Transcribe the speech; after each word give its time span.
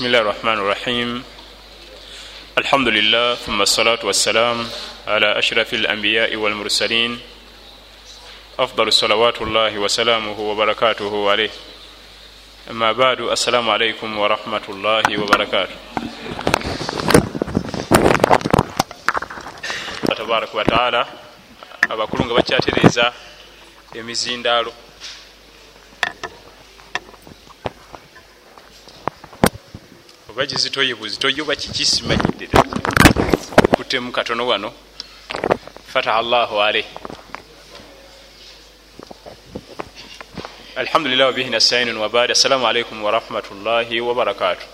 بسم 0.00 0.06
الله 0.06 0.18
الرحمن 0.20 0.52
الرحيم 0.52 1.24
الحمد 2.58 2.88
لله 2.88 3.34
ثم 3.34 3.62
الصلاة 3.62 3.98
والسلام 4.04 4.68
على 5.06 5.38
أشرف 5.38 5.74
الأنبياء 5.74 6.36
والمرسلين 6.36 7.20
أفضل 8.58 8.92
صلوات 8.92 9.42
الله 9.42 9.78
وسلامه 9.78 10.40
وبركاته 10.40 11.30
عليه 11.30 11.50
أما 12.70 12.92
بعد 12.92 13.20
السلام 13.20 13.70
عليكم 13.70 14.18
ورحمة 14.18 14.62
الله 14.68 15.02
وبركاته 15.20 15.76
tabaraka 20.16 20.56
wataala 20.56 21.06
abakulu 21.88 22.24
nga 22.24 22.34
bakyatereeza 22.34 23.12
emizindaalo. 23.94 24.72
Oba 30.30 30.46
gizitoye 30.46 30.94
buzitoye 30.94 31.42
oba 31.42 31.56
kikisimanyiddde 31.56 32.46
kutemu 33.76 34.12
katono 34.12 34.46
wano. 34.46 34.72
Fataha 35.92 36.22
llahu 36.22 36.62
alaih 36.62 36.84
alhamdulilah 40.76 41.26
wabihi 41.26 41.50
nastainun 41.50 41.96
wabad 41.96 42.30
assalamu 42.30 42.66
alaikum 42.66 43.02
warahmatullahi 43.04 44.00
wabarakatu 44.00 44.66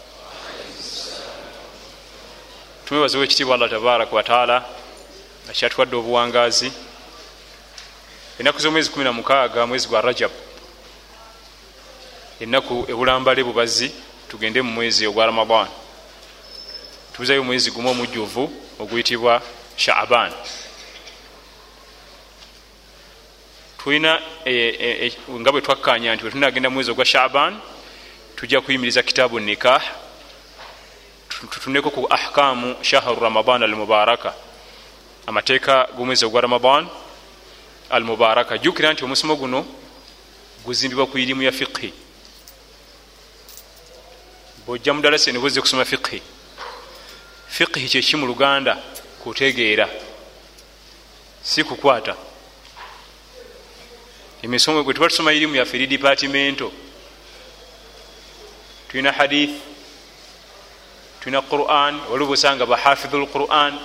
tumwebaziwo 2.85 3.25
ekitiibwa 3.25 3.55
allah 3.55 3.71
tabaraka 3.71 4.17
wataala 4.17 4.65
akyatuwadde 5.51 5.97
obuwangazi 5.97 6.73
enaku 8.39 8.59
z'omwezi 8.61 8.91
16 8.91 9.67
mwezi 9.67 9.89
gwa 9.89 10.01
rajab 10.01 10.31
enaku 12.41 12.85
ebulambale 12.89 13.45
bubazi 13.45 13.91
tugende 14.29 14.63
mu 14.63 14.73
mwezi 14.73 15.07
ogwa 15.07 15.27
ramadan 15.27 15.67
tubuzayo 17.13 17.41
omwezi 17.41 17.71
gumu 17.71 17.91
omujjuvu 17.91 18.45
oguyitibwa 18.79 19.43
shaaban 19.77 20.33
tulina 23.79 24.21
nga 25.31 25.53
bwe 25.53 25.61
twakkanya 25.61 26.15
nti 26.15 26.25
wetunagenda 26.25 26.71
mwezi 26.71 26.91
ogwa 26.91 27.05
shaaban 27.05 27.61
tujja 28.37 28.61
kuyimiriza 28.61 29.03
kitaabu 29.03 29.41
nikah 29.41 29.83
tutuneko 31.51 31.91
ku 31.91 32.07
ahkamu 32.11 32.77
shahru 32.83 33.21
ramadan 33.21 33.63
almubaraka. 33.63 34.35
Amateeka 35.27 35.89
g'omwezi 35.97 36.25
ogwa 36.25 36.41
ramadan 36.41 36.89
almubaraka. 37.91 38.59
Jjukira 38.59 38.93
nti 38.93 39.05
omusomo 39.05 39.37
guno 39.37 39.67
guzimbibwa 40.65 41.07
ku 41.07 41.19
irimu 41.19 41.43
ya 41.43 41.53
fiqhi 41.53 41.93
bwojja 44.67 44.95
mudalasa 44.95 45.33
nibuze 45.33 45.61
kusoma 45.61 45.85
fiqhi. 45.85 46.23
Fiqhi 47.49 47.89
kyeki 47.89 48.17
mu 48.17 48.27
luganda 48.27 48.75
kutegeera 49.23 49.89
si 51.43 51.65
kukwata. 51.65 52.17
Emisomo 54.43 54.83
gwe 54.83 54.95
tuba 54.95 55.09
tusoma 55.09 55.33
irimu 55.33 55.55
yaffe 55.57 55.77
eri 55.77 55.87
dipatimento 55.87 56.73
tulina 58.89 59.13
hadith 59.13 59.51
tulina 61.21 61.43
quran 61.43 62.01
waliwo 62.11 62.29
busanga 62.29 62.67
bahafidhu 62.67 63.19
lquran 63.19 63.79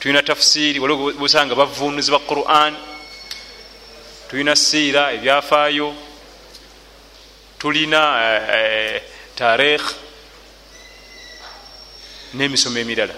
tulina 0.00 0.22
tafsiri 0.22 0.80
waliwo 0.80 1.12
busanga 1.12 1.54
bavunuzi 1.54 2.10
ba 2.10 2.18
quran. 2.18 2.76
Tulina 4.30 4.56
siira 4.56 5.12
ebyafaayo. 5.12 5.94
Tulina 7.58 8.00
uh, 8.00 8.96
uh, 8.96 9.15
tarikh 9.36 9.84
n'emisomo 12.34 12.78
emirala. 12.78 13.14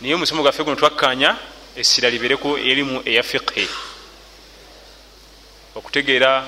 Naye 0.00 0.14
omusomo 0.14 0.42
gwaffe 0.42 0.64
guno 0.64 0.76
twakkanya 0.76 1.36
essira 1.76 2.10
libereku 2.10 2.56
erimu 2.58 3.02
eya 3.04 3.22
fiqhi. 3.22 3.68
Okutegeera 5.76 6.44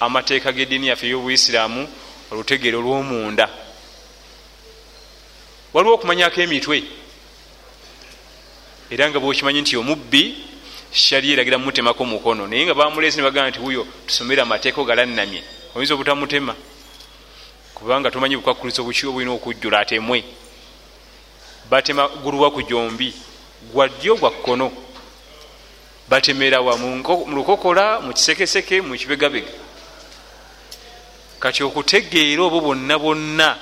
amateeka 0.00 0.52
g'eddiini 0.52 0.88
yaffe 0.88 1.06
ey'obuisiraamu 1.06 1.88
olutegeero 2.32 2.80
olw'omunda 2.80 3.46
waliwo 5.72 5.94
okumanyako 5.94 6.40
emitwe? 6.40 6.78
Era 8.90 9.10
nga 9.10 9.20
bwokimanyi 9.20 9.60
nti 9.60 9.76
omubbi 9.76 10.22
shali 10.92 11.32
eragira 11.32 11.58
mumutemako 11.58 12.04
mukono. 12.04 12.46
Naye 12.46 12.64
nga 12.64 12.74
bamulesi 12.74 13.16
nebagaa 13.20 13.50
nti 13.50 13.60
wuyo 13.60 13.86
tusomere 14.06 14.40
amateeka 14.42 14.80
ogalannamye 14.80 15.55
oyinza 15.76 15.94
obutamutema 15.94 16.54
kubanga 17.74 18.10
tomanyi 18.10 18.36
bukwakulizo 18.36 18.84
buki 18.84 19.06
obulina 19.06 19.32
okujjula 19.36 19.80
atemwe 19.80 20.24
batema 21.70 22.08
guluwa 22.08 22.50
ku 22.50 22.62
gyombi 22.62 23.12
gwaddyo 23.72 24.16
gwa 24.16 24.30
kkono. 24.30 24.72
Batemerawa 26.08 26.76
mu 26.78 27.02
lukokola 27.34 28.00
mu 28.00 28.12
kisekeseke 28.12 28.80
mu 28.80 28.94
kibegabega. 28.96 29.52
Kati 31.40 31.62
okutegeera 31.62 32.42
obwo 32.42 32.60
bonna 32.60 32.98
bonna 32.98 33.58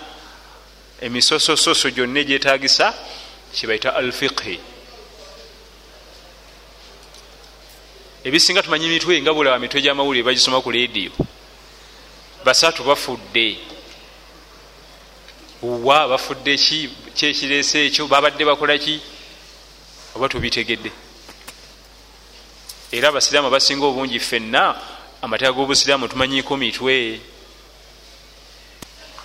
emisosososo 1.00 1.90
gyonna 1.90 2.20
egyetagisa 2.20 2.94
kyebaita 3.54 3.96
alfiqhi. 3.96 4.60
Ebisinga 8.24 8.62
tumanyi 8.62 8.88
mitwe 8.88 9.22
nga 9.22 9.32
bulaba 9.32 9.58
mitwe 9.58 9.82
gyamawulire 9.82 10.22
bagisoma 10.22 10.60
ku 10.60 10.70
lediyo 10.70 11.12
basatu 12.44 12.84
bafudde. 12.84 13.58
Wa 15.62 16.08
bafudde 16.08 16.56
ki 16.56 16.90
kyekirese 17.14 17.86
ekyo? 17.86 18.06
Babadde 18.06 18.44
bakola 18.44 18.78
ki? 18.78 19.00
Oba 20.14 20.28
tubitegedde? 20.28 20.92
Era 22.92 23.08
abasiraamu 23.08 23.48
abasinga 23.48 23.86
obungi 23.86 24.20
ffenna 24.20 24.76
amateeka 25.22 25.52
g'obusiraamu 25.52 26.08
tumanyiko 26.08 26.56
mitwe. 26.56 27.20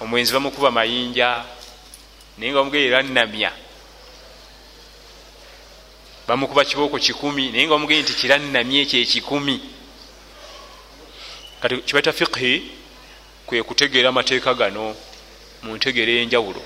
Omwenzi 0.02 0.34
bamukuba 0.34 0.72
mayinja 0.72 1.44
naye 2.38 2.52
nga 2.52 2.60
bamugeera 2.60 3.04
nnamya 3.04 3.52
bamukuba 6.28 6.66
kibooko 6.66 6.98
kikumi 7.00 7.52
naye 7.52 7.68
nga 7.68 7.76
bamugee 7.76 8.02
nti 8.02 8.14
kirannamye 8.14 8.82
ekyo 8.82 9.00
ekikumi 9.02 9.60
kati 11.62 11.78
kibaita 11.84 12.14
fiqhi 12.14 12.79
kwe 13.50 13.64
kutegeera 13.64 14.10
amateeka 14.10 14.54
gano 14.54 14.96
mu 15.64 15.76
ntegeera 15.76 16.22
enjawulo 16.22 16.62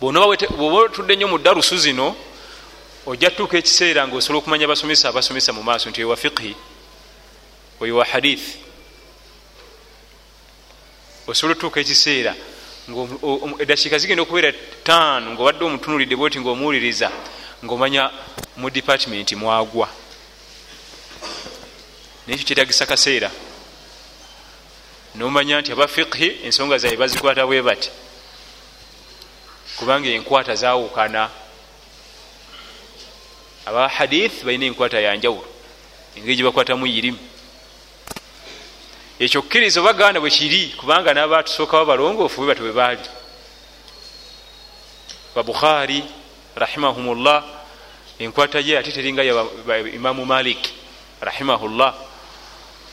bwoba 0.00 0.78
otudde 0.88 1.14
nnyo 1.16 1.28
mu 1.28 1.38
darusu 1.38 1.76
zino 1.76 2.16
ojja 3.06 3.30
tutuuka 3.30 3.58
ekiseera 3.58 4.06
nga 4.06 4.16
osobola 4.16 4.38
okumanya 4.38 4.64
abasomesa 4.64 5.08
abasomesa 5.08 5.52
mu 5.52 5.62
maaso 5.62 5.90
nti 5.90 6.00
ewa 6.00 6.16
fiqhi 6.16 6.56
oyowa 7.80 8.04
hadith. 8.04 8.46
Osobola 11.26 11.52
otutuuka 11.52 11.80
ekiseera 11.80 12.34
eddakiika 13.62 13.98
zigenda 13.98 14.22
okubeera 14.22 14.52
taano 14.82 15.30
ngaobadde 15.32 15.64
omutunulidde 15.64 16.16
bwoti 16.16 16.40
ngaomuwuliriza 16.40 17.10
ngaomanya 17.64 18.10
mu 18.56 18.70
department 18.70 19.32
mwagwa. 19.32 19.88
Naye 22.26 22.34
ekyo 22.34 22.46
kyetagisa 22.46 22.86
kaseera 22.86 23.30
nomanya 25.14 25.60
nti 25.60 25.72
aba 25.72 25.88
fiqhi 25.88 26.28
ensonga 26.44 26.78
zaabwe 26.78 26.96
bazikwata 26.96 27.46
bwe 27.46 27.62
bati. 27.62 27.90
Kubanga 29.76 30.08
enkwata 30.08 30.54
zawukana 30.54 31.30
aba 33.66 33.88
hadith 33.88 34.44
balina 34.44 34.66
enkwata 34.66 35.00
yanjawulo 35.00 35.48
engeri 36.16 36.36
gyebakwatamu 36.36 36.86
irimu 36.86 37.18
ekyo 39.18 39.42
kkiriza 39.42 39.80
obaganda 39.80 40.20
bwe 40.20 40.30
kiri 40.30 40.74
kubanga 40.78 41.14
nabatusookawo 41.14 41.84
balongoofu 41.84 42.36
bwe 42.40 42.46
batyo 42.46 42.64
bwe 42.64 42.72
baali. 42.72 43.06
Babukhari 45.34 46.04
rahimahumullah 46.56 47.44
enkwata 48.18 48.60
ye 48.60 48.78
ate 48.78 48.92
teringa 48.92 49.22
ya 49.22 49.46
imamu 49.94 50.26
malik 50.26 50.68
rahimahullah 51.20 51.94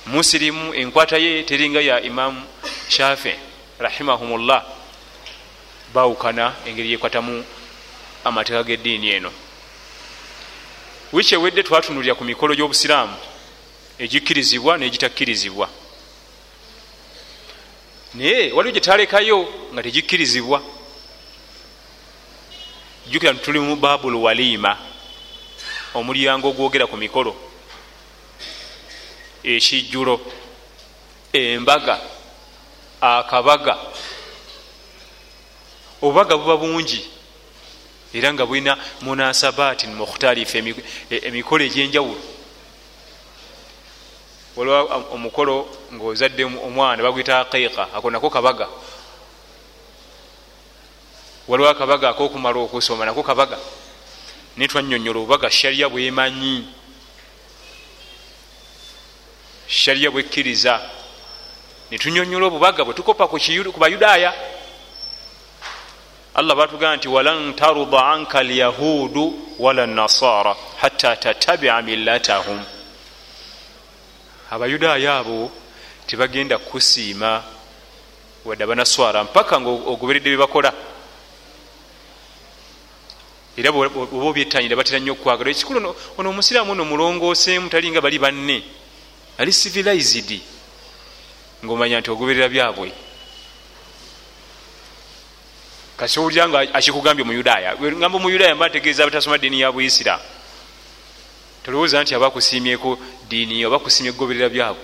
musirimu 0.10 0.74
enkwata 0.74 1.18
ye 1.18 1.44
teringa 1.44 1.82
ya 1.82 2.02
imamu 2.02 2.44
shafi 2.88 3.34
rahimahumullah 3.80 4.66
bawukana 5.94 6.54
engeri 6.66 6.92
yekwatamu 6.92 7.46
amateeka 8.24 8.64
g'eddiini 8.64 9.10
eno. 9.10 9.32
Wiiki 11.14 11.36
ewedde 11.36 11.64
twatunulira 11.64 12.16
ku 12.16 12.24
mikolo 12.24 12.56
gy'obusiraamu 12.56 13.18
egikkirizibwa 14.00 14.78
n'egitakkirizibwa. 14.78 15.70
Naye 18.14 18.52
waliwo 18.52 18.74
gyetalekayo 18.74 19.38
nga 19.74 19.84
tegikkirizibwa. 19.84 20.62
Jjukira 23.08 23.34
nti 23.34 23.44
tuli 23.44 23.60
mu 23.60 23.76
babul 23.76 24.16
walima 24.16 24.78
omulyango 25.94 26.50
ogwogera 26.50 26.88
ku 26.88 26.98
mikolo 26.98 27.49
ekijjulo 29.44 30.20
embaga 31.34 32.00
akabaga. 33.02 33.78
Obubaga 36.02 36.38
buba 36.38 36.58
bungi 36.58 37.06
era 38.14 38.34
nga 38.34 38.46
bulina 38.46 38.78
munasabaati 39.02 39.88
mukhtalifu 39.88 40.58
emikolo 41.10 41.64
egyenjawulo. 41.64 42.22
Waliwo 44.56 45.06
omukolo 45.12 45.70
ngaozadde 45.94 46.44
omwana 46.44 47.04
bagwita 47.04 47.40
aqiika 47.40 47.94
ako 47.94 48.10
nako 48.10 48.30
kabaga. 48.30 48.68
Waliwo 51.48 51.70
akabaga 51.70 52.10
akokumala 52.10 52.60
okusoma 52.60 53.06
nako 53.06 53.24
kabaga. 53.24 53.58
Naye 54.58 54.68
twanyonyola 54.68 55.20
obubaga 55.20 55.52
shariya 55.52 55.90
bwemanyi 55.90 56.79
shariya 59.70 60.12
bwekkiriza. 60.12 60.82
Netunyonyola 61.92 62.46
obubaga 62.48 62.84
bwetukopa 62.84 63.28
ku 63.28 63.38
bayudaaya. 63.80 64.34
Allah 66.36 66.56
batugamba 66.56 66.98
nti 66.98 67.08
walan 67.08 67.54
taruda 67.56 68.06
anka 68.06 68.44
lyahudu 68.44 69.56
wala 69.60 69.86
nasara 69.86 70.56
hatta 70.82 71.16
tatabia 71.16 71.82
millatahum. 71.82 72.60
Abayudaaya 74.52 75.18
abo 75.18 75.52
tebagenda 76.08 76.58
kusiima 76.58 77.44
wadde 78.46 78.64
abanaswara 78.64 79.24
mpaka 79.24 79.62
nga 79.62 79.70
ogoberedde 79.70 80.30
byebakola 80.30 80.74
era 83.58 83.70
oba 83.70 84.26
obyetanyira 84.30 84.76
batera 84.76 85.00
nnyo 85.00 85.14
okwagala. 85.14 85.52
Ekikulu 85.52 85.96
ono 86.18 86.30
omusiraamu 86.30 86.72
ono 86.72 86.86
mulongooseemu 86.86 87.70
tali 87.70 87.92
nga 87.92 88.02
bali 88.02 88.20
banne 88.20 88.79
ali 89.40 89.54
civilized. 89.54 90.42
Ngaomanya 91.64 92.00
nti 92.00 92.12
ogoberera 92.12 92.50
byabwe. 92.50 92.92
Kasi 95.98 96.20
owulira 96.20 96.48
nga 96.48 96.60
akikugambye 96.74 97.24
omuyudaaya 97.24 97.76
ngamba 97.76 98.18
omuyudaaya 98.18 98.56
mba 98.56 98.66
ategeeza 98.66 99.04
abatasoma 99.04 99.38
diini 99.38 99.62
ya 99.62 99.72
buisiraamu 99.72 100.24
tolowooza 101.64 102.04
nti 102.04 102.16
abakusiimyeko 102.16 103.00
diini 103.28 103.66
oba 103.66 103.80
kusiimya 103.80 104.12
kugoberera 104.14 104.50
byabwe. 104.50 104.84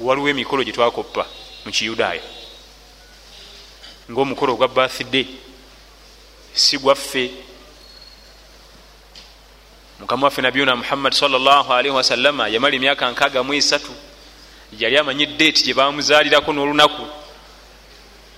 Waliwo 0.00 0.28
emikolo 0.28 0.64
gye 0.64 0.72
twakoppa 0.72 1.24
mu 1.64 1.72
kiyudaaya 1.72 2.24
ngaomukolo 4.10 4.52
ogwa 4.52 4.68
bathday 4.68 5.26
si 6.52 6.78
gwaffe 6.78 7.30
mukama 10.04 10.26
waffe 10.26 10.42
nabiyuna 10.42 10.76
muhammad 10.76 11.12
salllahalihi 11.12 11.94
wasalama 11.94 12.48
yamala 12.48 12.76
emyaka 12.76 13.10
nkaaga 13.10 13.42
mu 13.42 13.54
esatu 13.54 13.92
yali 14.78 14.98
amanyi 14.98 15.26
deeti 15.26 15.64
gye 15.64 15.74
bamuzaalirako 15.74 16.52
n'olunaku. 16.52 17.06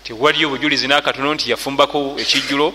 Tewaliyo 0.05 0.49
obujulizi 0.49 0.87
nakatono 0.89 1.35
nti 1.35 1.51
yafumbako 1.51 2.15
ekijjulo 2.23 2.75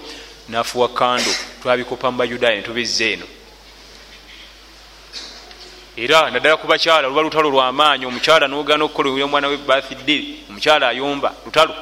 nafuwa 0.50 0.90
kando. 0.90 1.32
Twabikopa 1.62 2.12
mu 2.12 2.18
bayudaaya 2.18 2.56
netubizza 2.56 3.06
eno. 3.06 3.28
Era 5.96 6.30
naddala 6.32 6.58
ku 6.58 6.68
bakyala 6.68 7.08
luba 7.08 7.22
lutalo 7.22 7.50
lwamaanyi 7.50 8.06
omukyala 8.06 8.48
nogana 8.48 8.84
okukola 8.84 9.24
omwana 9.24 9.48
we 9.48 9.58
bathday 9.58 10.24
omukyala 10.50 10.90
ayomba 10.90 11.32
lutalo. 11.46 11.76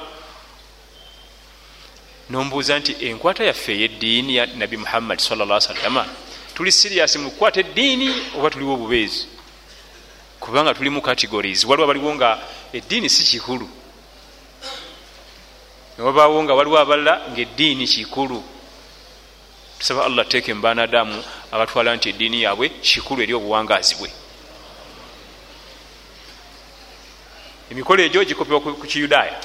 Nombuuza 2.29 2.79
nti 2.79 2.91
enkwata 3.05 3.43
yaffe 3.43 3.71
eyeddiini 3.73 4.35
ya 4.35 4.45
nabi 4.45 4.77
muhammad 4.77 5.19
salla 5.19 5.61
salama 5.61 6.05
tuli 6.59 6.71
sirias 6.71 7.15
mu 7.15 7.31
kukwata 7.31 7.59
eddiini 7.59 8.15
oba 8.37 8.49
tuliwo 8.49 8.73
obubeezi? 8.73 9.27
Kubanga 10.39 10.73
tuli 10.73 10.89
mu 10.89 11.01
categories. 11.01 11.65
Waliwo 11.65 11.87
baliwo 11.87 12.15
nga 12.15 12.39
eddiini 12.73 13.09
si 13.09 13.23
kikulu. 13.23 13.69
Newabaawo 15.97 16.43
nga 16.43 16.53
waliwo 16.53 16.79
abalala 16.79 17.21
ngaeddiini 17.31 17.87
kikulu. 17.87 18.43
Tusaba 19.79 20.05
allah 20.05 20.27
teeke 20.27 20.53
mubanadamu 20.53 21.23
abatwala 21.51 21.95
nti 21.95 22.09
eddiini 22.09 22.41
yaabwe 22.41 22.69
kikulu 22.69 23.23
eri 23.23 23.33
obuwangazi 23.33 23.95
bwe. 23.95 24.11
Emikolo 27.71 28.03
egyo 28.03 28.25
gikopebwa 28.25 28.59
ku 28.61 28.87
kiyudaaya. 28.87 29.39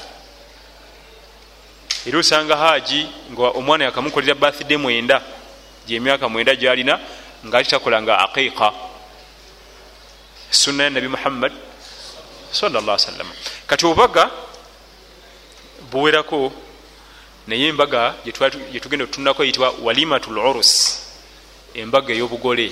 Era 2.05 2.19
osanga 2.19 2.57
haaji 2.57 3.07
nga 3.31 3.49
omwana 3.49 3.85
yakamukolera 3.85 4.35
bathday 4.35 4.77
mwenda 4.77 5.21
gyemyaka 5.87 6.29
mwenda 6.29 6.55
gyalina 6.55 6.99
ngaali 7.45 7.67
takola 7.67 8.01
nga 8.01 8.19
aqiqa 8.25 8.73
sunna 10.51 10.83
ya 10.83 10.89
nabi 10.89 11.07
muhammad 11.07 11.53
salla 12.51 12.99
salama 12.99 13.33
kati 13.67 13.85
obubaga 13.85 14.31
buwerako 15.91 16.53
naye 17.47 17.67
embaga 17.67 18.15
gyetugenda 18.25 19.03
otutunako 19.03 19.43
eyitibwa 19.43 19.69
walimatu 19.83 20.31
lurus 20.31 20.71
embaga 21.75 22.13
ey'obugole. 22.13 22.71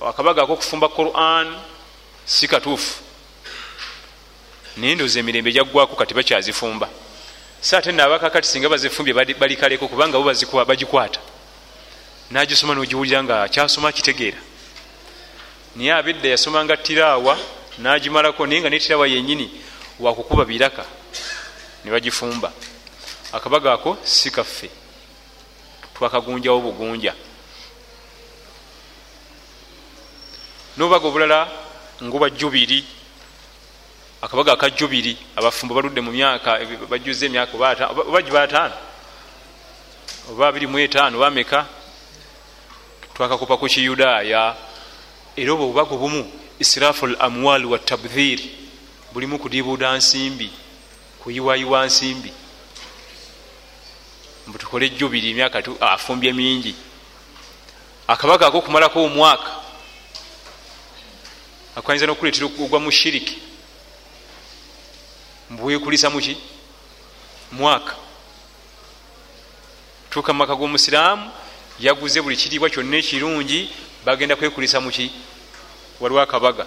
Akabaga 0.00 0.42
akokufumba 0.42 0.88
quran 0.88 1.46
si 2.24 2.48
katuufu. 2.48 3.00
Naye 4.76 4.94
ndoza 4.94 5.20
emirembe 5.20 5.52
gyaggwako 5.52 5.96
kati 5.96 6.14
bakyazifumba 6.14 6.88
sa 7.62 7.78
ate 7.78 7.92
naabakakati 7.92 8.48
singa 8.48 8.68
bazifumbye 8.68 9.14
balikaleko 9.14 9.88
kubanga 9.88 10.18
bo 10.18 10.64
bagikwata. 10.64 11.20
Nagisoma 12.30 12.74
nogiwulira 12.74 13.22
nga 13.22 13.48
kyasoma 13.48 13.92
kitegeera. 13.92 14.38
Naye 15.76 15.92
abedda 15.94 16.28
yasomanga 16.28 16.76
tiraawa 16.76 17.38
nagimalako 17.78 18.46
naye 18.46 18.60
nga 18.60 18.70
netiraawa 18.70 19.06
yenyini 19.06 19.62
wakukuba 20.00 20.44
biraka 20.44 20.84
nebagifumba 21.84 22.52
akabaga 23.32 23.72
ako 23.72 23.96
si 24.02 24.30
kaffe. 24.30 24.70
Twakagunjawo 25.94 26.60
bugunja 26.60 27.14
nobubaga 30.76 31.06
obulala 31.06 31.48
ngaobwa 32.02 32.30
jubiri 32.30 32.84
akabaga 34.22 34.52
aka 34.52 34.70
jubiri 34.70 35.16
abafumbo 35.36 35.74
baludde 35.74 36.00
mu 36.00 36.12
myaka 36.12 36.58
bajuze 36.88 37.26
emyaka 37.26 37.52
oba 37.56 38.22
gibataano 38.22 38.74
oba 40.30 40.48
abiri 40.48 40.66
mu 40.66 40.78
etaano 40.78 41.18
bameka 41.18 41.66
twakakopa 43.14 43.56
ku 43.56 43.66
kiyudaaya. 43.66 44.56
Era 45.36 45.52
obwo 45.52 45.64
obubaga 45.64 45.94
obumu 45.94 46.22
israfu 46.58 47.06
l 47.06 47.16
amwal 47.18 47.64
wa 47.66 47.78
tabdhir 47.78 48.40
bulimu 49.12 49.38
kudibuuda 49.38 49.96
nsimbi 49.96 50.50
kuyiwayiwa 51.20 51.86
nsimbi. 51.86 52.32
Mbutukole 54.46 54.88
jubiri 54.90 55.30
emyaka 55.30 55.62
afumbye 55.80 56.32
mingi. 56.32 56.74
Akabaga 58.08 58.46
akokumalako 58.46 59.04
omwaka 59.04 59.50
akayinza 61.76 62.06
nokuleetera 62.06 62.46
okugwa 62.46 62.80
mu 62.80 62.92
mbwekulisa 65.52 66.10
muki 66.10 66.36
mwaka. 67.52 67.94
Tuuka 70.10 70.32
mumaka 70.32 70.54
g'omusiraamu 70.56 71.30
yaguze 71.80 72.20
buli 72.22 72.36
kiriibwa 72.36 72.70
kyonna 72.70 72.96
ekirungi 72.96 73.70
bagenda 74.04 74.36
kwekulisa 74.36 74.80
muki 74.80 75.12
waliwo 76.00 76.20
akabaga. 76.20 76.66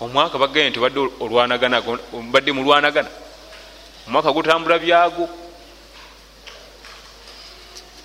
Omwaka 0.00 0.38
bagaye 0.38 0.70
nti 0.70 0.78
obadde 0.78 1.00
olwanagana 1.20 1.82
badde 2.32 2.52
mulwanagana 2.52 3.10
omwaka 4.06 4.32
gutambula 4.32 4.78
byago. 4.78 5.28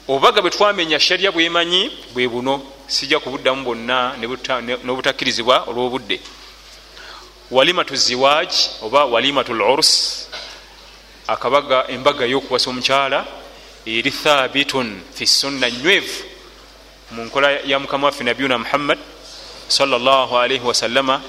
Obubaga 0.08 0.42
bwe 0.42 0.52
twamenya 0.52 1.00
shariya 1.00 1.32
bwemanyi 1.32 1.92
bwe 2.14 2.28
buno 2.28 2.62
sijja 2.88 3.20
kubuddamu 3.20 3.64
bwonna 3.64 4.14
n'obutakkirizibwa 4.84 5.66
olw'obudde 5.70 6.20
walimatu 7.52 7.96
ziwaj 7.96 8.50
oba 8.82 9.06
walimatu 9.06 9.54
lurs 9.54 10.28
akabaga 11.28 11.88
embaga 11.88 12.26
y'okuwasa 12.26 12.70
omukyala 12.70 13.26
eri 13.86 14.12
thabitun 14.12 15.02
fi 15.14 15.28
sunna 15.28 15.72
nywevu 15.72 16.24
mu 17.12 17.24
nkola 17.26 17.52
ya 17.52 17.80
mukama 17.80 18.08
waffe 18.08 18.24
nabiyuna 18.24 18.58
muhammad 18.58 19.00
salaalaihi 19.68 20.66
wasallama 20.66 21.22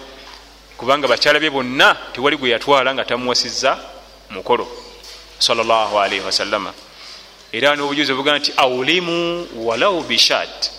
kubanga 0.77 1.09
bakyala 1.09 1.41
be 1.41 1.51
bonna 1.51 1.97
tewali 2.13 2.37
gwe 2.37 2.51
yatwala 2.51 2.95
nga 2.95 3.05
tamuwasizza 3.05 3.79
mukolo 4.31 4.69
salaalaihi 5.39 6.25
wasallama. 6.25 6.73
Era 7.53 7.77
n'obujuzi 7.77 8.13
obuga 8.13 8.39
nti 8.39 8.53
aulimu 8.57 9.47
walau 9.57 10.03
bishat 10.03 10.71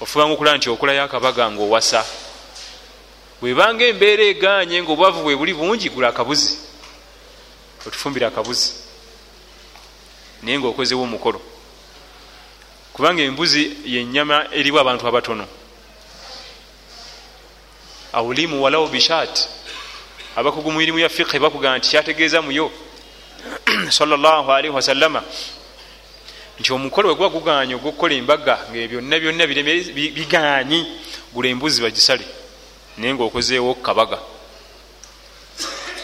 ofubanga 0.00 0.34
okulaba 0.34 0.56
nti 0.56 0.70
okolayo 0.70 1.02
akabaga 1.02 1.50
ngaowasa 1.50 2.04
bwebanga 3.40 3.84
embeera 3.84 4.22
eganye 4.22 4.82
nga 4.82 4.92
obwavu 4.92 5.22
bwe 5.22 5.36
buli 5.36 5.54
bungi 5.54 5.88
gula 5.90 6.08
akabuzi. 6.08 6.58
Otufumbire 7.86 8.26
akabuzi. 8.26 8.72
Naye 10.42 10.58
ngaokozewo 10.58 11.02
omukolo. 11.02 11.40
Kubanga 12.92 13.22
embuzi 13.22 13.76
yenyama 13.86 14.46
eriwo 14.52 14.80
abantu 14.80 15.06
abatono. 15.06 15.46
Aulimu 18.12 18.62
walau 18.62 18.88
bishat. 18.88 19.48
Abakugu 20.36 20.72
mumirimu 20.72 20.98
ya 20.98 21.08
fiqhi 21.08 21.38
bakugaa 21.38 21.78
nti 21.78 21.90
kyategeeza 21.90 22.42
muyo 22.42 22.70
salllahalihi 23.96 24.74
wasallama 24.74 25.22
nti 26.60 26.72
omukolo 26.72 27.08
weguba 27.08 27.28
guganye 27.28 27.74
ogwokukola 27.74 28.14
embaga 28.14 28.58
nga 28.70 28.88
byonna 28.90 29.18
byonna 29.18 29.46
biganyi 30.16 30.80
gula 31.32 31.48
embuzi 31.48 31.82
bagisale 31.82 32.26
naye 32.98 33.14
nga 33.14 33.24
okozeewo 33.24 33.74
kabaga. 33.74 34.18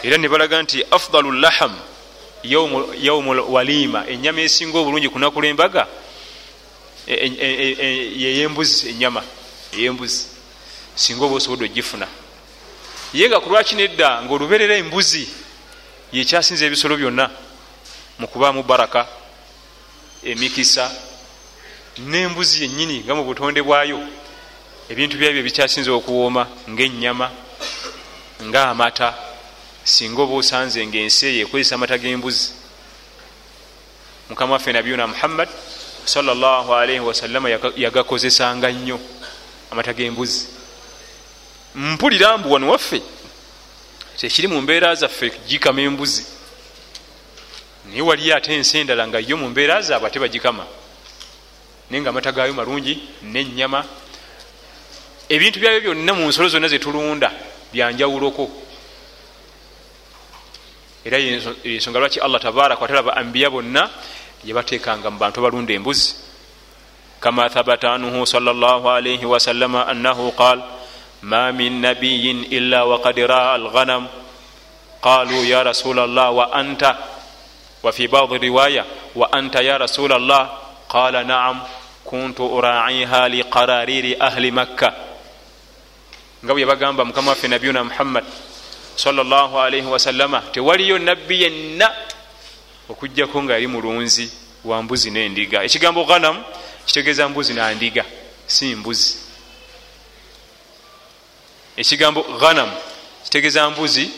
Era 0.02 0.18
nebalaga 0.18 0.62
nti 0.62 0.84
afdalu 0.90 1.32
laham 1.32 1.74
yaumu 2.42 3.52
walima. 3.52 4.06
Enyama 4.08 4.40
esinga 4.40 4.78
obulungi 4.78 5.08
kunakula 5.08 5.48
embaga 5.48 5.86
yeyembuzi 7.06 8.88
enyama 8.90 9.22
eyembuzi 9.72 10.26
singa 10.94 11.24
oba 11.24 11.34
osobodde 11.36 11.64
ogifuna. 11.64 12.06
Ye 13.14 13.28
nga 13.28 13.40
kulwaki 13.40 13.74
nedda 13.74 14.22
ngaoluberera 14.22 14.76
embuzi 14.76 15.28
yekyasinza 16.12 16.66
ebisolo 16.66 16.96
byonna 16.96 17.30
mukubaamu 18.18 18.62
baraka 18.62 19.06
emikisa 20.22 20.90
nembuzi 21.98 22.62
yenyini 22.62 23.02
nga 23.04 23.14
mu 23.14 23.24
butonde 23.24 23.62
bwayo 23.62 24.00
ebintu 24.88 25.16
byabyo 25.16 25.42
bikyasinza 25.42 25.92
okuwooma 25.92 26.46
ngaenyama 26.68 27.30
ngaamata 28.42 29.14
singa 29.84 30.22
oba 30.22 30.34
osanze 30.36 30.86
nga 30.86 30.98
ensi 30.98 31.26
eyo 31.26 31.40
ekozesa 31.46 31.74
amata 31.74 31.96
gembuzi. 31.98 32.52
Mukama 34.28 34.52
waffe 34.52 34.72
nabiyuna 34.72 35.06
muhammad 35.06 35.48
salllahalaihi 36.04 37.00
wasallama 37.00 37.48
yagakozesanga 37.76 38.68
nnyo 38.72 39.00
amata 39.70 39.92
gembuzi. 39.92 40.48
Mpulira 41.74 42.38
mbu 42.38 42.52
wano 42.52 42.70
waffe 42.70 43.02
tekiri 44.16 44.48
mu 44.48 44.60
mbeera 44.60 44.94
zaffe 44.94 45.30
kugikama 45.30 45.80
embuzi. 45.80 46.26
Naye 47.88 48.02
waliyo 48.02 48.36
ate 48.36 48.54
ensi 48.54 48.78
endala 48.78 49.08
nga 49.08 49.18
yo 49.18 49.36
mu 49.36 49.48
mbeera 49.48 49.82
zaabwe 49.82 50.08
ate 50.08 50.18
bagikama. 50.20 50.66
Naye 51.90 52.00
nga 52.02 52.10
amata 52.10 52.32
gaayo 52.32 52.54
malungi 52.54 53.00
nenyama 53.22 53.84
ebintu 55.28 55.60
byayo 55.60 55.80
byonna 55.80 56.12
mu 56.12 56.28
nsolo 56.28 56.48
zonna 56.48 56.68
zetulunda 56.68 57.30
byanjawuloko 57.72 58.64
era 61.04 61.18
yensonga 61.18 62.00
lwaki 62.00 62.20
allah 62.20 62.40
tabaraka 62.40 62.80
watalaba 62.80 63.16
ambiya 63.16 63.50
bonna 63.50 63.90
yabatekanga 64.44 65.10
mu 65.10 65.18
bantu 65.18 65.40
abalunda 65.40 65.72
embuzi. 65.72 66.16
Kama 67.20 67.48
thabata 67.48 67.92
anhu 67.92 68.24
salllahalaihi 68.24 69.24
wasallama 69.24 69.84
annahu 69.88 70.32
qal 70.32 70.64
ma 71.24 71.52
min 71.52 71.80
nabiyin 71.80 72.48
illa 72.52 72.88
wakad 72.88 73.20
raa 73.20 73.52
alghanam. 73.56 74.08
Qalu 75.04 75.44
ya 75.44 75.60
rasul 75.64 75.96
llah 75.96 76.32
wa 76.32 76.48
anta? 76.52 76.96
Wafi 77.84 78.08
badi 78.08 78.48
riwaya 78.48 78.84
wa 79.12 79.28
anta 79.28 79.60
ya 79.60 79.76
rasul 79.76 80.08
llah 80.08 80.48
qala 80.88 81.20
naam 81.20 81.60
kuntu 82.00 82.48
uraiha 82.48 83.28
liqarariri 83.28 84.16
ahli 84.16 84.48
makka 84.48 85.03
nga 86.44 86.52
bwe 86.52 86.60
yabagamba 86.60 87.04
mukama 87.04 87.30
waffe 87.30 87.48
nabiyuna 87.48 87.84
muhammad 87.84 88.24
salllahalaihi 88.96 89.86
wasallama 89.86 90.40
tewaliyo 90.52 90.98
nabbi 90.98 91.42
yenna 91.42 91.94
okugjako 92.88 93.42
nga 93.42 93.52
yali 93.52 93.66
mulunzi 93.66 94.30
wa 94.64 94.82
mbuzi 94.82 95.10
nendiga. 95.10 95.62
Ekigambo 95.62 96.04
ghanam 96.04 96.44
kitegeeza 96.86 97.28
mbuzi 97.28 97.52
nandiga 97.54 98.04
si 98.46 98.74
mbuzi. 98.74 99.16
Ekigambo 101.76 102.22
ghanam 102.22 102.70
kitegeeza 103.24 103.70
mbuzi 103.70 104.10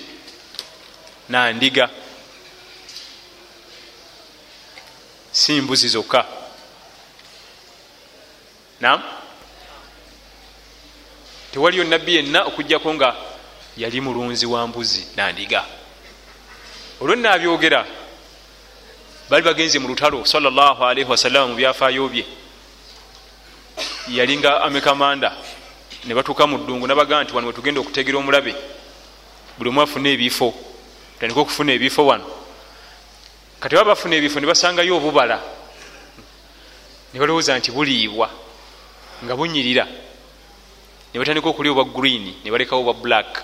nandiga 1.28 1.90
si 5.32 5.60
mbuzi 5.60 5.88
zokka. 5.88 6.24
Nam 8.80 9.02
tewaliyo 11.56 11.84
nabbi 11.84 12.16
yenna 12.16 12.44
okugjako 12.44 12.94
nga 12.94 13.16
yali 13.76 14.00
mulunzi 14.00 14.46
wa 14.46 14.66
mbuzi 14.66 15.06
nandiga 15.16 15.64
olwenabyogera 17.00 17.86
bali 19.30 19.42
bagenze 19.44 19.78
mu 19.78 19.88
lutalo 19.88 20.24
salllahalaihi 20.24 21.10
wasalama 21.10 21.46
mu 21.48 21.54
byafaayo 21.56 22.08
bye. 22.08 22.26
Yalinga 24.08 24.60
amekamanda 24.62 25.32
ne 26.04 26.14
batuuka 26.14 26.46
mu 26.46 26.58
ddungu 26.58 26.86
nabagaa 26.86 27.24
nti 27.24 27.32
wano 27.32 27.46
wetugenda 27.48 27.80
okutegera 27.80 28.18
omulabe. 28.18 28.52
Buli 29.56 29.70
omu 29.70 29.80
afuna 29.80 30.08
ebifo 30.12 30.52
tandika 31.18 31.40
okufuna 31.40 31.72
ebifo 31.72 32.06
wano. 32.06 32.26
Kati 33.60 33.74
baba 33.74 33.96
bafuna 33.96 34.16
ebifo 34.16 34.40
ne 34.40 34.46
basangayo 34.46 34.96
obubala. 34.96 35.40
Ne 37.12 37.20
balowooza 37.20 37.56
nti 37.56 37.72
buliibwa 37.72 38.28
nga 39.24 39.36
bunyirira 39.36 39.86
ne 41.16 41.20
batandika 41.20 41.48
okulya 41.48 41.72
obwa 41.72 41.84
green 41.84 42.34
ne 42.44 42.50
balekawo 42.50 42.80
obwa 42.82 42.94
black. 42.94 43.42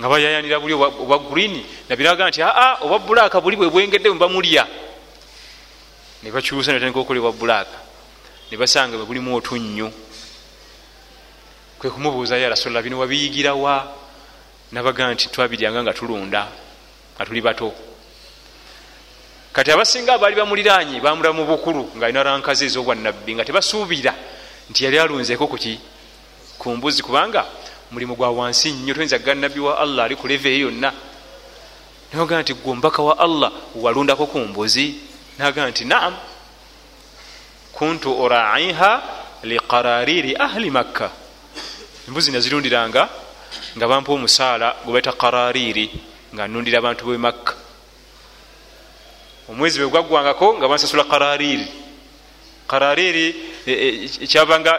Nga 0.00 0.08
bayayanira 0.08 0.60
buli 0.60 0.72
obwa 0.72 1.18
green 1.28 1.62
nabiraga 1.88 2.28
nti 2.28 2.40
aa 2.42 2.80
obwa 2.80 2.98
black 2.98 3.36
buli 3.42 3.56
bwe 3.56 3.68
bwengedde 3.68 4.08
bwebamulya 4.08 4.66
ne 6.22 6.32
bakyusa 6.32 6.72
ne 6.72 6.78
batandika 6.78 7.00
okulya 7.00 7.20
obwa 7.20 7.32
black. 7.32 7.68
Ne 8.50 8.56
basanga 8.56 8.96
bwe 8.96 9.04
bulimu 9.04 9.36
otunnyu 9.36 9.92
kwe 11.78 11.90
kumubuuza 11.90 12.38
ya 12.38 12.48
rasulllah 12.48 12.82
bino 12.82 12.98
wabiyigirawa 12.98 13.92
nabaga 14.72 15.12
nti 15.12 15.28
twabiryanga 15.28 15.82
nga 15.82 15.92
tulunda 15.92 16.48
nga 17.16 17.26
tuli 17.26 17.40
bato. 17.40 17.74
Kati 19.52 19.70
abasinga 19.70 20.14
abaali 20.14 20.36
bamuliranye 20.36 21.00
bamula 21.00 21.32
mu 21.32 21.44
bukulu 21.44 21.92
nga 21.96 22.06
alina 22.06 22.22
rankazi 22.22 22.64
ezobwanabbi 22.64 23.34
nga 23.34 23.44
tebasuubira 23.44 24.14
nti 24.70 24.84
yali 24.84 24.98
alunzeko 24.98 25.46
kuki 25.46 25.80
ku 26.58 26.76
mbuzi 26.76 27.02
kubanga 27.02 27.44
mulimu 27.90 28.16
gwa 28.16 28.30
wansi 28.30 28.72
nnyo 28.72 28.94
toyinza 28.94 29.18
ga 29.18 29.34
nabbi 29.34 29.60
wa 29.60 29.78
allah 29.78 30.04
ali 30.04 30.16
ku 30.16 30.26
leve 30.26 30.54
eyo 30.54 30.66
yonna. 30.66 30.92
Naga 32.12 32.42
nti 32.42 32.54
gwe 32.54 32.72
omubaka 32.72 33.02
wa 33.02 33.18
allah 33.18 33.52
walundako 33.74 34.26
ku 34.26 34.38
mbuzi? 34.38 34.94
Naga 35.38 35.68
nti 35.70 35.84
naam. 35.84 36.16
Kuntu 37.72 38.20
oraiha 38.22 39.02
liqarariri 39.42 40.36
ahli 40.36 40.70
makka. 40.70 41.10
Embuzi 42.08 42.30
nazirundiranga 42.30 43.08
nga 43.76 43.88
bampa 43.88 44.12
omusaala 44.12 44.76
gwe 44.84 44.92
baita 44.92 45.12
qarariri 45.12 45.90
nga 46.34 46.48
nundira 46.48 46.78
abantu 46.78 47.06
be 47.06 47.18
makka. 47.18 47.54
Omwezi 49.48 49.78
bwe 49.78 49.88
gwaggwangako 49.88 50.58
nga 50.58 50.68
bansasula 50.68 51.04
qarariri. 51.04 51.66
Qarariri 52.66 53.55
kyabanga 53.66 54.78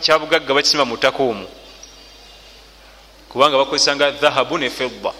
kyabugagga 0.00 0.54
bakisima 0.54 0.84
mu 0.84 0.96
ttaka 0.96 1.22
omwo. 1.22 1.48
Kubanga 3.28 3.56
bakozesanga 3.56 4.10
dhahabu 4.10 4.58
ne 4.58 4.70
fedda 4.70 5.12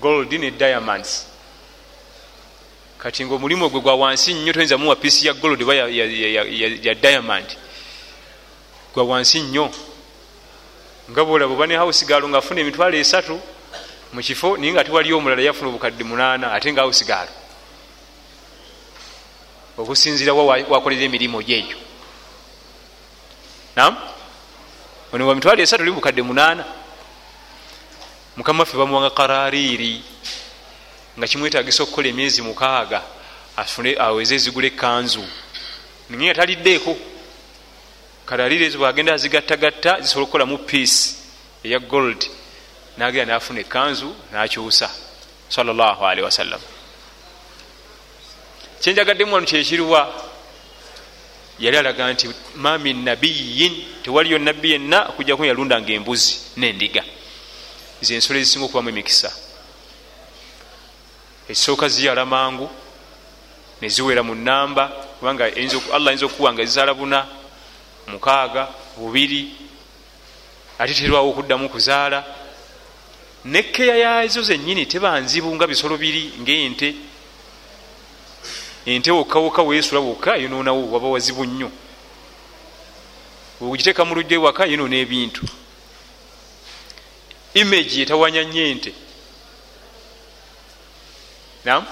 gold 0.00 0.32
ne 0.32 0.50
diamonds. 0.50 1.26
Kati 2.98 3.24
nga 3.24 3.34
omulimu 3.34 3.70
gwe 3.70 3.80
gwa 3.80 3.94
wansi 3.94 4.34
nnyo 4.34 4.52
toyinza 4.52 4.78
muwa 4.78 4.96
piisi 4.96 5.26
ya 5.26 5.34
gold 5.34 5.62
oba 5.62 5.74
ya 5.74 6.94
diamond. 6.94 7.46
Gwa 8.94 9.04
wansi 9.04 9.40
nnyo. 9.40 9.70
Nga 11.10 11.24
bwolaba 11.24 11.52
oba 11.52 11.66
ne 11.66 11.76
house 11.76 12.06
gaalo 12.06 12.28
ngaafuna 12.28 12.60
emitwalo 12.60 12.96
esatu 12.96 13.40
mukifo 14.12 14.56
naye 14.56 14.72
nga 14.72 14.84
tewaliyo 14.84 15.18
omulala 15.18 15.42
yafuna 15.42 15.68
obukadde 15.68 16.04
munaana 16.04 16.52
ate 16.52 16.72
nga 16.72 16.82
house 16.82 17.04
gaalo 17.04 17.43
okusinzira 19.78 20.32
wa 20.34 20.44
wakolera 20.44 21.02
emirimu 21.02 21.42
gyegyo 21.42 21.76
nam 23.76 23.96
ono 25.14 25.26
wa 25.28 25.34
mitwalo 25.34 25.62
esatu 25.62 25.82
oli 25.82 25.92
bukadde 25.92 26.22
munaana. 26.22 26.64
Mukama 28.36 28.60
waffe 28.60 28.76
bamuwanga 28.76 29.10
karariri 29.10 30.02
nga 31.18 31.26
kimwetagisa 31.26 31.82
okukola 31.82 32.08
emyezi 32.08 32.42
mukaaga 32.42 33.02
afune 33.56 33.94
aweze 33.98 34.34
ezigula 34.34 34.66
ekanzu 34.66 35.24
naye 36.10 36.24
nga 36.24 36.34
taliddeeko 36.34 36.96
karariri 38.26 38.64
ezo 38.64 38.78
bwagenda 38.78 39.14
azigattagatta 39.14 40.00
zisobola 40.00 40.24
okukolamu 40.24 40.58
piisi 40.58 41.16
eya 41.62 41.78
gold 41.78 42.20
nagenda 42.98 43.34
nafuna 43.34 43.60
ekanzu 43.60 44.10
nakyusa. 44.32 44.90
Salllahalihi 45.48 46.24
wasallam 46.24 46.73
kyenjagaddemu 48.80 49.34
wano 49.34 49.46
kyekiruwa 49.46 50.24
yali 51.58 51.76
alaga 51.76 52.12
nti 52.12 52.28
ma 52.56 52.78
min 52.78 53.04
nabiyin 53.04 53.84
tewaliyo 54.02 54.38
nabbi 54.38 54.70
yenna 54.70 55.08
okujjaku 55.08 55.44
yalundanga 55.44 55.92
embuzi 55.92 56.40
nendiga. 56.56 57.02
Zensolo 58.00 58.38
ezisinga 58.38 58.64
okubamu 58.64 58.88
emikisa. 58.88 59.32
Ekisooka 61.48 61.88
ziyala 61.88 62.26
mangu 62.26 62.70
neziwera 63.80 64.22
mu 64.22 64.34
namba 64.34 64.88
kubanga 65.18 65.44
allah 65.92 66.08
ayinza 66.08 66.26
okuwa 66.26 66.52
nga 66.52 66.64
zizaala 66.64 66.94
buna 66.94 67.26
mukaaga 68.06 68.68
bubiri 68.96 69.52
ate 70.78 70.94
terwawo 70.94 71.30
okuddamu 71.30 71.68
kuzaala. 71.68 72.24
Nekeya 73.44 73.96
yazo 73.96 74.42
zenyini 74.42 74.86
tebanzibu 74.86 75.54
nga 75.54 75.66
bisolo 75.66 75.96
biri 75.96 76.32
ngaente 76.40 76.94
ente 78.86 79.10
wokkawokka 79.10 79.62
weesula 79.62 80.00
wokka 80.00 80.36
yononawo 80.36 80.92
waba 80.92 81.08
wazibu 81.08 81.44
nnyo. 81.44 81.70
Ogiteeka 83.60 84.04
mu 84.04 84.14
lujja 84.14 84.36
ewaka 84.36 84.66
yonona 84.66 84.96
ebintu. 84.96 85.42
Imagi 87.54 88.02
etawanya 88.02 88.42
nnyo 88.42 88.62
ente. 88.66 88.92
Nam 91.64 91.86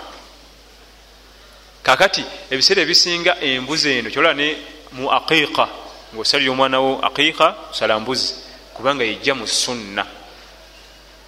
kakati 1.82 2.24
ebiseera 2.50 2.82
ebisinga 2.82 3.40
embuzi 3.40 3.90
eno 3.90 4.10
kyola 4.10 4.34
ne 4.34 4.56
mu 4.92 5.08
aqiqa 5.10 5.68
ngaosalira 6.12 6.52
omwanawo 6.52 7.00
aqiqa 7.02 7.56
sala 7.72 8.00
mbuzi 8.00 8.34
kubanga 8.74 9.04
yejja 9.04 9.34
mu 9.34 9.46
sunna. 9.46 10.04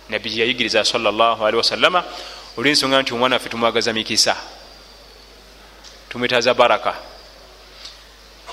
Nabbi 0.09 0.31
gyeyayigiriza 0.31 0.85
salli 0.85 1.57
wasallama 1.57 2.05
olwensonga 2.57 3.03
nti 3.03 3.15
omwana 3.15 3.37
waffe 3.37 3.49
tumwagaza 3.49 3.93
mikisa 3.93 4.37
tumwetaza 6.15 6.55
baraka. 6.55 6.95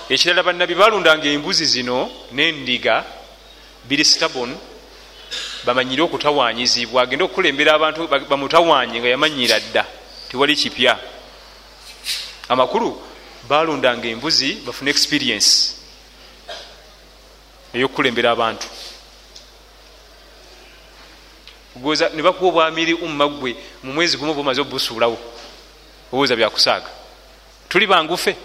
Ekirala 0.10 0.44
bannabi 0.44 0.74
balundanga 0.74 1.28
embuzi 1.30 1.66
zino 1.66 2.10
nendiga 2.32 3.06
biri 3.86 4.04
stabon 4.04 4.58
bamanyire 5.66 6.02
okutawanyizibwa 6.02 7.04
agende 7.04 7.24
okukulembera 7.24 7.74
abantu 7.78 8.08
bamutawanye 8.30 8.98
nga 9.00 9.10
yamanyira 9.14 9.60
dda 9.60 9.86
tewali 10.30 10.56
kipya. 10.56 10.98
Amakulu 12.50 12.98
balundanga 13.48 14.08
embuzi 14.10 14.66
bafune 14.66 14.90
experience 14.90 15.78
eyokukulembera 17.74 18.32
abantu. 18.32 18.68
Goza 21.76 22.10
nebakuwa 22.10 22.50
obwamiri 22.50 22.94
ummaggwe 22.94 23.56
mu 23.84 23.94
mwezi 23.94 24.18
gumu 24.18 24.32
oba 24.32 24.42
omaze 24.42 24.62
obusuulawo 24.62 25.18
obuuza 26.12 26.36
byakusaaga 26.36 27.01
tuli 27.72 27.88
bangufe. 27.88 28.36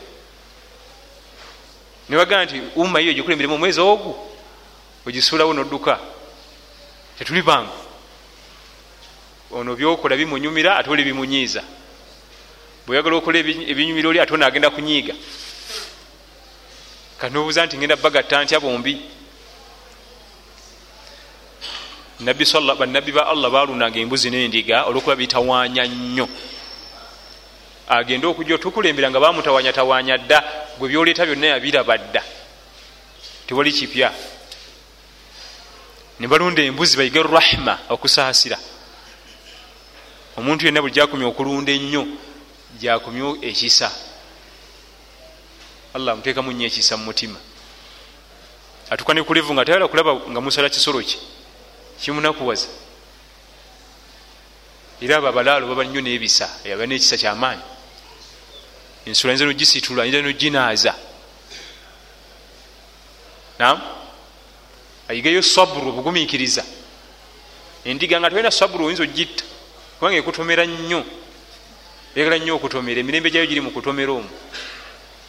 Nebagaa 2.08 2.44
nti 2.44 2.62
umma 2.76 3.00
iyo 3.00 3.12
gikulemberemu 3.12 3.54
omwezi 3.54 3.80
ogwo 3.80 4.14
ogisuulawo 5.06 5.52
nodduka. 5.52 5.98
Tetuli 7.18 7.42
bangu. 7.42 7.74
Ono 9.50 9.74
byokola 9.74 10.16
bimunyumira 10.16 10.78
ate 10.78 10.90
oli 10.90 11.02
bimunyiiza. 11.02 11.62
Bweyagala 12.86 13.16
okola 13.16 13.38
ebinyumira 13.38 14.08
oli 14.08 14.20
ate 14.20 14.34
onagenda 14.34 14.70
kunyiiga. 14.70 15.14
Kanobuuza 17.18 17.66
nti 17.66 17.76
ngenda 17.76 17.96
bagatta 17.96 18.44
ntya 18.44 18.60
bombi? 18.60 18.94
Bannabbi 22.78 23.12
ba 23.12 23.26
allah 23.26 23.50
balundanga 23.50 23.98
embuzi 23.98 24.30
nendiga 24.30 24.86
olwokuba 24.86 25.16
bitawanya 25.16 25.84
nnyo 25.86 26.28
agende 27.88 28.26
okujja 28.26 28.54
otukulembera 28.54 29.10
nga 29.10 29.20
bamutawanyatawanya 29.20 30.18
dda 30.18 30.38
gwe 30.78 30.88
byoleeta 30.88 31.26
byonna 31.26 31.46
yabiraba 31.46 31.98
dda. 31.98 32.22
Tewali 33.46 33.72
kipya. 33.72 34.12
Nebalunda 36.18 36.62
embuzi 36.62 36.96
bayige 36.96 37.22
rahma 37.22 37.78
okusaasira. 37.88 38.58
Omuntu 40.36 40.66
yenna 40.66 40.82
buli 40.82 40.92
jakumya 40.92 41.26
okulunda 41.26 41.72
ennyo 41.72 42.06
jakumya 42.80 43.38
ekisa. 43.42 43.90
Allah 45.94 46.12
amuteekamu 46.12 46.52
nnyo 46.52 46.66
ekisa 46.66 46.96
mu 46.96 47.04
mutima. 47.04 47.38
Atuka 48.90 49.14
ne 49.14 49.22
kulevu 49.22 49.54
nga 49.54 49.64
tayala 49.64 49.88
kulaba 49.88 50.14
nga 50.30 50.40
musala 50.40 50.68
kisolo 50.68 51.02
kye 51.02 51.18
kimunakuwaza. 52.02 52.66
Era 55.00 55.16
abo 55.16 55.28
abalaalo 55.28 55.68
baba 55.68 55.84
nnyo 55.84 56.00
nebisa 56.00 56.50
aba 56.66 56.86
nekisa 56.86 57.16
kyamaanyi 57.16 57.75
ensula 59.06 59.32
yinza 59.32 59.44
nogisitula 59.44 60.04
yinza 60.04 60.22
noginaaza. 60.22 60.94
Nam 63.58 63.80
ayigeyo 65.08 65.42
saburu 65.42 65.88
obugumikiriza 65.88 66.64
endiga 67.84 68.20
nga 68.20 68.30
tolina 68.30 68.50
saburu 68.50 68.84
oyinza 68.86 69.02
ogitta. 69.02 69.44
Kubanga 69.96 70.18
ekutomera 70.18 70.64
nnyo. 70.66 71.00
Eyagala 72.14 72.36
nnyo 72.38 72.54
okutomera 72.58 73.00
emirembe 73.00 73.30
gyayo 73.30 73.46
giri 73.46 73.60
mu 73.60 73.70
kutomera 73.70 74.12
omwo. 74.12 74.34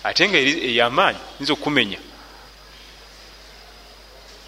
Ate 0.04 0.28
nga 0.28 0.38
eyamaanyi 0.38 1.20
yinza 1.40 1.54
okukumenya 1.54 2.00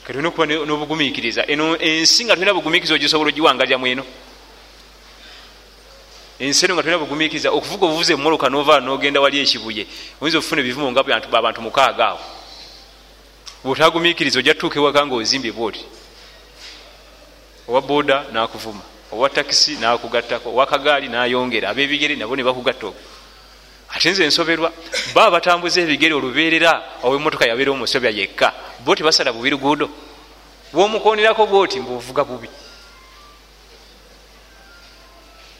katulina 0.09 0.29
okuba 0.29 0.45
nobugumikiriza 0.65 1.45
eno 1.45 1.77
ensi 1.77 2.25
nga 2.25 2.33
tulina 2.33 2.53
bugumikiriza 2.53 2.95
ogisobola 2.97 3.29
ogiwangalyamu 3.29 3.87
eno 3.87 4.03
ensi 6.39 6.65
eno 6.65 6.73
nga 6.73 6.83
tulina 6.83 6.99
bugumikiriza 6.99 7.51
okuvuga 7.51 7.85
obuvuze 7.85 8.13
emumoloka 8.13 8.49
nova 8.49 8.79
nogenda 8.79 9.19
wali 9.19 9.39
ekibuye. 9.43 9.83
Oyinza 10.21 10.37
okufuna 10.39 10.61
ebivumo 10.61 10.91
nga 10.91 11.03
abantu 11.39 11.61
mukaaga 11.61 12.05
awo. 12.07 12.19
Bwotagumikiriza 13.63 14.39
ojja 14.39 14.53
tutuuka 14.53 14.79
ewaka 14.79 15.05
nga 15.05 15.15
ozimbye 15.15 15.51
bwoti. 15.51 15.83
Owa 17.67 17.81
boda 17.81 18.25
nakuvuma 18.31 18.83
owa 19.11 19.29
takisi 19.29 19.75
nakugattako 19.75 20.49
owakagaali 20.49 21.09
nayongera 21.09 21.69
abebigere 21.69 22.15
nabo 22.15 22.35
nebakugatta 22.35 22.87
okwo 22.87 23.01
ate 23.89 24.11
nze 24.11 24.23
ensoberwa 24.23 24.71
baba 25.13 25.31
batambuza 25.31 25.81
ebigere 25.81 26.13
olubeerera 26.13 26.71
owemotoka 27.03 27.49
yabeera 27.49 27.71
omusobya 27.71 28.09
yekka 28.09 28.53
bo 28.85 28.95
tebasala 28.95 29.33
bubi 29.33 29.49
luguudo. 29.49 29.89
Bwomukonirako 30.71 31.45
bwoti 31.47 31.79
mbuvuga 31.79 32.23
bubi 32.23 32.49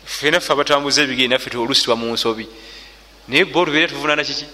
fenaffe 0.10 0.52
abatambuza 0.52 1.02
ebigere 1.04 1.28
naffe 1.30 1.56
olusi 1.58 1.84
twa 1.84 1.96
mu 1.96 2.14
nsobi. 2.14 2.48
Naye 3.28 3.46
bo 3.46 3.60
olubeerera 3.62 3.94
tuvunana 3.94 4.24
kiki? 4.24 4.46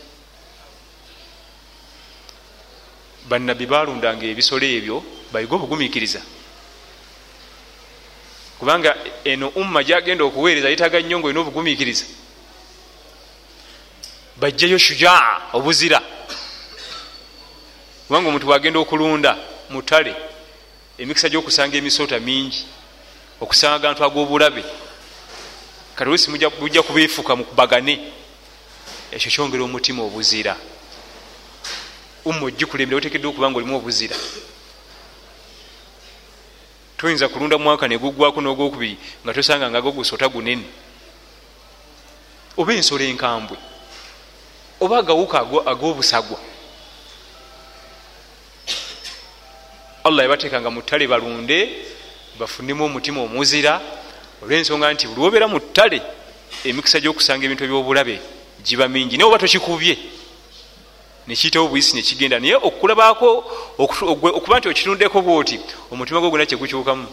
Bannabbi 3.29 3.65
balundanga 3.65 4.25
ebisolo 4.25 4.65
ebyo 4.65 5.03
bayige 5.31 5.55
obugumikiriza 5.55 6.21
kubanga 8.59 8.95
eno 9.23 9.47
umma 9.55 9.83
gyagenda 9.83 10.23
okuweereza 10.23 10.69
yetaga 10.69 10.99
nnyo 10.99 11.19
nga 11.19 11.27
olina 11.27 11.41
obugumikiriza 11.41 12.05
bajjayo 14.37 14.77
shujaa 14.77 15.55
obuzira. 15.57 15.99
Kubanga 18.07 18.27
omuntu 18.29 18.45
bwagenda 18.45 18.79
okulunda 18.79 19.31
mutale 19.69 20.13
emikisa 20.97 21.29
gyokusanga 21.29 21.77
emisota 21.77 22.19
mingi 22.19 22.61
okusanga 23.41 23.75
agantu 23.75 24.03
ag'obulabe 24.03 24.63
kati 25.95 26.10
olusi 26.10 26.31
bujja 26.60 26.84
kubeefuka 26.84 27.36
mukubagane 27.36 28.12
ekyo 29.12 29.31
kyongera 29.31 29.63
omutima 29.63 30.03
obuzira. 30.03 30.58
Umma 32.25 32.45
ogikulembera 32.45 32.97
otekedde 32.97 33.27
okuba 33.27 33.49
nga 33.49 33.58
olimu 33.58 33.77
obuzira. 33.77 34.15
Toyinza 36.97 37.29
kulunda 37.29 37.58
mwaka 37.58 37.88
negugwako 37.88 38.41
n'ogwokubiri 38.41 38.97
nga 39.23 39.34
tosanga 39.34 39.69
nga 39.69 39.81
gogusota 39.81 40.27
gunene. 40.27 40.65
Oba 42.58 42.73
ensolo 42.73 43.03
enkambwe 43.03 43.58
oba 44.79 44.99
agawuka 44.99 45.39
ag'obusagwa. 45.71 46.39
Allah 50.03 50.23
yabateekanga 50.23 50.69
mu 50.69 50.81
ttale 50.81 51.08
balunde 51.08 51.88
bafunemu 52.39 52.84
omutima 52.86 53.21
omuzira 53.23 53.81
olwensonga 54.41 54.93
nti 54.93 55.07
buli 55.07 55.21
wobeera 55.21 55.47
mu 55.47 55.59
ttale 55.59 56.01
emikisa 56.65 56.99
gy'okusanga 56.99 57.45
ebintu 57.45 57.63
ebyobulabe 57.63 58.15
giba 58.65 58.87
mingi 58.87 59.17
naye 59.17 59.27
oba 59.27 59.41
tokikubye 59.41 59.95
nekiyitawo 61.27 61.67
buyisi 61.67 61.95
nekigenda 61.95 62.39
naye 62.39 62.55
okulabaako 62.67 63.29
okuba 64.37 64.59
nti 64.59 64.67
okitundeko 64.69 65.21
bwoti 65.21 65.57
omutima 65.91 66.19
gwo 66.19 66.29
gwona 66.29 66.45
kyegukyukamu 66.49 67.07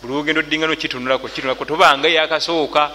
buli 0.00 0.12
wogenda 0.14 0.40
oddinga 0.40 0.66
nokitunulako 0.66 1.28
kitunulako 1.28 1.64
tobanga 1.64 2.08
yakasooka. 2.08 2.90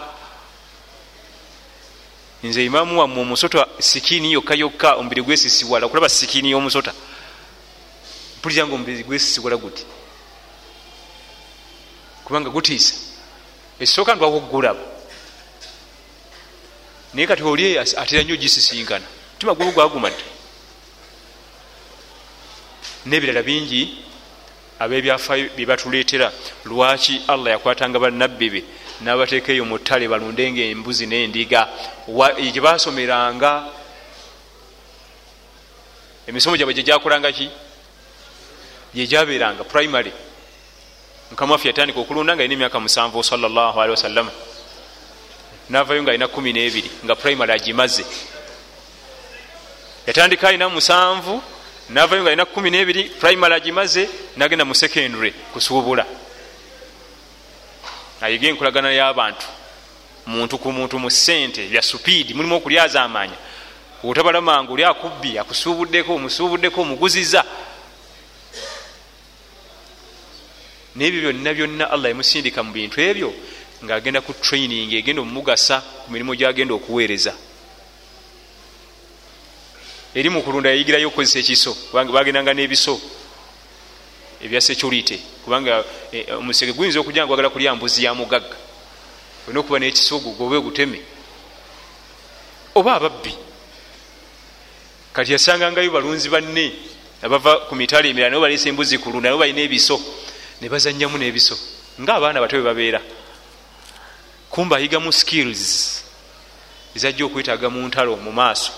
Nze 2.43 2.65
imamu 2.65 2.99
wamme 2.99 3.21
omusota 3.21 3.67
sikiini 3.79 4.33
yokka 4.33 4.55
yokka 4.55 4.95
omubiri 4.95 5.21
gwesisiwala 5.21 5.85
okulaba 5.85 6.09
sikiini 6.09 6.51
y'omusota. 6.51 6.93
Mpulira 8.37 8.67
nga 8.67 8.75
omubiri 8.75 9.03
gwesisiwala 9.03 9.57
guti 9.57 9.85
kubanga 12.25 12.49
gutiisa. 12.49 12.93
Ekisooka 13.79 14.15
ntwawogulaba 14.15 14.93
naye 17.13 17.27
kati 17.27 17.43
oli 17.43 17.77
atera 17.77 18.23
nnyo 18.23 18.35
gisisinkana 18.35 19.05
mutima 19.33 19.53
gwoba 19.53 19.71
gwagumadde 19.71 20.23
nebirala 23.05 23.43
bingi 23.43 23.81
abebyafayo 24.79 25.49
byebatuleetera 25.55 26.31
lwaki 26.65 27.21
allah 27.27 27.51
yakwatanga 27.53 27.99
bannabbi 27.99 28.49
be 28.49 28.61
nabateeka 29.01 29.51
eyo 29.53 29.65
mu 29.65 29.77
ttale 29.77 30.07
balundenga 30.07 30.61
embuzi 30.61 31.05
n'endiga? 31.05 31.67
Gyebasomeranga 32.53 33.51
emisomo 36.27 36.57
gyabwe 36.57 36.73
gyegyakolangaki 36.73 37.49
gyegyabeeranga 38.95 39.63
primary 39.63 40.13
mukamwaffe 41.33 41.67
yatandika 41.67 41.99
okulunda 41.99 42.35
nga 42.35 42.43
alina 42.43 42.53
emyaka 42.53 42.79
musanvu 42.79 43.23
salllahalihi 43.23 43.89
wasallama 43.89 44.31
navayo 45.69 46.03
nga 46.03 46.11
alina 46.11 46.27
kumi 46.27 46.53
nebiri 46.53 46.91
nga 47.05 47.15
primary 47.15 47.53
agimaze. 47.53 48.05
Yatandika 50.07 50.47
alina 50.47 50.69
musanvu 50.69 51.41
navayo 51.89 52.21
nga 52.21 52.29
alina 52.29 52.45
kumi 52.45 52.69
nebiri 52.69 53.03
primary 53.03 53.53
agimaze 53.53 54.09
nagenda 54.37 54.65
mu 54.65 54.75
secondary 54.75 55.31
kusuubula. 55.31 56.05
Ayiga 58.21 58.47
enkolagana 58.47 58.93
y'abantu 58.93 59.47
muntu 60.25 60.57
ku 60.57 60.71
muntu 60.71 60.99
mu 60.99 61.09
sente 61.09 61.65
bya 61.65 61.81
supiidi 61.81 62.33
mulimu 62.33 62.55
okulyaza 62.55 63.01
amaanya 63.01 63.37
otabalamangu 64.03 64.73
oli 64.73 64.83
akubbi 64.83 65.39
akusuubuddeko 65.39 66.13
omusuubuddeko 66.15 66.81
omuguziza 66.81 67.43
nebyo 70.95 71.21
byonna 71.21 71.53
byonna 71.53 71.85
allah 71.91 72.09
emusindika 72.11 72.63
mu 72.63 72.71
bintu 72.71 73.01
ebyo 73.01 73.33
ngaagenda 73.83 74.21
ku 74.21 74.33
training 74.33 74.93
egenda 74.93 75.21
omumugasa 75.21 75.81
ku 76.05 76.11
mirimu 76.11 76.35
gyagenda 76.35 76.73
okuweereza. 76.73 77.33
Eri 80.15 80.29
mukulunda 80.29 80.69
yayigirayo 80.69 81.07
okukozesa 81.07 81.39
ekiso 81.39 81.73
bagendanga 81.91 82.53
n'ebiso 82.53 83.01
ebya 84.43 84.61
security 84.61 85.17
kubanga 85.43 85.83
e, 86.11 86.33
omusege 86.37 86.71
guyinza 86.73 86.99
okujja 86.99 87.23
nga 87.23 87.27
gwagala 87.27 87.49
kulya 87.49 87.75
mbuzi 87.75 88.03
ya 88.03 88.13
mugagga 88.13 88.57
olina 89.47 89.59
okuba 89.59 89.79
n'ekiso 89.79 90.19
gobe 90.19 90.59
guteme 90.59 90.99
oba 92.75 92.95
ababbi 92.95 93.33
kati 95.13 95.31
yasangangayo 95.31 95.91
balunzi 95.91 96.29
banne 96.29 96.73
abava 97.23 97.65
ku 97.67 97.75
mitala 97.75 98.07
emirala 98.07 98.29
nabo 98.31 98.43
baleesa 98.43 98.69
embuzi 98.69 98.97
kulunda 98.97 99.29
nabo 99.29 99.39
balina 99.39 99.61
ebiso 99.61 99.97
ne 100.63 100.69
bazannyamu 100.69 101.17
n'ebiso 101.17 101.59
ngaabaana 101.99 102.39
bato 102.39 102.55
bwe 102.55 102.63
babeera. 102.63 103.01
Kumba 104.49 104.77
ayigamu 104.77 105.11
skills 105.11 106.03
ezajja 106.95 107.25
okwetaaga 107.25 107.69
mu 107.69 107.83
ntalo 107.87 108.15
mu 108.15 108.31
maaso. 108.31 108.71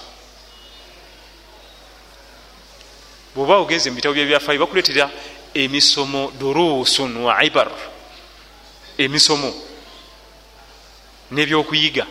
Bwoba 3.36 3.62
ogenze 3.62 3.90
mu 3.90 3.96
bitabo 3.96 4.16
byebyafaayo 4.18 4.60
bakuleetera 4.60 5.12
emisomo 5.54 6.34
durusun 6.40 7.18
wa 7.22 7.38
ibar. 7.46 7.70
Emisomo 8.98 9.54
nebyokuyiga. 11.32 12.08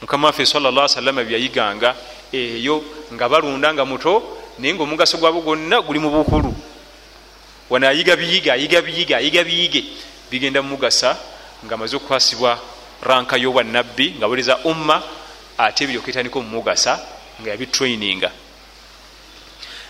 Mukama 0.00 0.30
waffe 0.30 0.46
salla 0.46 0.88
salama 0.88 1.24
byeyayiganga 1.24 1.96
eyo 2.30 2.84
nga 3.12 3.28
balunda 3.28 3.74
nga 3.74 3.84
muto 3.84 4.38
naye 4.58 4.74
nga 4.74 4.82
omugaso 4.82 5.18
gwabo 5.18 5.40
gwonna 5.42 5.82
guli 5.82 5.98
mu 5.98 6.10
bukulu 6.10 6.67
wano 7.70 7.88
ayiga 7.88 8.16
biyiga 8.16 8.52
ayiga 8.52 8.82
biyiga 8.82 9.16
ayiga 9.16 9.44
biyige. 9.44 9.84
Bigenda 10.30 10.62
mumugasa 10.62 11.16
nga 11.64 11.74
amaze 11.74 11.96
okukwasibwa 11.96 12.58
ranka 13.02 13.36
y'obwanabbi 13.36 14.14
nga 14.18 14.28
boleza 14.28 14.58
umma 14.64 15.02
ate 15.58 15.84
ebiryoketandika 15.84 16.38
omumugasa 16.38 17.00
nga 17.40 17.50
yabitraininga 17.50 18.30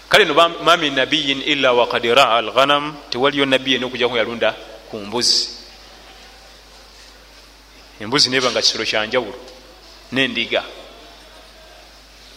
kale 0.09 0.25
no 0.25 0.35
ma 0.35 0.77
min 0.77 0.95
nabiyin 0.95 1.43
illa 1.45 1.73
wakad 1.73 2.05
raa 2.05 2.38
alghanam 2.38 2.97
tewaliyo 3.11 3.45
nabbi 3.45 3.73
yena 3.73 3.87
okujjaku 3.87 4.17
yalunda 4.17 4.57
ku 4.91 4.97
mbuzi. 4.97 5.49
Embuzi 8.01 8.31
neba 8.31 8.51
nga 8.51 8.62
kisolo 8.62 8.85
kyanjawulo 8.85 9.38
nendiga. 10.12 10.64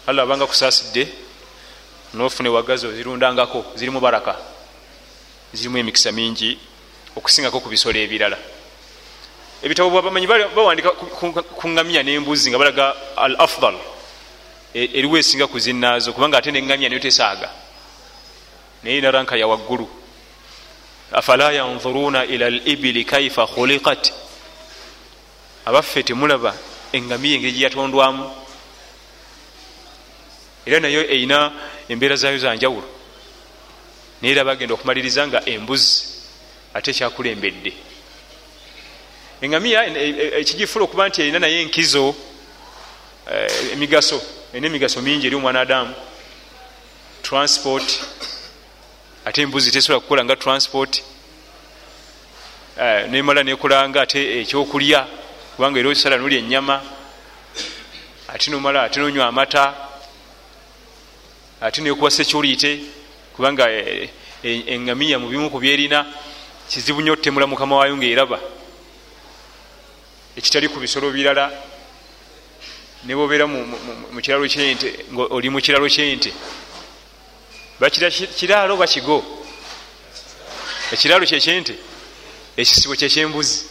Allah 0.07 0.23
abanga 0.23 0.47
kusasidde 0.47 1.07
nofune 2.13 2.49
wagazi 2.49 2.87
ozirundangako 2.87 3.65
zirimu 3.75 3.99
baraka 3.99 4.50
zirimu 5.53 5.77
emikisa 5.77 6.11
mingi 6.11 6.57
okusingako 7.15 7.59
ku 7.59 7.69
bisolo 7.69 7.99
ebirala. 7.99 8.37
Ebitabo 9.63 9.89
bwabamanyi 9.89 10.27
bawandika 10.27 10.91
ku 11.59 11.67
ngamiya 11.69 12.03
nembuzi 12.03 12.49
nga 12.49 12.57
balaga 12.57 12.95
al 13.15 13.35
afdal 13.37 13.75
eriwo 14.73 15.17
esinga 15.17 15.47
kuzinaazo 15.47 16.13
kubanga 16.13 16.37
ate 16.37 16.51
neŋŋamya 16.51 16.89
niyo 16.89 16.99
tesaaga. 16.99 17.49
Naye 18.83 18.97
ina 18.97 19.11
ranka 19.11 19.37
ya 19.37 19.47
waggulu. 19.47 19.87
Afala 21.11 21.51
yanzuruna 21.51 22.25
ila 22.25 22.49
libili 22.49 23.05
kaifa 23.05 23.45
khulikat 23.47 24.13
abaffe 25.65 26.03
temulaba 26.03 26.55
eŋŋamiya 26.93 27.35
engeri 27.35 27.51
gyeyatondwamu 27.51 28.25
era 30.65 30.79
nayo 30.79 31.03
erina 31.03 31.51
embeera 31.89 32.15
zayo 32.15 32.37
zanjawulo 32.37 33.00
naye 34.21 34.33
era 34.33 34.43
bagenda 34.43 34.73
okumaliriza 34.73 35.27
nga 35.27 35.39
embuzi 35.49 35.93
ate 36.73 36.91
ekyakulembedde 36.91 37.71
eŋŋamiya 39.41 39.79
ekigifula 40.41 40.85
okuba 40.85 41.09
nti 41.09 41.21
erina 41.21 41.39
naye 41.39 41.61
enkizo 41.61 42.15
emigaso 43.73 44.21
erina 44.53 44.67
emigaso 44.67 45.01
mingi 45.01 45.27
eri 45.27 45.35
omwana 45.35 45.61
adamu. 45.61 45.93
Transport 47.23 47.87
ate 49.25 49.41
embuzi 49.41 49.71
tesobola 49.71 49.99
kukola 49.99 50.23
nga 50.25 50.35
transport 50.35 51.03
nemala 53.09 53.43
nekolanga 53.43 54.01
ate 54.01 54.41
ekyokulya 54.41 55.07
kubanga 55.55 55.79
era 55.79 55.89
osala 55.89 56.17
nolya 56.17 56.39
enyama 56.39 56.81
ate 58.27 58.51
nomala 58.51 58.83
ate 58.83 58.99
nonywa 58.99 59.27
amata 59.27 59.73
ate 61.61 61.81
nekuwa 61.81 62.11
security 62.11 63.00
kubanga 63.35 63.65
eŋŋamiya 64.43 65.19
mu 65.19 65.27
bimu 65.29 65.49
ku 65.49 65.59
byerina 65.59 66.05
kizibu 66.69 67.01
nnyo 67.01 67.13
otemula 67.13 67.47
mukama 67.47 67.75
waayo 67.75 67.97
ngaeraba 67.97 68.39
ekitali 70.37 70.67
ku 70.69 70.79
bisolo 70.79 71.11
birala 71.11 71.51
nebobeera 73.03 73.47
mukiralo 73.47 74.47
kyente 74.47 75.05
nga 75.11 75.23
oli 75.35 75.49
mu 75.49 75.59
kiralo 75.59 75.87
kyente. 75.89 76.31
Bakiraalo 77.81 78.77
bakigo 78.77 79.17
ekiraalo 80.91 81.25
kyekyente 81.25 81.73
ekisibo 82.57 82.93
kyekyembuzi 82.95 83.65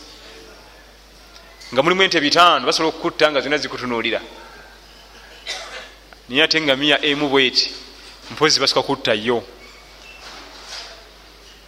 nga 1.72 1.82
mulimu 1.82 2.02
ente 2.02 2.20
bitaano 2.20 2.66
basobola 2.66 2.90
okukutta 2.90 3.30
nga 3.30 3.40
zonna 3.40 3.56
zikutunuulira. 3.56 4.20
Naye 6.28 6.42
ate 6.42 6.58
engamiya 6.58 6.98
emu 7.06 7.28
bweti 7.28 7.70
mpozi 8.30 8.60
basooka 8.60 8.82
kutta 8.82 9.14
yo. 9.14 9.42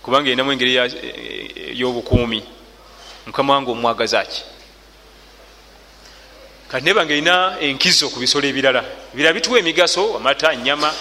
Kubanga 0.03 0.29
erinamu 0.29 0.53
engeri 0.53 0.75
y'obukuumi. 1.75 2.43
Mukama 3.27 3.55
wange 3.55 3.71
omwagazaki 3.71 4.43
kati 6.69 6.85
nebanga 6.85 7.13
erina 7.13 7.57
enkizo 7.61 8.09
ku 8.09 8.21
bisolo 8.21 8.49
ebirala. 8.49 8.85
Ebirala 9.13 9.35
bituwa 9.35 9.59
emigaso 9.59 10.17
amata 10.17 10.57
nyama 10.57 10.95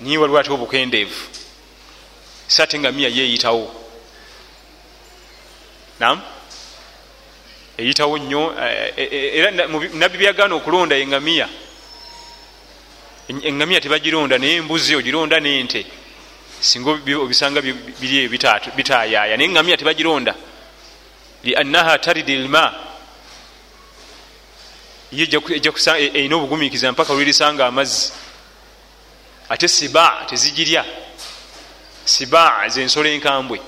niye 0.00 0.18
waliwo 0.18 0.38
ate 0.38 0.50
obukendeevu. 0.52 1.26
So 2.46 2.62
ate 2.62 2.76
engamiya 2.76 3.08
yeeyitawo. 3.08 3.74
Nam 6.00 6.22
eyitawo 7.78 8.18
nnyo 8.18 8.54
era 8.96 9.50
nabbi 9.92 10.18
byagaana 10.18 10.54
okulonda 10.54 10.96
engamiya 10.96 11.48
engamiya 13.28 13.80
tebagironda 13.80 14.38
naye 14.38 14.56
embuzi 14.56 14.94
ogironda 14.94 15.40
nente. 15.40 15.86
Singa 16.60 16.90
obisanga 16.90 17.60
biri 17.60 18.28
bitayaaya 18.28 19.36
naye 19.36 19.48
engamiya 19.48 19.76
tebagironda. 19.76 20.34
Liannaha 21.44 21.98
taridi 21.98 22.36
lma 22.36 22.74
ye 25.12 25.24
erina 26.14 26.36
obugumiikiza 26.36 26.92
mpaka 26.92 27.12
lwerisanga 27.12 27.66
amazzi. 27.66 28.12
Ate 29.48 29.68
siba 29.68 30.26
tezigirya. 30.28 30.84
Siba 32.04 32.68
zensolo 32.68 33.08
enkambwe 33.08 33.60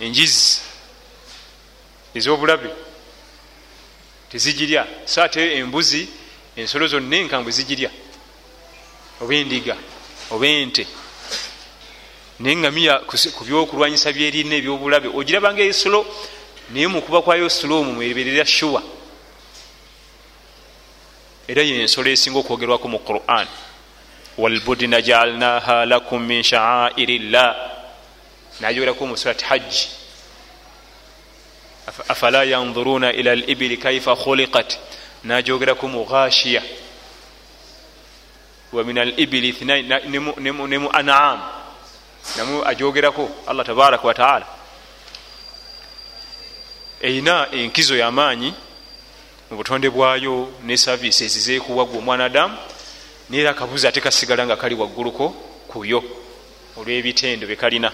enjizi 0.00 0.60
ezobulabe 2.14 2.70
tezigirya. 4.30 4.86
So 5.04 5.22
ate 5.22 5.56
embuzi 5.58 6.08
ensolo 6.56 6.86
zonna 6.86 7.16
enkambwe 7.16 7.52
zigirya 7.52 7.90
oba 9.20 9.34
endiga 9.34 9.76
oba 10.30 10.46
ente. 10.46 10.86
Naye 12.38 12.56
ngamiya 12.56 13.00
ku 13.36 13.44
byokulwanyisa 13.44 14.12
byerina 14.12 14.54
ebyobulabe 14.56 15.08
ogirabanga 15.08 15.62
esolo 15.62 16.06
naye 16.72 16.86
mukuba 16.88 17.22
kwayo 17.22 17.48
slomu 17.50 17.92
mweberera 17.92 18.46
shuwa 18.46 18.82
era 21.48 21.62
yensolo 21.62 22.10
esinga 22.10 22.38
okwogerwako 22.38 22.88
mu 22.88 22.98
quran. 22.98 23.46
Walbudina 24.38 25.02
jaalnaha 25.02 25.84
lakum 25.86 26.22
min 26.22 26.42
shaairi 26.42 27.18
llah 27.18 27.56
nayogerako 28.60 29.06
musurati 29.06 29.44
hajji 29.44 29.88
afala 32.08 32.44
yanzuruna 32.44 33.12
ila 33.12 33.34
libili 33.34 33.76
kaifa 33.76 34.16
khuliqat? 34.16 34.78
Najogerako 35.24 35.88
mu 35.88 36.04
ghashiya 36.04 36.62
wamin 38.72 38.98
al 38.98 39.20
ibili 39.20 39.56
ne 40.68 40.78
mu 40.78 40.88
anam. 40.92 41.40
Namu 42.36 42.64
ajogerako 42.64 43.30
allah 43.46 43.66
tabaraka 43.66 44.06
wataala 44.06 44.46
erina 47.00 47.48
enkizo 47.52 47.96
yamaanyi 47.96 48.54
mu 49.50 49.56
butonde 49.56 49.90
bwayo 49.90 50.52
ne 50.62 50.76
services 50.76 51.38
zekuwagwa 51.38 51.98
omwanadamu 51.98 52.56
neera 53.30 53.50
akabuzi 53.50 53.86
ate 53.86 54.00
kasigala 54.00 54.46
nga 54.46 54.56
kali 54.56 54.74
wagguluko 54.74 55.28
kuyo 55.68 56.04
olw'ebitendo 56.76 57.46
byekalina 57.46 57.92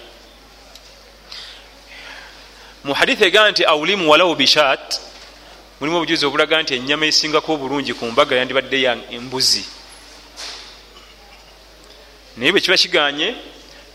mu 2.85 2.95
hadithi 2.95 3.25
egaa 3.25 3.51
nti 3.51 3.65
aulimu 3.65 4.11
walau 4.11 4.35
bishat 4.35 5.01
mulimu 5.81 5.97
obujuzi 5.97 6.27
obulaga 6.27 6.63
nti 6.63 6.75
enyama 6.75 7.07
esingako 7.07 7.53
obulungi 7.55 7.95
ku 7.95 8.05
mbaga 8.07 8.37
yandibadde 8.37 8.83
ya 8.83 8.93
embuzi 9.11 9.65
naye 12.37 12.53
bwe 12.53 12.61
kiba 12.61 12.77
kiganye 12.77 13.35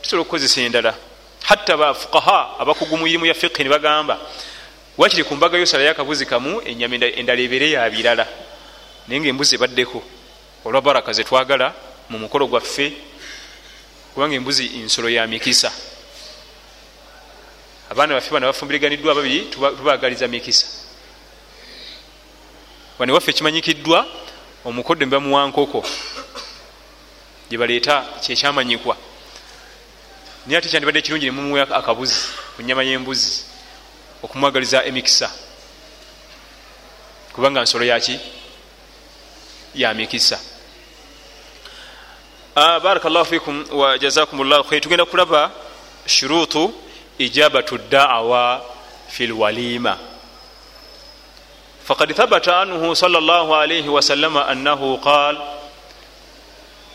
tusobola 0.01 0.21
okukozesa 0.21 0.61
endala. 0.61 0.93
Hatta 1.43 1.77
bafukaha 1.77 2.59
abakugu 2.59 2.97
mu 2.97 3.07
irimu 3.07 3.25
ya 3.25 3.33
fiqhi 3.33 3.63
ne 3.63 3.69
bagamba 3.69 4.19
wakiri 4.97 5.23
ku 5.23 5.35
mbaga 5.35 5.57
yosalayo 5.57 5.91
akabuzi 5.91 6.25
kamu 6.25 6.61
enyama 6.65 6.95
endala 6.95 7.41
ebere 7.41 7.71
ya 7.71 7.89
birala. 7.89 8.27
Naye 9.07 9.19
nga 9.19 9.29
embuzi 9.29 9.55
ebaddeko 9.55 10.03
olwa 10.65 10.81
baraka 10.81 11.13
zetwagala 11.13 11.73
mu 12.09 12.19
mukolo 12.19 12.47
gwaffe 12.47 12.93
kubanga 14.13 14.35
embuzi 14.35 14.69
nsolo 14.85 15.09
ya 15.09 15.27
mikisa. 15.27 15.71
Abaana 17.89 18.13
baffe 18.15 18.31
bana 18.31 18.47
bafumbiriganiddwa 18.47 19.15
babiri 19.15 19.39
tubagaliza 19.51 20.27
mikisa. 20.27 20.67
Wane 22.99 23.11
waffe 23.11 23.33
kimanyikiddwa 23.33 24.05
omukodde 24.65 25.05
mbamuwa 25.05 25.47
nkoko 27.51 27.57
gyebaleeta 27.57 28.05
kyekyamanyikwa 28.23 28.95
naye 30.45 30.57
ate 30.57 30.69
kyandibadde 30.69 30.99
ekirungi 30.99 31.25
nemumuwa 31.25 31.67
akabuzi 31.69 32.15
ku 32.55 32.61
nyama 32.63 32.83
y'embuzi 32.83 33.43
okumwagaliza 34.23 34.85
emikisa. 34.85 35.29
Kubanga 37.33 37.61
nsolo 37.61 37.85
yaki 37.85 38.19
ya 39.75 39.93
mikisa. 39.93 40.39
Ah, 42.55 42.79
baraka 42.79 43.09
llahu 43.09 43.25
fikum 43.25 43.65
wajazakum 43.71 44.43
llahu 44.43 44.63
khair 44.63 44.81
tugenda 44.81 45.05
kulaba 45.05 45.51
shurutu 46.05 46.73
ijabatu 47.17 47.77
daawa 47.77 48.65
fi 49.07 49.27
lwalima 49.27 49.97
faqad 51.87 52.13
thabata 52.13 52.61
anhu 52.61 52.95
sal 52.95 53.11
llah 53.11 53.47
alaihi 53.61 53.89
wasalama 53.89 54.47
annahu 54.47 54.97
qal 54.97 55.60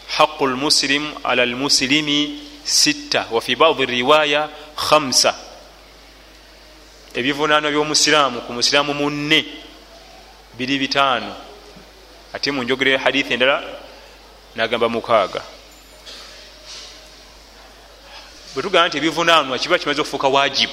haqu 0.09 0.47
lmuslim 0.47 1.15
ala 1.25 1.47
lmuslimi 1.47 2.41
sitta 2.65 3.27
wafi 3.31 3.57
badi 3.57 3.87
riwaya 3.87 4.49
khamsa. 4.77 5.35
Ebivunaano 7.15 7.71
byomusiraamu 7.71 8.41
ku 8.41 8.53
musiraamu 8.53 8.95
munne 8.95 9.45
biri 10.59 10.79
bitaano. 10.79 11.35
Ate 12.33 12.51
munjogere 12.51 12.97
hadithi 12.97 13.35
endala 13.35 13.63
nagamba 14.55 14.89
mukaaga. 14.89 15.43
Bwetugamba 18.55 18.89
nti 18.89 18.99
ebivunaanwa 18.99 19.59
kiba 19.59 19.79
kimaze 19.79 20.01
okufuuka 20.01 20.29
wajibu 20.29 20.73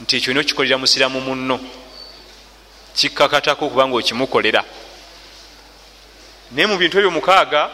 nti 0.00 0.16
ekyo 0.16 0.32
nio 0.32 0.44
kikolera 0.44 0.78
musiraamu 0.78 1.20
munno. 1.20 1.60
Kikkakatako 2.94 3.68
kubanga 3.68 3.96
okimukolera 3.96 4.64
naye 6.52 6.66
mu 6.66 6.76
bintu 6.76 6.98
ebyo 6.98 7.10
mukaaga 7.10 7.70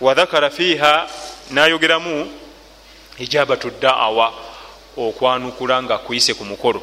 wadhakara 0.00 0.50
fiiha 0.50 1.10
nayogeramu 1.50 2.32
ijabatu 3.18 3.70
daawa 3.70 4.34
okwanukula 4.96 5.82
nga 5.82 5.94
akuyise 5.94 6.34
ku 6.34 6.44
mukolo. 6.44 6.82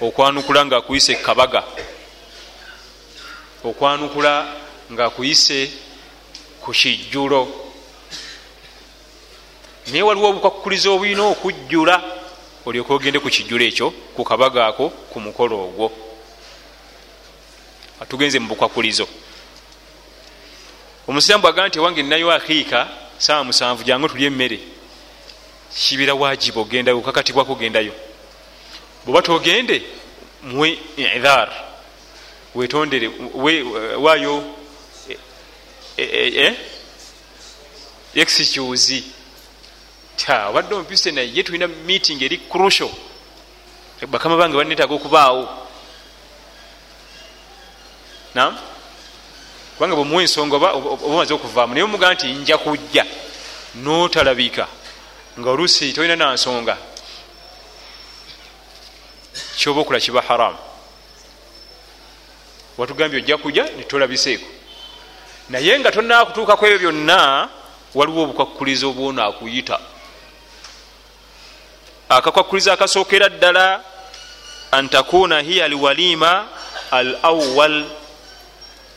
Okwanukula 0.00 0.66
nga 0.66 0.76
akuyise 0.76 1.14
kabaga. 1.14 1.62
Okwanukula 3.64 4.46
nga 4.92 5.04
akuyise 5.04 5.70
ku 6.60 6.72
kijjulo. 6.72 7.48
Naye 9.86 10.02
waliwo 10.02 10.28
obukwakukuliza 10.28 10.90
obulina 10.90 11.22
okujjula 11.22 12.02
olyoka 12.66 12.94
ogende 12.94 13.20
ku 13.20 13.28
kijjulo 13.28 13.64
ekyo 13.64 13.90
ku 14.16 14.24
kabaga 14.24 14.66
ako 14.66 14.88
ku 15.12 15.20
mukolo 15.20 15.56
ogwo. 15.64 15.92
Atugenze 18.00 18.38
mu 18.38 18.48
bukwakulizo 18.48 19.08
omusiramu 21.08 21.42
bwagaa 21.42 21.68
nti 21.68 21.78
ewange 21.78 22.02
ninayo 22.02 22.32
akiika 22.32 22.88
saawa 23.18 23.44
musanvu 23.44 23.82
jangu 23.84 24.08
tulye 24.08 24.26
emmere. 24.26 24.60
Kibira 25.74 26.14
wajibu 26.14 26.60
ogendayo 26.60 26.98
okakatibwako 26.98 27.52
ogendayo. 27.52 27.92
Bweoba 29.04 29.22
togende 29.22 29.82
muwe 30.42 30.78
idhar 30.96 31.48
wetondere 32.54 33.10
waayo 33.98 34.54
excuse 38.14 38.60
obadde 40.48 40.74
omupise 40.74 41.10
naye 41.10 41.42
tulina 41.42 41.68
meeting 41.68 42.22
eri 42.22 42.38
crucial. 42.38 42.90
Bakama 44.08 44.36
bange 44.36 44.56
banetaga 44.56 44.94
okubaawo. 44.94 45.48
Nam 48.34 48.56
kubanga 49.74 49.96
bwemuwa 49.96 50.22
ensonga 50.22 50.56
oba 50.56 50.72
omaze 51.06 51.34
okuvaamu 51.34 51.74
naye 51.74 51.84
omugaa 51.84 52.14
nti 52.14 52.26
nja 52.32 52.58
kujja. 52.58 53.04
Notalabika 53.74 54.66
nga 55.38 55.50
oluusi 55.50 55.92
tolina 55.92 56.16
nansonga. 56.16 56.76
Kyoba 59.56 59.80
okula 59.80 60.00
kiba 60.00 60.22
haramu 60.22 60.58
watugambye 62.78 63.18
ojja 63.20 63.36
kujja 63.36 63.64
netolabiseeko 63.76 64.46
naye 65.48 65.78
nga 65.78 65.92
tonakutuukaku 65.92 66.66
ebyo 66.66 66.78
byonna 66.78 67.48
waliwo 67.94 68.22
obukwakuliza 68.22 68.86
obwonaakuyita 68.86 69.78
akakwakuliza 72.08 72.72
akasookera 72.72 73.28
ddala 73.28 73.80
an 74.70 74.88
takuna 74.88 75.40
hiya 75.40 75.64
alwalima 75.64 76.46
al 76.90 77.18
awal 77.22 77.84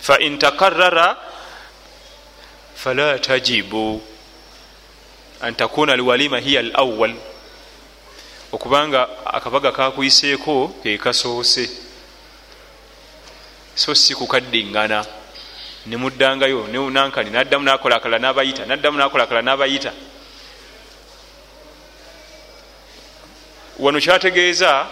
fain 0.07 0.39
takarara 0.39 1.17
fala 2.75 3.19
tajibu. 3.19 4.01
An 5.41 5.53
takuna 5.55 5.93
alwalima 5.93 6.39
hiya 6.39 6.59
al 6.59 6.71
awal 6.73 7.13
okubanga 8.51 9.25
akabaga 9.25 9.71
kakuyiseeko 9.71 10.67
kekasoose 10.83 11.69
so 13.75 13.93
si 13.93 14.15
kukaddiŋŋana 14.15 15.05
nemuddangayo 15.85 16.67
nankani 16.67 17.29
naddamu 17.29 17.65
nakolakalala 17.65 18.19
nabayita 18.19 18.65
naddamu 18.65 18.97
nakolakalala 18.97 19.45
nabayita. 19.45 19.91
Wano 23.79 23.99
kyategeeza 23.99 24.87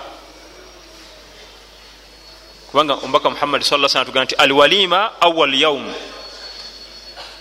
kubanga 2.75 2.99
omubaka 2.99 3.29
muhammad 3.31 3.63
sa 3.63 3.79
sa 3.87 4.03
tugaa 4.03 4.27
nti 4.27 4.35
alwalima 4.35 5.15
awal 5.23 5.47
yaumu 5.55 5.95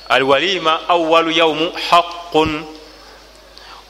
alwalima 0.09 0.87
awalu 0.89 1.31
yaumu 1.35 1.73
haqun 1.91 2.63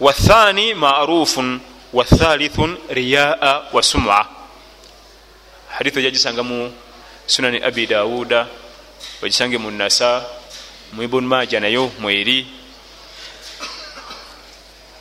wathani 0.00 0.72
marufun 0.74 1.60
wathalithun 1.92 2.78
riyaa 2.88 3.62
wa 3.72 3.82
suma. 3.82 4.24
Hadithu 5.68 6.00
ejagisanga 6.00 6.40
mu 6.42 6.72
sunani 7.26 7.60
abi 7.60 7.86
dawuda 7.92 8.46
ogisange 9.20 9.58
mu 9.60 9.68
nasa 9.70 10.24
mu 10.96 11.02
ibun 11.04 11.28
maja 11.28 11.60
nayo 11.60 11.92
mweri 12.00 12.46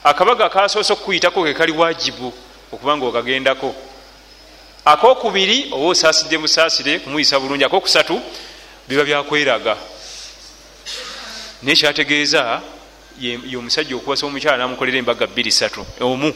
akabaga 0.03 0.49
kasoose 0.51 0.91
okukuyitako 0.93 1.43
ke 1.47 1.53
kali 1.55 1.71
wajibu 1.71 2.33
okubanga 2.67 3.05
okagendako 3.07 3.92
akokubiri 4.85 5.69
oba 5.71 5.85
osaasidde 5.85 6.37
musaasire 6.37 6.99
kumuyisa 6.99 7.39
bulungi 7.39 7.63
akokusatu 7.63 8.21
biba 8.87 9.03
byakweraga. 9.03 9.77
Naye 11.63 11.75
kyategeeza 11.75 12.61
ye 13.19 13.57
omusajja 13.57 13.95
okuwasa 13.95 14.25
omukyala 14.25 14.57
namukolera 14.57 14.97
embaga 14.97 15.27
bbiri 15.27 15.51
satu 15.51 15.85
omu. 16.01 16.33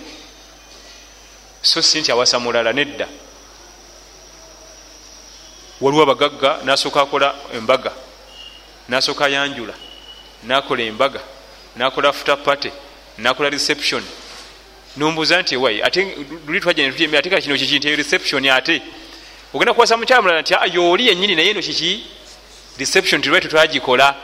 So 1.61 1.81
si 1.81 1.99
nti 1.99 2.11
awasa 2.11 2.39
mulala 2.39 2.73
nedda. 2.73 3.07
Waliwo 5.81 6.03
abagagga 6.03 6.59
nasooka 6.63 7.01
akola 7.01 7.35
embaga 7.53 7.91
nasooka 8.89 9.25
ayanjula 9.25 9.73
nakola 10.43 10.83
embaga 10.83 11.19
nakola 11.75 12.13
futapate 12.13 12.71
nakola 13.17 13.49
reception 13.49 14.03
nombuuza 14.97 15.41
nti 15.41 15.55
ewai 15.55 15.81
ate 15.81 16.17
luli 16.47 16.59
twajja 16.59 16.83
netutya 16.83 17.19
ate 17.19 17.29
ka 17.29 17.41
kino 17.41 17.57
kiki? 17.57 17.77
Nti 17.77 17.95
reception 17.95 18.45
ate. 18.49 18.81
Ogenda 19.53 19.73
kuwasa 19.73 19.97
mukyala 19.97 20.21
mulala 20.21 20.41
nti 20.41 20.53
yooli 20.73 21.07
yenyini 21.07 21.35
naye 21.35 21.49
eno 21.49 21.61
kiki? 21.61 22.05
Reception 22.79 23.21
tulwae 23.21 23.41
tetwagikola 23.41 24.15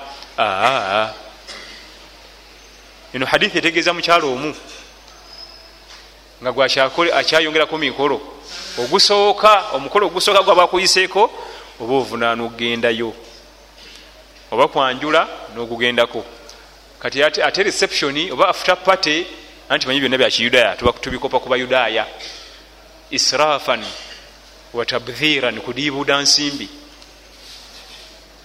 eno 3.14 3.26
hadithi 3.26 3.58
etegeeza 3.58 3.94
mukyalo 3.94 4.34
omu 4.34 4.56
nga 6.42 6.52
gwakyayongerako 6.52 7.78
mikolo 7.78 8.22
ogusooka 8.78 9.64
omukolo 9.74 10.08
ogusooka 10.08 10.44
gwabakuyiseeko 10.44 11.32
oba 11.80 11.94
ovunaana 11.94 12.44
okugendayo 12.44 13.14
oba 14.52 14.68
kwanjula 14.68 15.28
n'ogugendako 15.54 16.26
kati 17.00 17.24
ate 17.24 17.64
reception 17.64 18.32
oba 18.32 18.50
after 18.50 18.76
party 18.78 19.26
anti 19.70 19.88
manyi 19.88 20.00
byonna 20.00 20.18
byakiyudaaya 20.18 20.76
tubikopa 20.76 21.40
ku 21.40 21.50
bayudaaya. 21.50 22.06
Israfan 23.12 23.84
watabdhiran 24.74 25.62
kudiibuuda 25.62 26.22
nsimbi. 26.22 26.70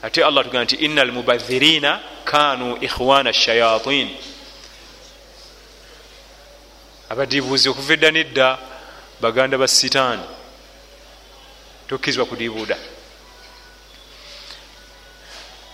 Ate 0.02 0.24
allah 0.24 0.44
tugamba 0.44 0.64
nti 0.64 0.76
ina 0.76 1.02
almubadhirina 1.02 2.00
kanu 2.24 2.76
ikhwana 2.80 3.32
shayatin. 3.32 4.08
Abadiibuuzi 7.08 7.68
okuva 7.68 7.92
edda 7.92 8.10
nedda 8.10 8.58
baganda 9.20 9.58
ba 9.58 9.68
sitaani 9.68 10.22
tokkizibwa 11.88 12.26
kudiibuuda 12.26 12.76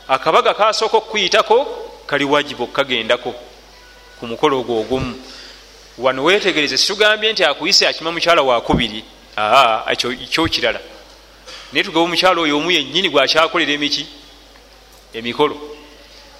akabaga 0.08 0.54
kasooka 0.54 0.96
okukuyitako 0.96 1.66
kali 2.06 2.24
wajibu 2.24 2.62
okukagendako 2.62 3.34
ku 4.18 4.26
mukolo 4.26 4.60
ogwo 4.60 4.80
ogumu. 4.80 5.14
Wano 5.98 6.24
wetegereze 6.24 6.78
situgambye 6.78 7.32
nti 7.32 7.44
akuyise 7.44 7.88
akima 7.88 8.12
mukyala 8.12 8.42
wakubiri 8.42 9.04
aa 9.36 9.92
ekyo 9.92 10.48
kirala. 10.48 10.80
Naye 11.72 11.84
tugaba 11.84 12.04
omukyalo 12.04 12.42
oyo 12.42 12.58
omu 12.58 12.70
yennyini 12.70 13.08
gwakyakolera 13.08 13.72
emiki 13.72 14.06
emikolo. 15.12 15.56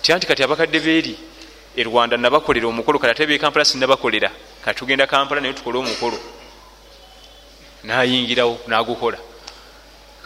Tya 0.02 0.16
nti 0.16 0.26
kati 0.26 0.42
abakadde 0.42 0.80
beeri 0.80 1.14
e 1.76 1.82
rwanda 1.82 2.16
nabakolera 2.16 2.66
omukolo 2.68 2.98
kati 2.98 3.10
ate 3.10 3.26
bekampala 3.26 3.64
sinabakolera. 3.64 4.30
Kati 4.64 4.78
tugenda 4.78 5.06
kampala 5.06 5.40
naye 5.40 5.54
tukole 5.54 5.78
omukolo. 5.78 6.18
Nayingirawo 7.84 8.58
nagukola. 8.66 9.18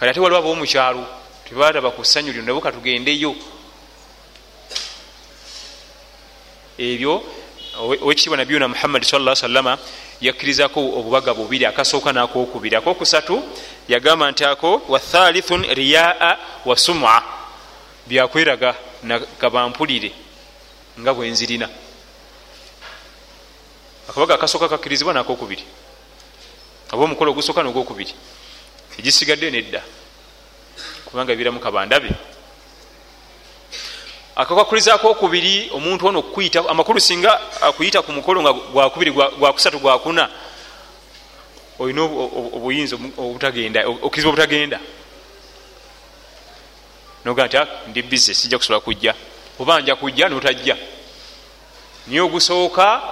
Kati 0.00 0.10
ate 0.10 0.20
waliwo 0.20 0.40
ab'omukyalo 0.40 1.04
tebalaba 1.48 1.90
ku 1.90 2.04
ssanyu 2.04 2.32
lyo 2.32 2.42
nabo 2.42 2.60
katugendeyo 2.60 3.34
ebyo 6.78 7.22
owekitiibwa 7.78 8.36
nabiyuna 8.36 8.68
muhammadi 8.68 9.06
salla 9.06 9.36
salama 9.36 9.78
yakkirizako 10.20 10.80
obubaga 10.80 11.34
bubiri 11.34 11.66
akasooka 11.66 12.12
nakokubiri 12.12 12.76
akokusatu 12.76 13.42
yagamba 13.88 14.30
nti 14.30 14.44
ako 14.44 14.82
wathalithun 14.88 15.62
riyaa 15.74 16.36
wa 16.64 16.76
suma. 16.76 17.22
Byakweraga 18.06 18.74
gabampulire 19.40 20.12
nga 21.00 21.14
bwenzirina 21.14 21.68
akabaga 24.08 24.34
akasooka 24.34 24.68
kakkirizibwa 24.68 25.14
nakokubiri 25.14 25.64
oba 26.92 27.04
omukolo 27.04 27.30
ogusooka 27.30 27.62
nogwokubiri. 27.62 28.14
Egisigadde 28.98 29.50
nedda 29.50 29.82
kubanga 31.04 31.36
biramu 31.36 31.60
kabandabe 31.60 32.10
akakwakulizaako 34.38 35.10
okubiri 35.10 35.70
omuntu 35.74 36.06
ono 36.06 36.18
okuyita 36.18 36.62
amakulu 36.70 37.00
singa 37.00 37.40
akuyita 37.60 38.02
ku 38.02 38.12
mukolo 38.12 38.42
nga 38.42 38.52
gwakubiri 38.52 39.10
gwakusatu 39.10 39.78
gwakuna 39.78 40.30
olina 41.78 42.02
obuyinza 42.02 42.96
obutagenda 43.18 43.86
okkirizibwa 43.86 44.32
obutagenda. 44.32 44.78
Noga 47.24 47.46
nti 47.46 47.56
ah, 47.56 47.68
ndi 47.88 48.02
bize 48.02 48.34
sijja 48.34 48.58
kusobola 48.58 48.80
kujja. 48.80 49.14
Oba 49.58 49.80
nja 49.80 49.96
kujja 49.96 50.28
notajja. 50.28 50.76
Niye 52.06 52.20
ogusooka 52.20 53.02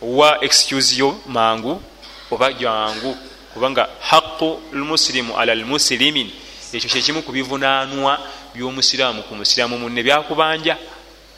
wa 0.00 0.44
excuse 0.44 0.96
yo 0.96 1.20
mangu 1.26 1.82
oba 2.30 2.52
jangu 2.52 3.16
kubanga 3.54 3.88
haqu 4.00 4.60
lmusilimu 4.72 5.36
ala 5.36 5.54
lmusilimin 5.54 6.30
ekyo 6.72 6.90
kyekimu 6.90 7.22
ku 7.22 7.32
bivunanwa 7.32 8.18
byomusiraamu 8.54 9.22
ku 9.22 9.34
musiraamu 9.34 9.78
munne 9.78 10.02
byakubanja 10.02 10.78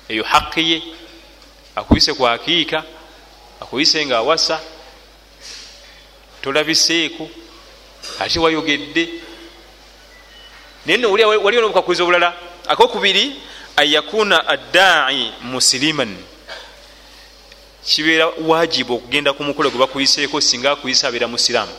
eyo 0.08 0.24
haqi 0.24 0.70
ye. 0.70 0.82
Akuyise 1.76 2.14
kwakiika 2.14 2.84
akuyise 3.60 4.06
nga 4.06 4.18
awasa 4.18 4.60
tolabiseeko 6.42 7.28
ate 8.20 8.38
wayogedde. 8.38 9.08
Naye 10.86 10.98
no 10.98 11.12
waliwo 11.12 11.60
nobukakuliza 11.60 12.02
obulala 12.02 12.34
akokubiri 12.68 13.36
anyakuna 13.76 14.48
addai 14.48 15.32
musiliman 15.42 16.16
kibeera 17.84 18.26
wajibu 18.26 18.94
okugenda 18.94 19.32
ku 19.32 19.44
mukolo 19.44 19.70
gwe 19.70 19.78
bakuyiseeko 19.78 20.40
singa 20.40 20.72
akuyisa 20.72 21.08
abeera 21.08 21.28
musiraamu. 21.28 21.72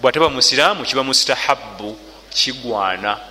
Bwataba 0.00 0.30
musiraamu 0.30 0.84
kiba 0.84 1.02
mustahabu 1.02 1.98
kigwana 2.30 3.29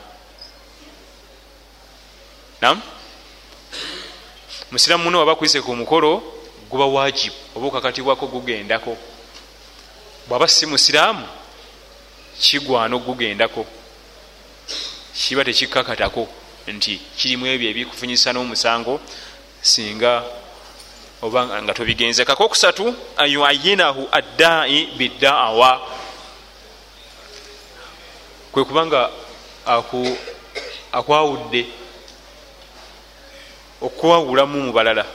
nam 2.62 2.82
musiraamu 4.72 5.04
muno 5.04 5.19
waba 5.19 5.36
kuyise 5.36 5.62
ku 5.62 5.76
mukolo 5.76 6.24
guba 6.69 6.86
wajibu 6.86 7.36
oba 7.56 7.67
okakatibwako 7.67 8.28
gugendako. 8.28 8.98
Bwaba 10.28 10.48
si 10.48 10.65
musiraamu 10.65 11.28
kigwana 12.39 12.95
okugugendako 12.95 13.65
kiba 15.13 15.43
tekikakatako 15.43 16.28
nti 16.67 17.02
kirimu 17.17 17.48
ebyo 17.48 17.69
ebikufunyisa 17.69 18.32
n'omusango 18.32 19.02
singa 19.62 20.24
oba 21.22 21.62
nga 21.63 21.74
tobigenze 21.74 22.26
kakokusatu 22.26 22.95
ayuayinahu 23.17 24.08
addai 24.12 24.86
biddaawa 24.98 25.72
kwekubanga 28.52 29.10
akwawudde 30.91 31.65
okwawulamu 33.82 34.62
mu 34.62 34.72
balala. 34.74 35.06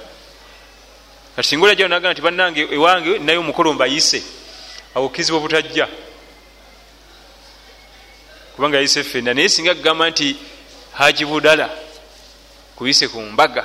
Kati 1.37 1.49
singa 1.49 1.65
olajjao 1.65 1.89
naga 1.89 2.13
nti 2.13 2.23
bannange 2.23 2.69
ewange 2.71 3.19
naye 3.19 3.39
omukolo 3.39 3.73
mbayise 3.73 4.23
awokizibu 4.95 5.39
obutajja. 5.39 5.89
Kubanga 8.57 8.77
yayise 8.77 9.05
fenna 9.05 9.35
naye 9.35 9.49
singa 9.49 9.75
kugamba 9.75 10.11
nti 10.11 10.37
haji 10.93 11.25
budala 11.25 11.71
kuyise 12.77 13.09
ku 13.09 13.21
mbaga 13.21 13.65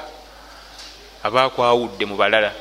aba 1.24 1.44
akwawudde 1.44 2.06
mu 2.06 2.16
balala. 2.16 2.54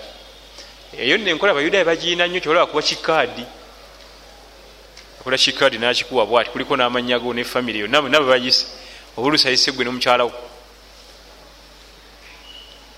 Eyo 0.99 1.17
nenkola 1.17 1.53
abayudaaya 1.53 1.85
bagiina 1.85 2.27
nnyo 2.27 2.41
kyolaba 2.41 2.67
kuba 2.67 2.83
kikaadi. 2.83 3.45
Akola 5.21 5.39
kikaadi 5.39 5.79
nakikuwa 5.79 6.27
bwati 6.27 6.51
kuliko 6.51 6.77
n'amanya 6.77 7.19
go 7.19 7.33
ne 7.33 7.45
famiry 7.45 7.81
yo 7.81 7.87
nabe 7.87 8.09
bayise. 8.09 8.67
Obulusi 9.17 9.49
ayise 9.49 9.73
gwe 9.73 9.85
nomukyalawo 9.85 10.48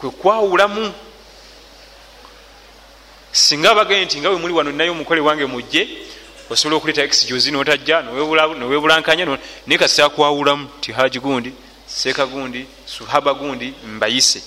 kwekwawulamu 0.01 0.93
singa 3.33 3.71
abagee 3.71 4.05
nti 4.05 4.21
nga 4.21 4.31
we 4.31 4.37
muli 4.37 4.55
wano 4.55 4.73
naye 4.73 4.91
omukole 4.91 5.21
wange 5.21 5.47
mujje 5.47 5.89
osobola 6.51 6.77
okuleeta 6.77 7.03
exjuzi 7.03 7.51
notajja 7.51 8.03
nowebulankanya 8.03 9.39
naye 9.67 9.79
kasi 9.79 10.03
akwawulamu 10.03 10.69
ti 10.81 10.93
haji 10.93 11.21
gundi 11.21 11.53
seeka 11.87 12.27
gundi 12.27 12.67
suhaba 12.87 13.35
gundi 13.35 13.75
mbayise. 13.87 14.43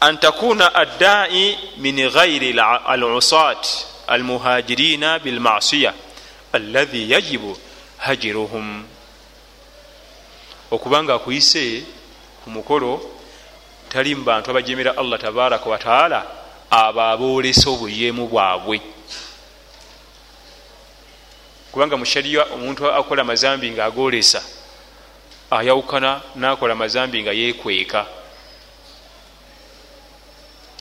An 0.00 0.18
takuna 0.18 0.74
addai 0.74 1.58
min 1.78 2.10
ghairi 2.10 2.60
alusat 2.86 3.66
almuhajirina 4.06 5.18
bilmasiya 5.18 5.94
alladhi 6.52 7.10
yajibu 7.10 7.56
hajiruhum. 7.98 8.84
Okubanga 10.70 11.14
akuyise 11.14 11.84
ku 12.44 12.50
mukolo 12.50 13.19
tali 13.90 14.14
mu 14.14 14.22
bantu 14.24 14.50
abajemera 14.50 14.96
allah 14.96 15.18
tabaraka 15.18 15.66
wataala 15.66 16.26
abo 16.70 17.00
aboolesa 17.00 17.70
obuyemu 17.70 18.26
bwabwe. 18.30 18.80
Kubanga 21.72 21.96
mushariya 21.96 22.46
omuntu 22.54 22.86
akola 22.86 23.24
mazambi 23.24 23.70
nga 23.70 23.84
agolesa 23.84 24.42
ayawukana 25.50 26.22
nakola 26.34 26.74
mazambi 26.74 27.22
nga 27.22 27.32
yekweka 27.32 28.06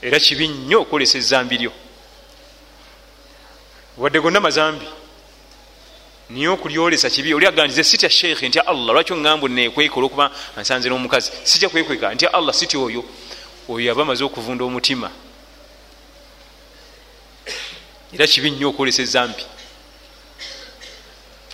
era 0.02 0.20
kibi 0.20 0.48
nnyo 0.48 0.82
okwolesa 0.82 1.18
ezambi 1.18 1.58
lyo. 1.58 1.72
Wadde 3.98 4.20
gonna 4.22 4.40
mazambi 4.40 4.88
niye 6.30 6.48
okulyolesa 6.48 7.10
kibi 7.10 7.34
oli 7.34 7.48
agandize 7.48 7.84
sitya 7.84 8.10
sheikhe 8.10 8.48
ntya 8.48 8.68
allah 8.68 8.94
lwaki 8.94 9.14
oŋambu 9.14 9.48
nekweka 9.48 9.96
olwokuba 9.96 10.32
nsanze 10.58 10.90
n'omukazi? 10.90 11.32
Sijja 11.44 11.70
kwekweka 11.70 12.14
ntya 12.14 12.34
allah 12.34 12.54
sitya 12.54 12.80
oyo? 12.80 13.04
Oyo 13.70 13.86
yaba 13.88 14.02
amaze 14.02 14.24
okuvunda 14.24 14.64
omutima. 14.66 15.10
Era 18.14 18.28
kibi 18.28 18.52
nnyo 18.52 18.70
okwolesa 18.70 19.02
ezambi. 19.02 19.44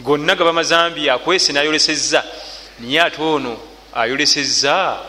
Gonna 0.02 0.36
gaba 0.36 0.54
mazambi 0.54 1.10
akwese 1.10 1.54
nayolesezza 1.54 2.24
niye 2.80 3.02
ate 3.02 3.22
ono 3.22 3.58
ayolesezza 3.94 5.00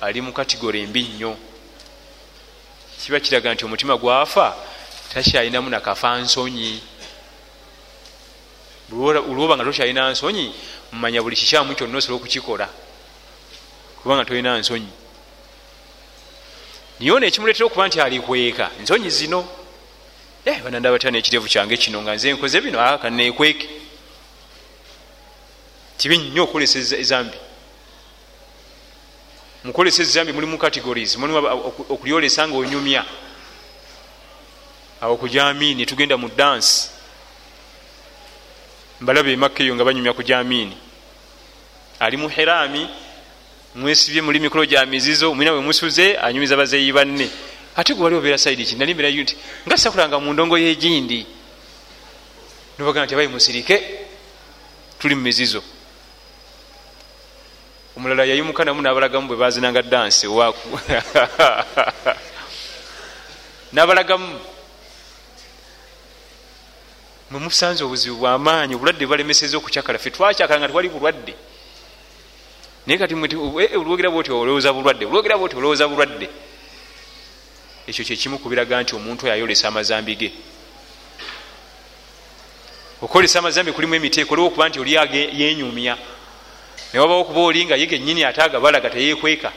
ali 0.00 0.20
mu 0.20 0.32
katigore 0.32 0.80
embi 0.82 1.02
nnyo. 1.02 1.36
Kiba 3.02 3.20
kiraga 3.20 3.54
nti 3.54 3.64
omutima 3.64 3.96
gwafa 3.96 4.54
takyalinamu 5.14 5.70
nakafa 5.70 6.18
nsonyi 6.18 6.91
olwoba 8.92 9.56
nga 9.56 9.64
tokyalina 9.64 10.10
nsonyi 10.10 10.54
mumanya 10.92 11.22
buli 11.22 11.36
kikyamu 11.36 11.74
kyonna 11.74 11.98
osobola 11.98 12.16
okukikola. 12.16 12.68
Kubanga 14.02 14.24
tolina 14.24 14.58
nsonyi. 14.58 14.92
Niye 17.00 17.12
ono 17.12 17.26
ekimuletera 17.26 17.66
okuba 17.66 17.88
nti 17.88 18.00
alikweka 18.00 18.70
nsonyi 18.82 19.10
zino. 19.10 19.48
Eh, 20.44 20.62
banandaba 20.62 20.98
tya 20.98 21.10
nekirevu 21.10 21.48
kyange 21.48 21.76
kino 21.76 22.02
nga 22.02 22.14
nze 22.14 22.32
nkoze 22.32 22.60
bino? 22.60 22.80
Ah, 22.80 22.98
kanekweke 22.98 23.68
kibi 25.96 26.18
nnyo 26.18 26.42
okukolesa 26.42 26.96
ezambi. 26.98 27.38
Mukolesa 29.64 30.02
ezambi 30.02 30.32
mulimu 30.32 30.58
categories 30.58 31.16
mulimu 31.16 31.38
okulyolesa 31.88 32.48
nga 32.48 32.56
onyumya. 32.56 33.04
Awo 35.00 35.16
kujamiini 35.16 35.86
tugenda 35.86 36.16
mu 36.16 36.28
dansi 36.28 37.01
mbalaba 39.02 39.30
emakka 39.30 39.66
eyo 39.66 39.74
nga 39.74 39.84
banyumya 39.84 40.14
ku 40.14 40.22
jamiini 40.22 40.76
ali 41.98 42.16
mu 42.16 42.28
herami 42.30 42.86
mwesibye 43.74 44.22
muli 44.22 44.40
mikolo 44.40 44.64
gya 44.66 44.86
mizizo 44.86 45.34
mwina 45.34 45.52
we 45.52 45.60
musuze 45.60 46.16
anyumiza 46.18 46.56
bazeeyi 46.56 46.92
banne. 46.92 47.30
Ate 47.76 47.94
gwe 47.94 48.04
wali 48.04 48.16
obeera 48.16 48.38
saidi 48.38 48.64
ki 48.64 48.76
nali 48.76 48.94
mberayo 48.94 49.22
nti 49.22 49.36
nga 49.66 49.78
sakulanga 49.78 50.20
mu 50.20 50.32
ndongo 50.32 50.58
yegindi 50.58 51.26
nobagamba 52.78 53.06
nti 53.06 53.14
abayi 53.14 53.28
musirike 53.28 53.76
tuli 54.98 55.14
mu 55.14 55.22
mizizo. 55.22 55.62
Omulala 57.96 58.24
yayimuka 58.24 58.64
namu 58.64 58.82
nabalagamu 58.82 59.28
bwe 59.28 59.36
bazinanga 59.36 59.82
dansi 59.82 60.26
owaku 60.26 60.68
nabalagamu 63.72 64.40
mwemusanze 67.32 67.84
obuzibu 67.84 68.16
bwamaanyi 68.16 68.74
obulwadde 68.74 69.06
bwalemeseza 69.06 69.56
okucyakala 69.56 69.98
fe 69.98 70.10
twacyakala 70.10 70.60
nga 70.60 70.68
twali 70.68 70.88
bulwadde. 70.88 71.34
Naye 72.86 72.98
kati 72.98 73.14
olwogera 73.14 74.10
bwoti 74.10 74.30
olowooza 74.30 74.72
bulwadde 74.72 75.04
olwogera 75.06 75.38
bwoti 75.38 75.56
olowooza 75.56 75.88
bulwadde. 75.88 76.28
Ekyo 77.88 78.04
kyekimu 78.04 78.38
kubiraga 78.38 78.82
nti 78.82 78.92
omuntu 78.94 79.24
oyo 79.24 79.34
ayolesa 79.34 79.68
amazambi 79.68 80.16
ge. 80.16 80.30
Okolesa 83.02 83.38
amazambi 83.38 83.72
kulimu 83.72 83.94
emiteeko 83.94 84.34
oliwo 84.34 84.48
okuba 84.48 84.68
nti 84.68 84.80
oli 84.80 84.92
yenyumya 85.40 85.96
newabawo 86.92 87.20
okuba 87.20 87.40
oli 87.40 87.64
nga 87.64 87.76
ye 87.76 87.86
genyini 87.86 88.24
ate 88.24 88.42
agabalaga 88.42 88.90
teyekweka 88.90 89.52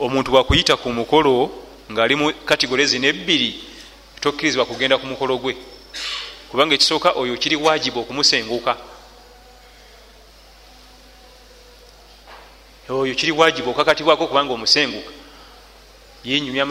omuntu 0.00 0.30
bwakuyita 0.30 0.76
ku 0.76 0.90
mukolo 0.90 1.50
ngaali 1.92 2.14
mu 2.16 2.26
katigole 2.44 2.86
zino 2.86 3.06
ebbiri 3.08 3.71
tokkirizibwa 4.22 4.66
kugenda 4.66 4.98
ku 4.98 5.06
mukolo 5.06 5.36
gwe. 5.38 5.56
Kubanga 6.50 6.74
ekisooka 6.74 7.10
oyo 7.18 7.36
kiri 7.36 7.56
wajibu 7.56 8.00
okumusenguka. 8.00 8.76
Oyo 12.88 13.14
kiri 13.14 13.32
wajibu 13.32 13.70
okakatibwako 13.70 14.26
kubanga 14.26 14.52
omusenguka. 14.52 15.10
Yenyumya 16.24 16.64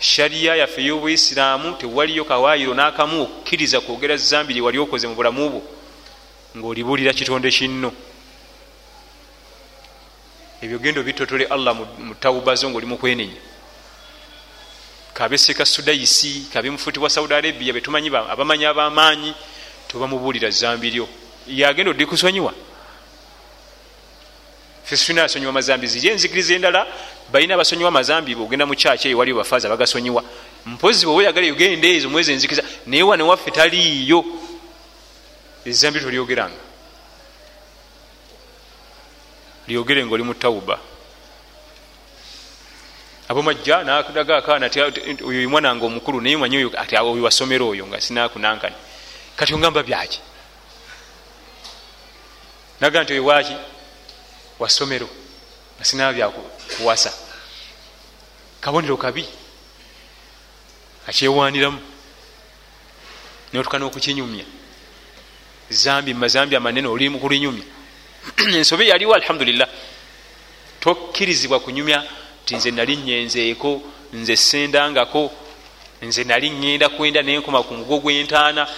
shariya 0.00 0.56
yaffe 0.56 0.80
ey'obwisiraamu 0.82 1.74
tewaliyo 1.80 2.24
kawaayiro 2.24 2.74
n'akamu 2.74 3.22
okukkiriza 3.22 3.80
kwogera 3.80 4.16
zambi 4.16 4.54
lye 4.54 4.62
wali 4.62 4.78
okoze 4.78 5.08
mu 5.08 5.14
bulamu 5.14 5.50
bwo 5.50 5.62
ngaolibuulira 6.56 7.12
kitonde 7.12 7.50
kinno. 7.50 7.90
Ebyo 10.62 10.78
gendo 10.78 11.02
bitotole 11.02 11.46
allah 11.46 11.74
mu 11.74 12.14
tawubazo 12.14 12.70
ngaoli 12.70 12.86
mukwenenya 12.86 13.47
kabeseka 15.18 15.64
sudaisi 15.66 16.46
kabe 16.52 16.70
mufuti 16.70 16.98
wa 17.00 17.10
saudi 17.10 17.34
arabia 17.34 17.72
betumanyi 17.72 18.08
abamanyi 18.08 18.64
abamaanyi 18.64 19.34
tobamubuulira 19.88 20.50
zambi 20.50 20.90
lyo 20.90 21.08
yagenda 21.46 21.90
oddi 21.90 22.06
kusonyiwa 22.06 22.54
fesitulina 24.84 25.24
asonyiwa 25.24 25.52
mazambi 25.52 25.86
ziri 25.86 26.08
enzikiriza 26.08 26.54
endala 26.54 26.86
balina 27.32 27.54
abasonyiwa 27.54 27.90
mazambi 27.90 28.34
bwogenda 28.34 28.66
mu 28.66 28.74
kyaki 28.74 29.08
eyo 29.08 29.18
waliyo 29.18 29.36
bafaaza 29.36 29.68
bagasonyiwa 29.68 30.22
mpozi 30.66 31.06
bweoba 31.06 31.20
oyagala 31.20 31.46
yogenda 31.46 31.88
ezo 31.88 32.08
mwezi 32.10 32.32
enzikiriza 32.32 32.62
naye 32.86 33.02
wane 33.02 33.22
waffe 33.22 33.50
taliiyo. 33.50 34.24
Ezambi 35.64 36.00
tolyogeranga. 36.00 36.62
Lyogere 39.68 40.06
ngaoli 40.06 40.22
mu 40.22 40.34
tawuba 40.34 40.78
abomajja 43.28 43.84
nadaga 43.84 44.36
akaana 44.36 44.70
oyo 45.24 45.48
mwanange 45.48 45.84
omukulu 45.84 46.20
naye 46.20 46.36
manyi 46.36 46.70
ati 46.76 46.96
oyo 46.96 47.22
wasomero 47.22 47.68
oyo 47.68 47.86
nga 47.86 48.00
sinakunankani 48.00 48.76
kati 49.36 49.54
ongamba 49.54 49.82
byaki? 49.82 50.20
Naga 52.80 53.02
nti 53.02 53.12
oyo 53.12 53.24
waki 53.24 53.56
wasomero 54.58 55.08
nga 55.76 55.84
sinaba 55.84 56.12
byakuwasa 56.12 57.12
kabonero 58.60 58.96
kabi 58.96 59.24
akyewaniramu 61.06 61.80
notuka 63.52 63.78
nokukinyumya. 63.78 64.44
Zambi 65.70 66.14
mazambi 66.14 66.56
amanene 66.56 66.88
oli 66.88 67.08
mukulinyumya 67.08 67.64
ensobi 68.58 68.88
yaliwo 68.88 69.14
alhamdulillah 69.14 69.68
tokkirizibwa 70.80 71.60
kunyumya 71.60 72.04
ti 72.48 72.56
nze 72.56 72.70
nali 72.70 72.96
nyenzeeko 72.96 73.82
nze 74.12 74.36
sendangako 74.36 75.30
nze 76.02 76.24
nali 76.24 76.50
ŋŋenda 76.50 76.88
kwenda 76.88 77.22
nenkoma 77.22 77.62
ku 77.62 77.74
mugo 77.74 77.98
gwentaana 78.00 78.68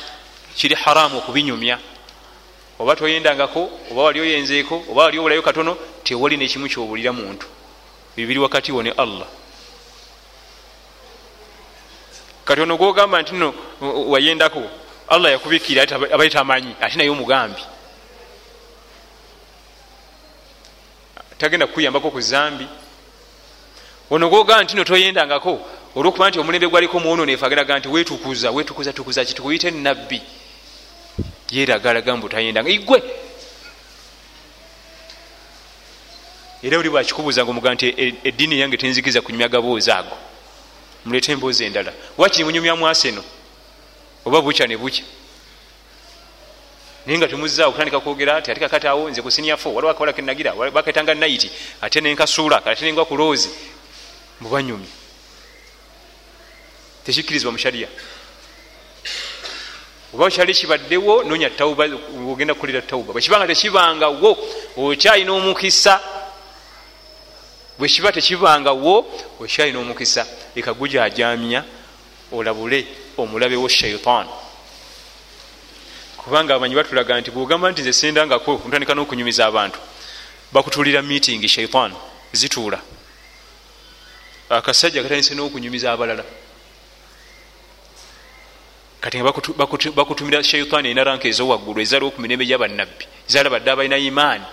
kiri 0.56 0.74
haramu 0.74 1.18
okubinyumya. 1.18 1.78
Oba 2.78 2.96
toyendangako 2.96 3.70
oba 3.90 4.02
wali 4.02 4.20
oyenzeeko 4.20 4.74
oba 4.90 5.02
wali 5.02 5.18
obulayo 5.18 5.42
katono 5.42 5.76
tewali 6.02 6.36
nekimu 6.36 6.66
kyobulira 6.68 7.12
muntu. 7.12 7.46
Bibiri 8.16 8.38
wakati 8.38 8.72
wo 8.72 8.82
ne 8.82 8.90
allah. 8.90 9.28
Kati 12.44 12.60
ono 12.60 12.76
gogamba 12.76 13.22
nti 13.22 13.34
no 13.34 13.54
wayendako? 13.80 14.62
Allah 15.08 15.32
yakubikira 15.32 15.82
abali 15.82 16.30
tamanyi 16.30 16.74
ate 16.80 16.96
naye 16.96 17.10
omugambi. 17.10 17.62
Tagenda 21.38 21.66
kukuyambako 21.66 22.10
ku 22.10 22.20
zambi 22.20 22.66
ono 24.10 24.28
gogamba 24.28 24.64
nti 24.64 24.76
no 24.76 24.84
toyendangako 24.84 25.60
olwokuba 25.96 26.28
nti 26.28 26.38
omulembe 26.38 26.68
gwaliko 26.68 27.00
mwononefu 27.00 27.46
ageraga 27.46 27.78
nti 27.78 27.88
wetukuza 27.88 28.50
wetukuza 28.50 28.92
tukuza 28.92 29.24
kitukuyite 29.24 29.70
nabbi 29.70 30.22
yeragalaga 31.50 32.16
mbutayendanga 32.16 32.70
igwe! 32.70 33.02
Era 36.62 36.78
oli 36.78 36.90
bwakikubuuza 36.90 37.42
nga 37.42 37.50
omugaa 37.50 37.74
nti 37.74 37.86
eddiini 38.24 38.60
yange 38.60 38.76
tenzikiriza 38.76 39.20
kunyumya 39.20 39.48
gaboozi 39.48 39.90
ago. 39.90 40.16
Mulete 41.04 41.32
emboozi 41.32 41.64
endala. 41.64 41.92
Wakiri 42.18 42.44
munyumya 42.44 42.76
mwaseno 42.76 43.24
oba 44.24 44.40
bukya 44.42 44.66
ne 44.66 44.76
bukya 44.76 45.04
naye 47.06 47.18
nga 47.18 47.28
temuzaawo 47.28 47.72
kutandika 47.72 48.00
kwogera 48.00 48.36
ati 48.36 48.50
ate 48.50 48.60
kakati 48.60 48.86
awo 48.86 49.10
nze 49.10 49.22
kusinyafo 49.22 49.74
waliwo 49.74 49.90
akawala 49.90 50.12
kenagira 50.12 50.52
baketanga 50.52 51.14
naiti 51.14 51.50
ate 51.80 52.00
nenkasuula 52.00 52.66
ate 52.66 52.84
nenga 52.84 53.04
ku 53.04 53.16
loozi 53.16 53.48
mubanyumya 54.40 54.88
tekikkirizibwa 57.04 57.52
mushariya 57.52 57.88
oba 60.14 60.30
kyali 60.30 60.54
kibaddewo 60.54 61.24
nonya 61.24 61.50
tauba 61.50 61.84
ogenda 62.30 62.54
kukolera 62.54 62.82
tauba 62.82 63.12
bwekibanga 63.12 63.46
tekibangawo 63.46 64.30
okyalina 64.76 65.32
omukisa 65.32 66.00
bwekiba 67.78 68.12
tekibangawo 68.12 69.06
okyalina 69.40 69.78
omukisa 69.78 70.26
eka 70.56 70.74
gujajamya 70.74 71.64
olabule 72.32 72.86
omulabewo 73.18 73.68
shaitan 73.68 74.26
kubanga 76.16 76.54
abamanyi 76.54 76.74
batulaga 76.74 77.20
nti 77.20 77.30
bwogamba 77.30 77.70
nti 77.70 77.80
nze 77.82 77.92
sendangako 77.92 78.60
ntandika 78.68 78.94
nokunyumiza 78.94 79.46
abantu 79.46 79.78
bakutulira 80.52 81.02
meeting 81.02 81.48
shaitan 81.48 81.94
zituula 82.32 82.78
akasajja 84.50 85.02
katandise 85.02 85.34
nokunyumiza 85.34 85.92
abalala. 85.92 86.24
Kati 89.00 89.18
nga 89.18 89.32
bakutumira 89.96 90.42
shaitaani 90.42 90.88
erina 90.88 91.04
ranka 91.04 91.28
ezowaggulu 91.28 91.80
ezaliwo 91.80 92.10
ku 92.10 92.20
mirembe 92.20 92.44
gyabannabbi 92.44 93.04
ezalabadde 93.28 93.70
abalina 93.70 93.96
imaani. 93.96 94.44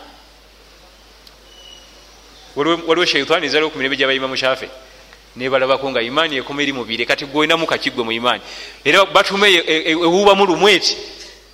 Waliwo 2.55 3.05
shaitaani 3.05 3.45
ezaliwo 3.45 3.69
ku 3.69 3.77
mirembe 3.77 3.97
gyabayimamu 3.97 4.35
kyafe 4.35 4.69
nebalabako 5.35 5.91
nga 5.91 6.01
imaani 6.01 6.37
ekoma 6.37 6.61
eri 6.61 6.73
mubire 6.73 7.05
kati 7.05 7.25
gweolinamu 7.25 7.67
kakigwe 7.67 8.03
mu 8.03 8.11
imaani. 8.11 8.41
Era 8.85 9.05
batume 9.05 9.51
ewubamu 9.85 10.45
lumweti 10.45 10.97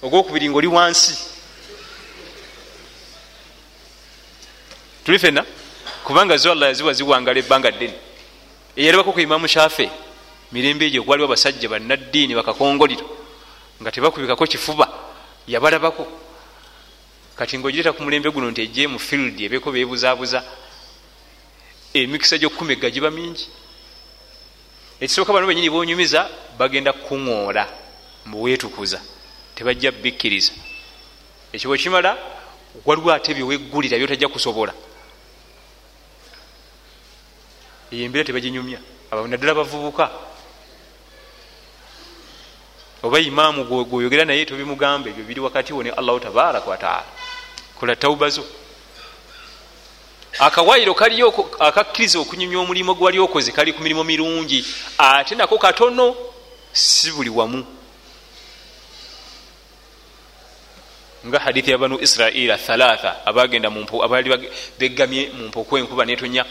ogwokubiri 0.04 0.50
nga 0.50 0.58
oli 0.58 0.68
wansi. 0.68 1.18
Tuli 5.06 5.20
fena 5.20 5.46
kubanga 6.04 6.38
zo 6.38 6.52
allah 6.52 6.70
yaziwa 6.70 6.94
ziwangala 6.94 7.39
ebbanga 7.39 7.72
ddene 7.72 7.94
eyalabako 8.76 9.11
ku 9.13 9.19
imamu 9.19 9.47
shafe 9.47 9.89
mirembe 10.51 10.86
egyo 10.86 11.03
gwaliwo 11.03 11.28
abasajja 11.28 11.69
bannaddiini 11.69 12.36
bakakongoliro 12.36 13.05
nga 13.82 13.91
tebakubikako 13.91 14.45
kifuba 14.47 14.88
yabalabako. 15.47 16.07
Kati 17.36 17.57
ngaogireta 17.57 17.93
ku 17.93 18.03
mulembe 18.03 18.30
guno 18.30 18.51
nti 18.51 18.61
ejje 18.61 18.88
mu 18.88 18.99
field 18.99 19.41
ebeeko 19.41 19.71
bebuzabuza 19.71 20.43
emikisa 21.93 22.38
gyokkumega 22.38 22.89
giba 22.89 23.11
mingi. 23.11 23.47
Ekisooka 25.01 25.34
bano 25.34 25.47
benyini 25.47 25.69
bonyumiza 25.69 26.30
bagenda 26.57 26.93
kukuŋoola 26.93 27.67
muweetukuza 28.26 29.01
tebajja 29.55 29.91
bikkiriza. 29.91 30.53
Ekyo 31.53 31.69
bwekimala 31.69 32.17
waliwo 32.86 33.13
ate 33.13 33.34
byeweggulira 33.34 33.97
byotajja 33.97 34.28
kusobola 34.30 34.74
eyo 37.94 38.06
embeera 38.06 38.26
tebaginyumya 38.26 38.80
naddala 39.30 39.54
bavubuka. 39.54 40.10
Oba 43.04 43.20
imaamu 43.20 43.64
gwoyogera 43.66 44.26
naye 44.26 44.46
tobimugamba 44.46 45.10
ebyo 45.10 45.24
biri 45.24 45.39
wakati 45.39 45.74
wo 45.74 45.84
ne 45.84 45.91
allahu 45.91 46.20
tabaraka 46.20 46.70
wataala 46.70 47.06
kola 47.80 47.96
tauba 47.96 48.30
zo. 48.30 48.44
Akawairo 50.39 50.94
kaliyo 50.94 51.30
akakkiriza 51.60 52.20
okunyumya 52.20 52.60
omulimu 52.60 52.96
gwali 52.96 53.20
okoze 53.20 53.52
kali 53.52 53.74
ku 53.74 53.84
mirimu 53.84 54.04
mirungi. 54.04 54.66
Ate 54.98 55.36
nako 55.36 55.58
katono 55.58 56.16
si 56.72 57.12
buli 57.12 57.30
wamu 57.30 57.66
nga 61.28 61.39
hadithi 61.39 61.71
ya 61.71 61.78
banu 61.78 61.99
israila 62.01 62.57
thalatha 62.57 63.26
abagenda 63.26 63.71
abaali 64.03 64.49
begamye 64.80 65.30
mu 65.38 65.47
mpuku 65.47 65.78
enkuba 65.78 66.05
netonya 66.05 66.45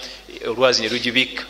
olwazi 0.46 0.82
nerugibikka 0.82 1.44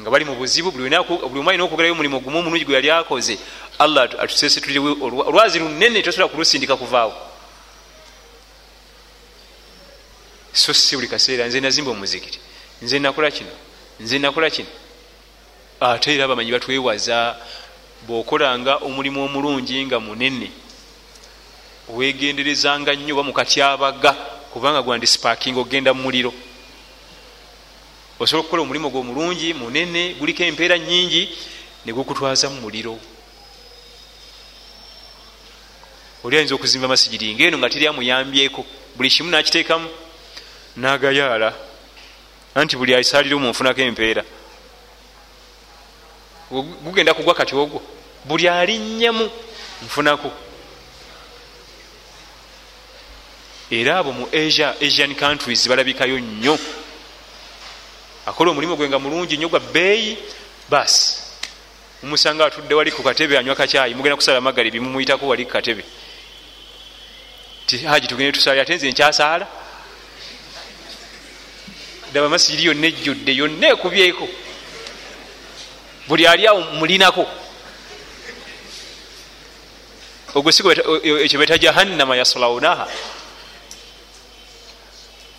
nga 0.00 0.10
bali 0.10 0.24
mu 0.24 0.34
buzibu 0.34 0.70
buli 0.72 0.96
omu 0.96 1.48
alina 1.48 1.64
okwogerayo 1.64 1.92
omulimu 1.92 2.20
gumu 2.20 2.38
omulungi 2.38 2.64
gwe 2.64 2.74
yali 2.74 2.90
akoze 2.90 3.38
allah 3.78 4.08
atusese 4.18 4.60
tuliwo 4.60 4.96
olwazi 5.28 5.58
lunene 5.58 6.02
tosobola 6.02 6.28
kulusindika 6.28 6.76
kuvaawo. 6.76 7.14
So 10.52 10.72
si 10.74 10.96
buli 10.96 11.08
kaseera 11.08 11.46
nze 11.46 11.60
nazimba 11.60 11.90
omuzikiti 11.90 12.38
nze 12.82 12.98
nakola 12.98 13.30
kino 13.30 13.50
nze 14.00 14.18
nakola 14.18 14.50
kino. 14.50 14.68
Ate 15.80 16.14
era 16.14 16.28
bamanyi 16.28 16.52
batwewaza 16.52 17.36
bwokolanga 18.06 18.76
omulimu 18.76 19.24
omulungi 19.24 19.86
nga 19.86 20.00
munene 20.00 20.50
wegenderezanga 21.92 22.94
nnyo 22.94 23.14
oba 23.14 23.22
mukatyabaga 23.22 24.12
kubanga 24.52 24.82
gwandi 24.82 25.06
spaking 25.06 25.56
ogenda 25.56 25.94
mu 25.94 26.02
muliro. 26.02 26.32
Osobola 28.18 28.40
okukola 28.40 28.62
omulimu 28.62 28.90
gwe 28.90 29.00
omulungi 29.00 29.54
munene 29.54 30.14
guliko 30.14 30.42
empeera 30.44 30.78
nyingi 30.78 31.28
negukutwaza 31.84 32.48
mu 32.48 32.60
muliro. 32.60 32.98
Oli 36.24 36.36
ayinza 36.36 36.54
okuzimba 36.54 36.88
masigiri 36.88 37.34
ngaeno 37.34 37.58
nga 37.58 37.68
teryamuyambyeko 37.68 38.64
buli 38.96 39.10
kimu 39.10 39.30
nakiteekamu 39.30 39.88
nagayaala 40.76 41.52
anti 42.54 42.76
buli 42.76 42.94
aisalire 42.94 43.34
omunfunako 43.34 43.80
empeera. 43.80 44.22
Gugenda 46.84 47.14
kugwa 47.14 47.34
kati 47.34 47.54
ogwo 47.56 47.82
buli 48.24 48.48
alinnyamu 48.48 49.30
nfunako 49.84 50.30
era 53.72 53.98
abo 53.98 54.12
mu 54.12 54.28
asia 54.28 54.76
asian 54.80 55.14
countries 55.14 55.68
balabikayo 55.68 56.20
nnyo. 56.20 56.58
Akola 58.26 58.50
omulimu 58.50 58.76
gwe 58.76 58.88
nga 58.88 58.98
mulungi 58.98 59.36
nnyo 59.36 59.48
gwa 59.48 59.60
bbeeyi 59.60 60.18
basi 60.68 61.16
mumusanga 62.02 62.46
atudde 62.46 62.74
wali 62.74 62.92
ku 62.92 63.02
katebe 63.02 63.38
anywa 63.38 63.56
kakyayi 63.56 63.94
mugenda 63.94 64.16
kusala 64.16 64.40
magalibi 64.40 64.80
mumuyitako 64.80 65.26
wali 65.26 65.44
ku 65.44 65.52
katebe. 65.52 65.84
Ti 67.66 67.78
haji 67.78 68.06
tugende 68.06 68.32
tusali 68.32 68.60
ate 68.60 68.76
nze 68.76 68.90
nkyasaala? 68.90 69.46
Daba 72.12 72.28
masiri 72.28 72.64
yonna 72.64 72.86
ejjudde 72.86 73.32
yonna 73.32 73.68
ekubyeko. 73.68 74.28
Buli 76.08 76.26
ali 76.26 76.46
awo 76.46 76.60
mulinako. 76.76 77.24
Ogwo 80.34 80.52
si 80.52 80.62
ekyo 81.24 81.38
beta 81.38 81.58
jahannama 81.58 82.16
yaslaunaha 82.16 82.88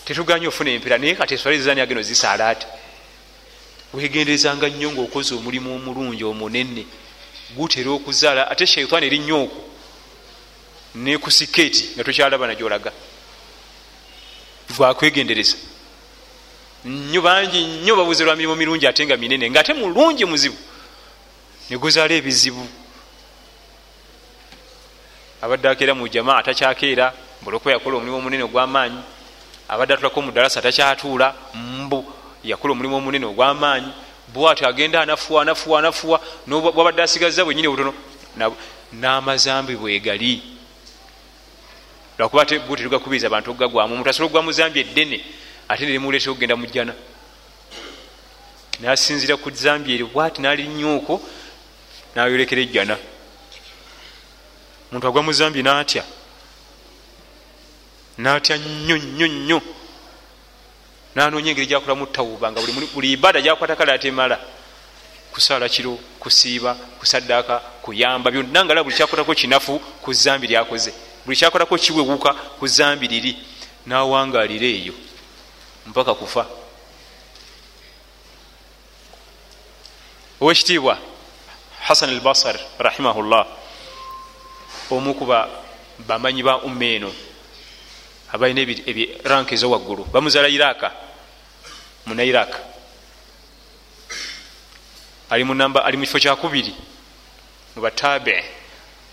tetuganye 0.06 0.48
ofuna 0.48 0.72
empera 0.72 0.98
naye 0.98 1.16
kati 1.16 1.34
eswalizani 1.34 1.82
ageno 1.82 2.02
zisaala 2.02 2.50
ati 2.50 2.68
wegenderezanga 3.94 4.68
nnyo 4.70 4.92
ngaokoze 4.92 5.36
omulimu 5.36 5.76
omulungi 5.76 6.24
omunene 6.24 6.84
gutera 7.56 7.92
okuzaala 7.92 8.52
ate 8.52 8.66
shaitaani 8.66 9.06
eri 9.06 9.20
nnyo 9.20 9.44
okwo. 9.44 9.62
Nekusikeeti 10.96 11.84
nga 11.94 12.04
tokyalaba 12.04 12.48
najolaga 12.48 12.92
gwakwegendereza. 14.76 15.58
Nnyo 16.86 17.22
bangi 17.22 17.62
nnyo 17.64 17.96
babuze 17.96 18.24
lwa 18.24 18.36
mirimu 18.36 18.56
mirungi 18.56 18.88
ate 18.88 19.06
nga 19.06 19.18
minene 19.18 19.50
ngaate 19.50 19.74
mulungi 19.74 20.26
muzibu 20.26 20.58
neguzaala 21.70 22.14
ebizibu. 22.14 22.68
Abadde 25.42 25.70
akeera 25.70 25.94
mu 25.94 26.08
jamaa 26.08 26.38
atakyakeera 26.38 27.14
mbulokwe 27.42 27.74
yakola 27.74 27.98
omulimu 27.98 28.18
omunene 28.18 28.44
ogwamaanyi 28.44 29.02
abadde 29.68 29.94
atulako 29.94 30.22
mudalasa 30.22 30.62
takyatuula 30.62 31.36
mbu 31.54 32.06
yakola 32.44 32.72
omulimu 32.72 32.96
omunene 32.96 33.26
ogwamaanyi 33.26 33.92
bwatyo 34.34 34.68
agenda 34.68 35.02
anafuwa 35.02 35.42
anafuwa 35.42 35.80
anafuwa 35.80 36.20
bwabadde 36.48 37.04
asigaza 37.04 37.46
bwenyini 37.46 37.68
butono 37.68 37.94
n'amazambi 38.94 39.76
bwegali 39.76 40.42
lwakuba 42.18 42.46
buterugakubiriza 42.68 43.28
abantu 43.28 43.52
okugagwamu 43.52 43.94
omuntu 43.94 44.10
asobola 44.10 44.26
okugwa 44.26 44.44
muzambi 44.44 44.80
eddene 44.80 45.18
ate 45.70 45.86
nerimuleeta 45.86 46.32
okugenda 46.32 46.56
mujjana 46.56 46.94
nasinzira 48.80 49.38
ku 49.38 49.50
zambi 49.52 49.94
eri 49.94 50.04
bwati 50.04 50.42
nalinyuoko 50.42 51.22
nayolekera 52.16 52.62
ejjana. 52.62 52.98
Muntu 54.92 55.08
agwa 55.08 55.24
muzambi 55.24 55.64
natya 55.64 56.04
natya 58.18 58.58
nnyo 58.58 58.98
nnyo 58.98 59.28
nnyo 59.28 59.62
nanoonya 61.16 61.52
engeri 61.52 61.68
gyakolamu 61.68 62.06
tawuba 62.06 62.52
nga 62.52 62.62
buli 62.94 63.12
ibada 63.14 63.42
gyakwata 63.42 63.76
kale 63.76 63.94
atemala 63.94 64.40
kusaala 65.34 65.70
kiro 65.70 65.98
kusiiba 66.20 66.74
kusaddaaka 67.00 67.60
kuyamba 67.82 68.32
byonna. 68.32 68.66
Nga 68.66 68.74
la 68.74 68.84
buli 68.84 68.96
kyakwatako 68.96 69.34
kinafu 69.36 69.80
ku 70.02 70.14
zambi 70.14 70.48
lyakoze. 70.48 70.94
Buli 71.26 71.38
kyakwatako 71.38 71.78
kiwewuka 71.78 72.34
ku 72.60 72.68
zambi 72.68 73.08
liri. 73.08 73.38
Nawangalira 73.86 74.66
eyo 74.66 74.94
mpaka 75.86 76.14
kufa. 76.14 76.46
Owekitiibwa 80.42 80.98
hasan 81.82 82.10
al 82.10 82.20
basar 82.20 82.60
rahimahullah 82.80 83.48
omukuba 84.92 85.50
bamanyi 86.08 86.44
ba 86.44 86.62
umma 86.64 86.86
eno 86.86 87.12
abalina 88.34 88.62
rank 89.24 89.52
ezowaggulu 89.52 90.10
bamuzala 90.12 90.50
iraka 90.50 90.92
muna 92.06 92.24
iraka 92.24 92.60
ali 95.30 95.44
ali 95.86 95.98
mukifo 95.98 96.20
kyakubiri 96.20 96.74
mubatabi 97.76 98.34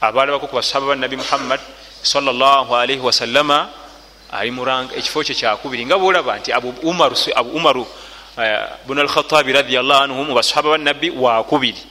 abalabako 0.00 0.46
ku 0.48 0.56
basaba 0.56 0.86
banabi 0.86 1.16
muhammad 1.16 1.60
salllahalaihi 2.02 3.00
wasallama 3.00 3.68
ali 4.32 4.50
muranga 4.50 4.96
ekifo 4.96 5.22
kye 5.22 5.34
kyakubiri 5.34 5.86
nga 5.86 5.98
bolaba 5.98 6.38
nti 6.38 6.52
abu 6.52 6.72
umaru, 6.82 7.16
abu 7.36 7.50
umaru 7.50 7.82
uh, 7.82 8.66
bun 8.86 8.98
alkhatabi 8.98 9.52
radiallah 9.52 10.02
anhu 10.02 10.24
mubasahaba 10.24 10.70
banabbi 10.70 11.10
wakubiri 11.10 11.82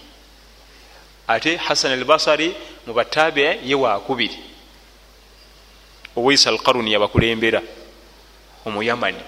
ate 1.27 1.57
hasan 1.57 1.91
albasari 1.91 2.55
mubatabi 2.87 3.41
ye 3.63 3.75
wakubiri 3.75 4.37
owaisa 6.19 6.49
alkaruni 6.49 6.93
yabakulembera 6.93 7.61
omuyamani 8.65 9.23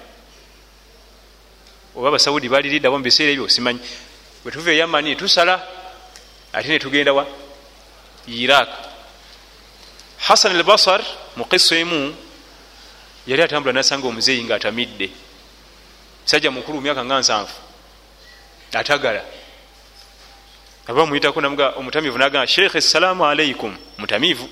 oba 1.95 2.07
abasaudi 2.07 2.49
baliriddawo 2.49 2.97
mubiseera 2.97 3.31
ebyo 3.31 3.49
simanyi. 3.49 3.79
Bwetuva 4.43 4.71
eyamani 4.71 5.15
tusala 5.15 5.55
ate 6.53 6.67
netugenda 6.67 7.13
wa? 7.13 7.27
Iraq. 8.27 8.69
Hasan 10.17 10.55
albasar 10.55 11.01
mukisa 11.35 11.75
emu 11.75 12.15
yali 13.27 13.41
atambula 13.43 13.73
nasanga 13.73 14.07
omuzeeyi 14.07 14.43
nga 14.43 14.55
atamidde 14.55 15.09
sajja 16.25 16.51
mukulu 16.51 16.81
myaka 16.81 17.05
nga 17.05 17.19
nsanvu 17.19 17.53
atagala. 18.73 19.23
Aba 20.87 21.05
muyitako 21.05 21.41
namuga 21.41 21.69
omutamivu 21.75 22.17
nagamba 22.17 22.47
sheikh 22.47 22.75
essalaamu 22.75 23.25
alaikum 23.25 23.77
mutamivu 23.97 24.49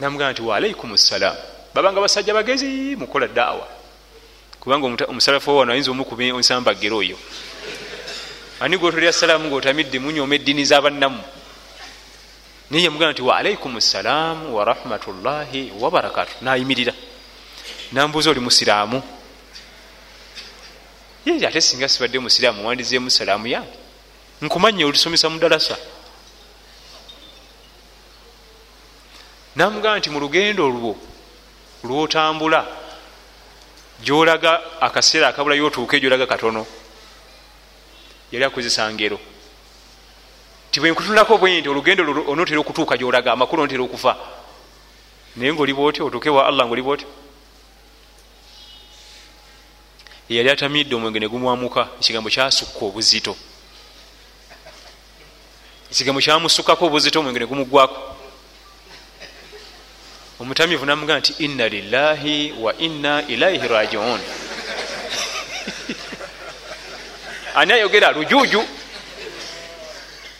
namugaa 0.00 0.32
nti 0.32 0.42
waalaikum 0.42 0.96
ssalaamu 0.96 1.40
babanga 1.74 2.00
basajja 2.00 2.34
bagezi 2.34 2.96
mukola 2.96 3.26
daawa 3.28 3.68
kubanga 4.60 5.04
omusalafu 5.08 5.56
wano 5.56 5.72
ayinza 5.72 5.90
omukuba 5.90 6.24
ensambagero 6.24 6.96
oyo. 6.98 7.16
Ani 8.60 8.76
gotolya 8.76 9.12
salaamu 9.12 9.48
ngaotamidde 9.48 9.98
munyoma 9.98 10.34
eddiini 10.34 10.64
zabannamu 10.64 11.22
naye 12.70 12.84
yamugaa 12.84 13.12
nti 13.12 13.22
waalaikum 13.22 13.80
ssalaamu 13.80 14.56
warahmatullahi 14.56 15.72
wabarakatu 15.80 16.34
nayimirira. 16.42 16.92
Nambuuza 17.92 18.30
oli 18.30 18.40
musiraamu. 18.40 19.02
Ye 21.24 21.46
ate 21.46 21.60
singa 21.60 21.88
sibadde 21.88 22.18
musiraamu 22.18 22.66
wandizeemu 22.66 23.10
salaamu 23.10 23.46
yange 23.46 23.78
nkumanya 24.42 24.86
olusomesa 24.86 25.30
mudalasa 25.30 25.76
namugaa 29.58 29.98
nti 29.98 30.10
mu 30.10 30.20
lugendo 30.20 30.62
olwo 30.66 30.94
lwotambula 31.82 32.60
gyolaga 34.04 34.52
akaseera 34.80 35.28
akabulayo 35.28 35.66
otuuke 35.66 36.00
gyolaga 36.00 36.26
katono 36.26 36.62
yali 38.32 38.44
akozesa 38.44 38.86
ngero. 38.92 39.18
Ti 40.70 40.80
bwenkutunako 40.80 41.38
bwe 41.38 41.58
nti 41.58 41.68
olugendo 41.68 42.02
onotera 42.30 42.60
okutuuka 42.60 42.94
gyolaga 42.96 43.32
amakulu 43.32 43.62
onotera 43.62 43.82
okufa. 43.82 44.14
Naye 45.36 45.52
ngaoli 45.52 45.74
bwotyo 45.74 46.06
otuuke 46.06 46.30
wa 46.30 46.46
allah 46.46 46.66
ngaoli 46.66 46.82
bwotyo 46.82 47.08
eyali 50.30 50.50
atamidde 50.50 50.94
omwenge 50.94 51.18
ne 51.18 51.28
gumwamuka 51.28 51.82
ekigambo 51.98 52.30
kyasukka 52.30 52.84
obuzito. 52.86 53.34
Ekigambo 55.90 56.20
kyamusukkako 56.20 56.86
obuzito 56.86 57.18
omwenge 57.18 57.40
ne 57.40 57.46
gumugwako 57.50 58.17
omutamivu 60.40 60.86
namuga 60.86 61.18
nti 61.18 61.32
inna 61.38 61.68
lillahi 61.68 62.52
wa 62.60 62.76
inna 62.78 63.26
ilaihi 63.26 63.68
rajiun. 63.68 64.20
Ani 67.54 67.72
ayogera? 67.72 68.12
Lujuju. 68.12 68.64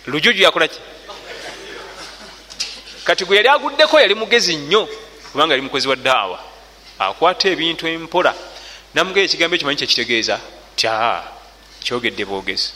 Lujuju 0.06 0.42
yakolaki 0.42 0.80
kati 3.04 3.24
gwe 3.24 3.36
yali 3.36 3.48
aguddeko 3.48 4.00
yali 4.00 4.14
mugezi 4.14 4.56
nnyo 4.56 4.88
kubanga 5.32 5.54
yali 5.54 5.62
mukozi 5.62 5.88
wa 5.88 5.96
daawa 5.96 6.40
akwata 6.98 7.48
ebintu 7.48 7.86
empola. 7.88 8.34
Namugaa 8.94 9.20
ekigambo 9.20 9.54
ekyo 9.56 9.66
manyi 9.66 9.78
kyekitegeeza 9.78 10.40
tya 10.76 11.22
kyogedde 11.84 12.24
bwogezi 12.24 12.72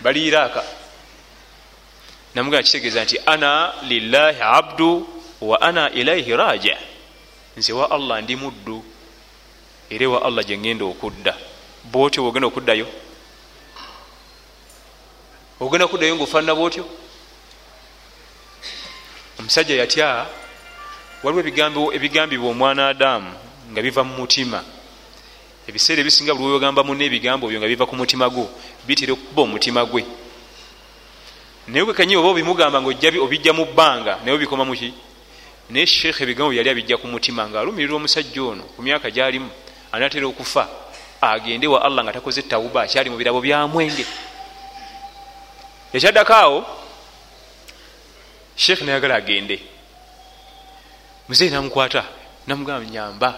baliiraaka 0.00 0.62
namugaa 2.34 2.62
kitegeeza 2.62 3.04
nti 3.04 3.18
ana 3.26 3.74
lillahi 3.82 4.40
abdu 4.40 5.08
wa 5.40 5.60
ana 5.60 5.90
ilaihi 5.90 6.36
raja 6.36 6.78
nze 7.56 7.72
wa 7.72 7.90
allah 7.90 8.22
ndi 8.22 8.36
muddu 8.36 8.84
era 9.90 10.08
wa 10.08 10.22
allah 10.22 10.44
gyengenda 10.44 10.84
okudda. 10.84 11.36
Bwotyo 11.84 12.22
bwogenda 12.22 12.48
okuddayo? 12.48 12.86
Ogenda 15.60 15.84
okuddayo 15.84 16.16
ngaofaanana 16.16 16.54
bwotyo? 16.54 16.84
Omusajja 19.38 19.76
yatya? 19.76 20.26
Waliwo 21.22 21.92
ebigambibwa 21.94 22.50
omwana 22.50 22.88
adamu 22.88 23.32
nga 23.70 23.82
biva 23.82 24.04
mu 24.04 24.14
mutima. 24.16 24.64
Ebiseera 25.68 26.00
ebisinga 26.00 26.34
buli 26.34 26.54
wegamba 26.54 26.82
muna 26.84 27.04
ebigambo 27.04 27.48
byo 27.48 27.58
nga 27.60 27.68
biva 27.68 27.86
ku 27.86 27.96
mutima 27.96 28.30
gwo 28.30 28.48
bitera 28.86 29.12
okukuba 29.12 29.42
omutima 29.42 29.84
gwe 29.84 30.02
naye 31.68 31.84
bwekanyi 31.84 32.16
oba 32.16 32.28
obimugamba 32.28 32.82
nga 32.82 32.88
obijja 33.22 33.52
mu 33.52 33.64
bbanga 33.66 34.18
naye 34.24 34.34
obikoma 34.36 34.64
muki 34.64 34.94
naye 35.70 35.86
sheekh 35.86 36.20
ebigambo 36.20 36.50
byali 36.50 36.70
abijja 36.70 36.96
ku 36.96 37.06
mutima 37.06 37.48
nga 37.48 37.60
alumirira 37.60 37.94
omusajja 37.94 38.42
ono 38.42 38.62
ku 38.74 38.82
myaka 38.82 39.10
gyalimu 39.10 39.50
anatera 39.92 40.26
okufa 40.26 40.68
agende 41.20 41.66
wa 41.66 41.84
allah 41.84 42.04
nga 42.04 42.12
takoze 42.12 42.42
tawuba 42.42 42.82
akyali 42.82 43.10
mu 43.10 43.16
birabo 43.16 43.40
bya 43.40 43.66
mwenge. 43.66 44.06
Ekyaddako 45.92 46.32
awo 46.34 46.58
sheekh 48.56 48.82
nayagala 48.82 49.14
agende. 49.14 49.60
Muzeyi 51.28 51.50
namukwata 51.50 52.04
namugamba 52.46 52.90
nyamba 52.90 53.28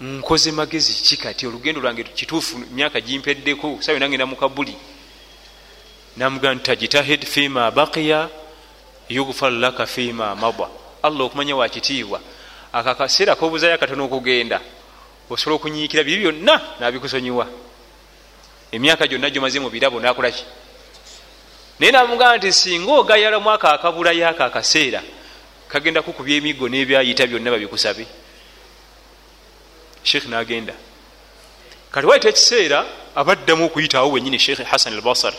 nkoze 0.00 0.52
magezi 0.52 0.92
ki 0.94 1.16
kati? 1.16 1.46
Olugendo 1.46 1.80
lwange 1.80 2.04
kituufu 2.04 2.58
myaka 2.58 3.00
gimpeddeko 3.00 3.78
sawe 3.80 3.98
nangenda 3.98 4.26
mukabuli 4.26 4.76
namugaa 6.16 6.54
nti 6.54 6.64
tajitahid 6.64 7.24
fima 7.26 7.70
baqiya 7.70 8.28
yugfar 9.08 9.52
laka 9.52 9.86
fima 9.86 10.34
maba 10.34 10.68
allah 11.02 11.26
okumanya 11.26 11.56
wakitiibwa 11.56 12.20
aka 12.72 12.94
kaseera 12.94 13.36
kobuzayo 13.36 13.74
akatono 13.74 14.04
okugenda 14.04 14.60
osobola 15.30 15.56
okunyiikira 15.56 16.04
biri 16.04 16.20
byonna 16.22 16.60
nabikusonyiwa. 16.80 17.46
Emyaka 18.72 19.06
gyonna 19.06 19.30
gyomaze 19.30 19.60
mu 19.60 19.70
birabo 19.70 20.00
nakolaki 20.00 20.44
naye 21.78 21.92
namugaa 21.92 22.36
nti 22.36 22.52
singa 22.52 22.92
ogayalamu 22.92 23.50
ako 23.50 23.66
akabulayo 23.66 24.28
ako 24.28 24.42
akaseera 24.44 25.02
kagenda 25.68 26.02
kukubya 26.02 26.36
emiggo 26.36 26.68
nebyayita 26.68 27.26
byonna 27.26 27.50
babikusabe. 27.50 28.06
Sheekh 30.02 30.26
nagenda. 30.26 30.74
Kati 31.90 32.06
waita 32.06 32.28
ekiseera 32.28 32.84
abaddamu 33.14 33.64
okuyitaawo 33.66 34.12
wenyini 34.12 34.38
sheekh 34.38 34.62
hasan 34.66 34.94
al 34.94 35.00
basar 35.00 35.34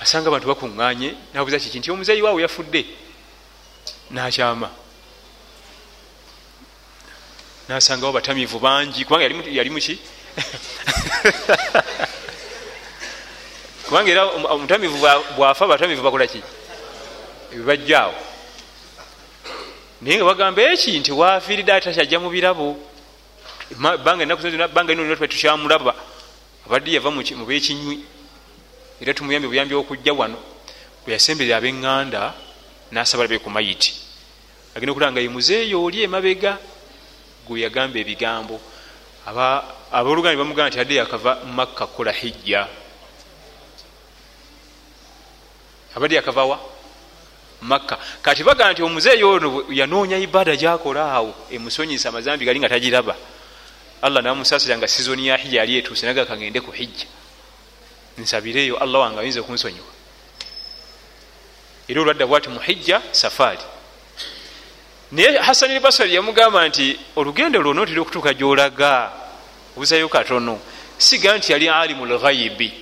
asanga 0.00 0.28
abantu 0.28 0.48
bakuŋŋanye 0.48 1.14
nabuuza 1.34 1.58
kiki 1.58 1.78
nti 1.78 1.90
omuzeeyi 1.90 2.22
waawe 2.22 2.42
yafudde? 2.42 2.84
Nakyama. 4.10 4.70
Nasangawo 7.68 8.12
batamivu 8.12 8.58
bangi 8.58 9.04
kubanga 9.04 9.24
yali 9.50 9.70
muki 9.70 9.98
kubanga 13.84 14.10
era 14.10 14.24
omutamivu 14.24 14.98
bwafa 15.36 15.66
batamivu 15.66 16.02
bakolaki 16.02 16.42
ebibajjaawo 17.52 18.14
naye 20.00 20.16
nga 20.16 20.24
bagamba 20.24 20.62
eki 20.72 20.98
nti 20.98 21.12
wafiiridde 21.12 21.72
ate 21.72 21.84
takyajja 21.84 22.18
mu 22.18 22.30
birabo 22.30 22.76
banga 24.04 24.22
enakubbanga 24.22 24.92
ino 24.92 25.16
tukyamulaba. 25.16 25.94
Abadde 26.66 26.92
yava 26.92 27.10
mu 27.10 27.22
bekinywi 27.46 28.04
era 29.00 29.14
tumuyambye 29.14 29.48
buyambi 29.48 29.74
okujja 29.74 30.12
wano 30.12 30.38
bweyasemberera 31.04 31.56
abeŋŋanda 31.56 32.34
nasaba 32.92 33.24
labe 33.24 33.38
ku 33.38 33.50
mayiti. 33.50 33.94
Agenda 34.74 34.92
okulaba 34.92 35.12
nga 35.12 35.20
yemuzeeyo 35.20 35.82
oli 35.82 36.02
emabega 36.02 36.58
gwe 37.46 37.60
yagamba 37.60 37.98
ebigambo. 37.98 38.60
Aboluganda 39.92 40.38
bamugamba 40.38 40.70
nti 40.70 40.80
adde 40.80 40.94
yakava 40.94 41.44
makka 41.44 41.86
kukola 41.86 42.12
hijja. 42.12 42.68
Abadde 45.96 46.14
yakavawa 46.14 46.60
makka. 47.62 47.98
Kati 48.22 48.44
bagamba 48.44 48.72
nti 48.72 48.82
omuzeeyo 48.82 49.30
ono 49.30 49.64
yanoonya 49.70 50.18
ibaada 50.18 50.56
gyakola 50.56 51.12
awo 51.12 51.34
emusonyisa 51.50 52.08
amazambi 52.08 52.44
gali 52.44 52.60
nga 52.60 52.68
tagiraba. 52.68 53.16
Allah 54.02 54.22
namusasira 54.22 54.76
nga 54.78 54.88
sizoni 54.88 55.26
ya 55.26 55.36
hijja 55.36 55.60
yali 55.60 55.78
etuuse 55.78 56.06
naga 56.06 56.24
kagende 56.24 56.60
ku 56.60 56.70
hijja 56.70 57.06
nsabireeyo 58.18 58.76
allah 58.78 59.00
wange 59.00 59.20
ayinza 59.20 59.40
okunsonyiwa. 59.40 59.92
Era 61.88 62.00
olwadda 62.00 62.26
bwati 62.26 62.48
muhijja 62.48 63.02
safaari. 63.12 63.66
Naye 65.12 65.38
hasani 65.38 65.74
lbasari 65.78 66.14
yamugamba 66.14 66.68
nti 66.68 66.98
olugendo 67.16 67.62
lwo 67.62 67.74
notera 67.74 68.00
okutuuka 68.00 68.34
gyolaga 68.34 69.10
obuzayo 69.76 70.08
katono 70.08 70.60
siga 70.98 71.38
nti 71.38 71.52
yali 71.52 71.68
alimu 71.68 72.06
lghaibi 72.06 72.72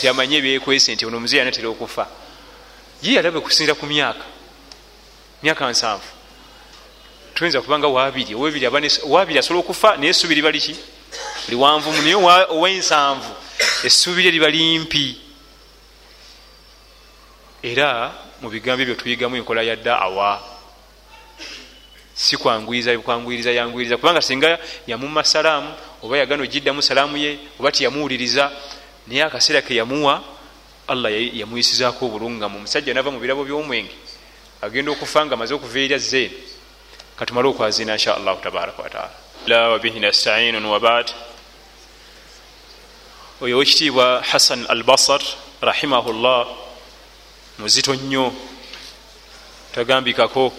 tyamanye 0.00 0.36
ebyekwese 0.36 0.94
nti 0.94 1.06
ono 1.06 1.16
omuzeeyi 1.16 1.42
anatera 1.42 1.68
okufa 1.68 2.06
ye 3.02 3.14
yalabe 3.14 3.40
kusinzira 3.40 3.74
ku 3.74 3.86
myaka 3.86 4.24
myaka 5.42 5.70
nsanvu. 5.70 6.10
Tuyinza 7.34 7.60
kubanga 7.60 7.88
wabiri 7.88 8.34
owabiri 8.34 9.38
asobola 9.38 9.60
okufa 9.60 9.96
naye 9.96 10.10
essubi 10.10 10.34
liba 10.34 10.50
liki 10.50 10.76
liwanvu 11.48 11.92
naye 11.92 12.14
owensanvu 12.48 13.32
essuubi 13.84 14.22
lye 14.22 14.30
liba 14.30 14.48
limpi. 14.48 15.16
Era 17.62 18.12
mu 18.40 18.48
bigambo 18.48 18.82
ebyo 18.82 18.94
tuyigamu 18.94 19.36
enkola 19.36 19.62
ya 19.62 19.76
daawa. 19.76 20.40
Si 22.14 22.36
kwanguyiriza 22.36 22.98
kwanguyiriza 22.98 23.52
yanguyiriza. 23.52 23.96
Kubanga 23.96 24.22
singa 24.22 24.58
yamuma 24.86 25.24
salaamu 25.24 25.74
oba 26.02 26.18
yagana 26.18 26.42
ogiddamu 26.42 26.82
salaamu 26.82 27.16
ye 27.16 27.38
oba 27.58 27.72
tiyamuwuliriza 27.72 28.52
naye 29.06 29.22
akaseera 29.22 29.62
ke 29.62 29.74
yamuwa 29.74 30.22
allah 30.88 31.12
yamuyisizaako 31.12 32.06
obulungamu. 32.06 32.58
Omusajja 32.58 32.94
nava 32.94 33.10
mu 33.10 33.20
birabo 33.20 33.44
by'omwenge 33.44 34.10
agenda 34.62 34.92
okufa 34.92 35.26
nga 35.26 35.34
amaze 35.34 35.54
okuveera 35.54 35.98
zeeni 35.98 36.36
katumale 37.16 37.48
okwazina 37.48 37.92
insha 37.92 38.16
allahu 38.16 38.40
tabaraka 38.42 38.82
wataala 38.82 39.16
la 39.46 39.68
wabihi 39.68 40.00
nastainun 40.00 40.64
wabad 40.64 41.10
oyo 43.40 43.58
wekitiibwa 43.58 44.22
hassan 44.22 44.66
al 44.68 44.82
basar 44.82 45.20
rahimahullah 45.60 46.46
muzito 47.58 47.94
nnyo. 47.94 48.32
Tagambikako. 49.74 50.52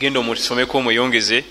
Genda 0.00 0.20
omusomeko 0.20 0.78
omweyongeze. 0.78 1.44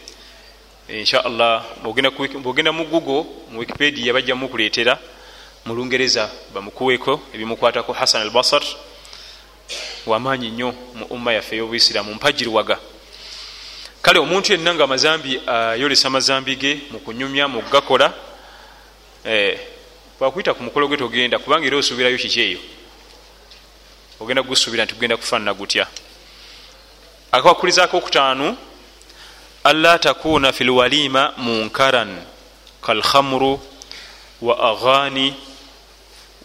Inshallah 0.89 1.65
bwogenda 1.83 2.71
mu 2.71 2.85
google 2.85 3.25
mu 3.51 3.59
wikipedia 3.59 4.13
bajja 4.13 4.35
mukuleetera. 4.35 4.99
Mu 5.65 5.73
lungereza 5.75 6.29
bamukuweko 6.53 7.19
ebimukwatako 7.33 7.93
hassan 7.93 8.21
al 8.21 8.29
basar 8.29 8.61
wamaanyi 10.05 10.49
nnyo 10.49 10.75
mu 10.93 11.05
umma 11.05 11.33
yaffe 11.33 11.55
ey'obuisiramu 11.55 12.13
mpajiruwaga 12.13 12.77
kale 14.01 14.19
omuntu 14.19 14.51
yenna 14.51 14.75
nga 14.75 14.83
amazambi 14.83 15.41
ayolesa 15.47 16.07
amazambi 16.07 16.55
ge 16.55 16.79
mu 16.91 16.99
kunyumya 16.99 17.47
mu 17.47 17.61
gakola 17.71 18.13
eh, 19.25 19.72
bwakuyita 20.19 20.53
ku 20.53 20.63
mukolo 20.63 20.87
gwe 20.87 20.97
togenda 20.97 21.39
kubanga 21.39 21.67
era 21.67 21.77
osuubirayo 21.77 22.17
kiki 22.17 22.41
eyo? 22.41 22.59
Ogenda 24.19 24.43
kugusuubira 24.43 24.85
nti 24.85 24.93
kugenda 24.93 25.17
kufaanana 25.17 25.53
gutya? 25.53 25.87
Akawakulizaako 27.31 27.97
okutaanu 27.97 28.57
alla 29.63 29.99
takuuna 29.99 30.53
fi 30.53 30.63
lwalima 30.63 31.33
munkaran 31.37 32.21
kalhamru 32.81 33.59
wa 34.41 34.59
aghani 34.71 35.35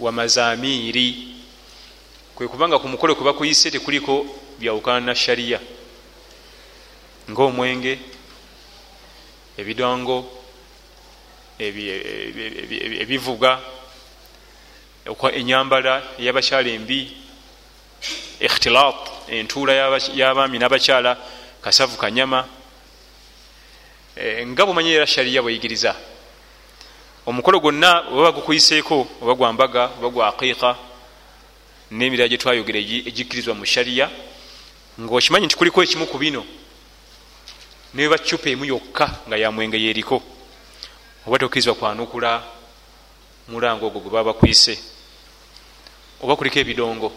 wa 0.01 0.13
mazamiri. 0.13 1.35
Kwe 2.35 2.49
kubanga 2.49 2.79
ku 2.79 2.89
mukolo 2.89 3.15
kwe 3.15 3.25
bakuyise 3.25 3.71
tekuliko 3.71 4.27
byawukana 4.59 5.01
na 5.01 5.15
shariya 5.15 5.61
ngaomwenge 7.31 7.99
ebidongo 9.59 10.38
ebivuga. 11.59 13.61
Enyambala 15.33 16.03
eyabakyala 16.19 16.69
embi 16.69 17.17
ikhtilat 18.41 18.97
entuula 19.29 19.73
y'abaami 20.15 20.59
n'abakyala 20.59 21.17
kasavu 21.63 21.97
kanyama 21.97 22.47
nga 24.47 24.67
bwemanyi 24.67 24.93
era 24.93 25.07
shariya 25.07 25.43
bweyigiriza 25.43 25.97
omukolo 27.27 27.61
gwonna 27.61 28.05
oba 28.13 28.33
bagukuyiseeko 28.33 29.09
oba 29.23 29.35
gwambaga 29.35 29.91
oba 29.99 30.09
gwa 30.11 30.29
aqiqa 30.29 30.77
n'emirala 31.91 32.29
gye 32.29 32.39
twayogera 32.39 32.79
egikkirizwa 32.79 33.55
mu 33.55 33.65
shariya 33.65 34.11
ngaokimanyi 35.01 35.47
nti 35.47 35.57
kuliko 35.57 35.83
ekimu 35.83 36.07
ku 36.07 36.19
bino 36.19 36.45
neba 37.95 38.19
cupa 38.19 38.51
emu 38.51 38.65
yokka 38.65 39.25
nga 39.27 39.37
yamwenge 39.37 39.81
yeriko 39.81 40.23
oba 41.27 41.39
tokkirizwa 41.39 41.75
kwanukula 41.75 42.43
mulango 43.49 43.87
ogwo 43.87 44.01
gwe 44.01 44.11
baba 44.11 44.33
bakwise 44.33 44.79
oba 46.23 46.37
kuliko 46.37 46.59
ebidongo 46.59 47.09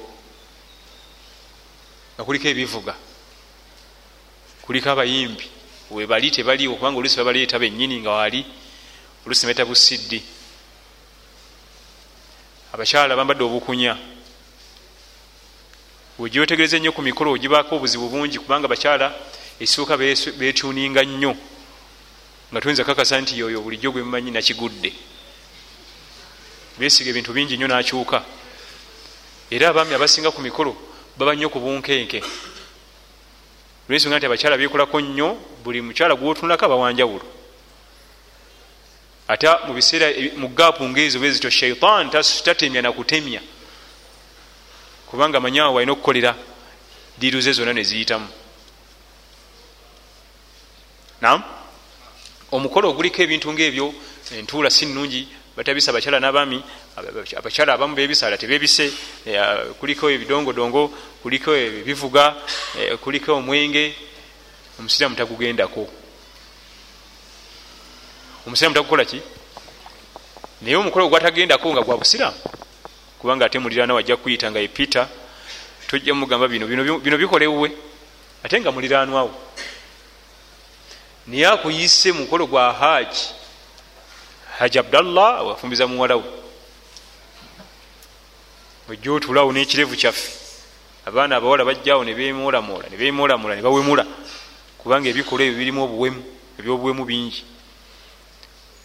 nga 2.15 2.23
kuliko 2.23 2.47
ebivuga 2.47 2.93
kuliko 4.61 4.89
abayimbi 4.89 5.45
webali 5.91 6.31
tebaliwo 6.31 6.75
kubanga 6.75 6.99
olusi 6.99 7.17
babaleeta 7.17 7.59
benyini 7.59 7.99
nga 8.01 8.11
wali 8.11 8.45
olusi 9.25 9.45
nebeta 9.45 9.65
busiddi. 9.65 10.23
Abakyala 12.73 13.15
bambadde 13.15 13.43
obukunya 13.43 13.97
wegyotegereza 16.19 16.77
ennyo 16.77 16.91
ku 16.91 17.01
mikolo 17.01 17.31
ogibaako 17.31 17.75
obuzibu 17.75 18.07
bungi 18.09 18.39
kubanga 18.39 18.67
bakyala 18.67 19.07
ekisooka 19.59 19.97
betuninga 20.39 21.03
nnyo 21.03 21.35
nga 22.51 22.61
tuyinza 22.61 22.83
kakasa 22.83 23.21
nti 23.21 23.39
yoyo 23.39 23.61
bulijjo 23.61 23.91
gwemumanyi 23.91 24.31
nakigudde. 24.31 24.93
Besiga 26.79 27.09
ebintu 27.09 27.33
bingi 27.33 27.57
nnyo 27.57 27.67
nakyuka. 27.67 28.23
Era 29.49 29.69
abaami 29.69 29.93
abasinga 29.93 30.31
ku 30.31 30.41
mikolo 30.41 30.75
baba 31.17 31.35
nnyo 31.35 31.49
ku 31.49 31.59
bunkenke. 31.59 32.19
Lwensonga 33.87 34.17
nti 34.17 34.25
abakyala 34.25 34.57
bekolako 34.57 35.01
nnyo 35.01 35.37
buli 35.63 35.81
mukyala 35.81 36.15
gwotunulako 36.15 36.65
abawanjawulo 36.65 37.41
ate 39.31 39.47
mu 39.67 39.73
biseera 39.73 40.07
mu 40.35 40.47
gaapu 40.49 40.83
ngaezo 40.83 41.19
bezityo 41.19 41.49
shaitan 41.49 42.09
tatemya 42.09 42.81
nakutemya 42.81 43.41
kubanga 45.07 45.39
manyawo 45.39 45.75
walina 45.75 45.91
okukolera 45.91 46.35
diiruze 47.17 47.51
zonna 47.53 47.73
neziyitamu 47.73 48.27
nam 51.21 51.43
omukolo 52.51 52.89
oguliko 52.89 53.21
ebintu 53.21 53.53
ngaebyo 53.53 53.93
entuula 54.37 54.69
si 54.69 54.85
nungi 54.85 55.27
batabisa 55.55 55.91
abakyala 55.91 56.19
n'abaami 56.19 56.63
abakyala 57.37 57.73
abamu 57.73 57.95
bebisala 57.95 58.37
tebebise 58.37 58.91
eh, 59.25 59.39
kuliko 59.79 60.09
ebidongodongo 60.11 60.87
kuliko 61.21 61.55
ebivuga 61.55 62.35
eh, 62.79 62.97
kuliko 62.97 63.35
omwenge 63.35 63.95
omusiraamu 64.79 65.15
tagugendako. 65.15 65.87
Omusiraamu 68.47 68.75
tagukola 68.75 69.05
ki? 69.05 69.21
Naye 70.61 70.75
omukolo 70.75 71.09
gwatagendako 71.09 71.73
nga 71.73 71.81
gwa 71.81 71.97
busiraamu 71.97 72.37
kubanga 73.19 73.45
ate 73.45 73.59
muliraana 73.59 73.93
wajja 73.93 74.17
kuyita 74.17 74.51
nga 74.51 74.59
epita 74.59 75.07
tojja 75.87 76.13
mugamba 76.13 76.47
bino 76.47 76.67
bino 76.99 77.17
bikolewwe 77.17 77.71
ate 78.43 78.61
nga 78.61 78.71
muliraanwawo 78.71 79.31
naye 81.27 81.47
akuyise 81.47 82.11
mukolo 82.11 82.45
gwa 82.47 82.73
haji. 82.73 83.27
Haji 84.57 84.79
abdallah 84.79 85.47
wafumbiza 85.47 85.87
muwalawo 85.87 86.23
ojja 88.89 89.11
otulawo 89.11 89.51
nekirevu 89.51 89.95
kyaffe. 89.95 90.31
Abaana 91.05 91.35
abawala 91.35 91.65
bajjawo 91.65 92.03
nebemoolamoola 92.03 92.89
nebemoolamoola 92.89 93.55
nebawemula 93.55 94.05
kubanga 94.77 95.09
ebikolwa 95.09 95.45
ebyo 95.45 95.57
birimu 95.57 95.83
obuwemu 95.83 96.21
ebyobuwemu 96.59 97.05
bingi. 97.05 97.43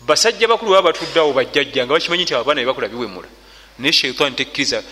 Basajja 0.06 0.48
bakulu 0.48 0.70
baba 0.72 0.92
batuddeawo 0.92 1.32
bajjajja 1.32 1.84
nga 1.84 1.94
bakimanyi 1.94 2.24
nti 2.24 2.34
abaana 2.34 2.60
bebakola 2.60 2.88
biwemula. 2.88 3.28
Naye 3.78 3.92
shaitan 3.92 4.36
tekkiriza 4.36 4.82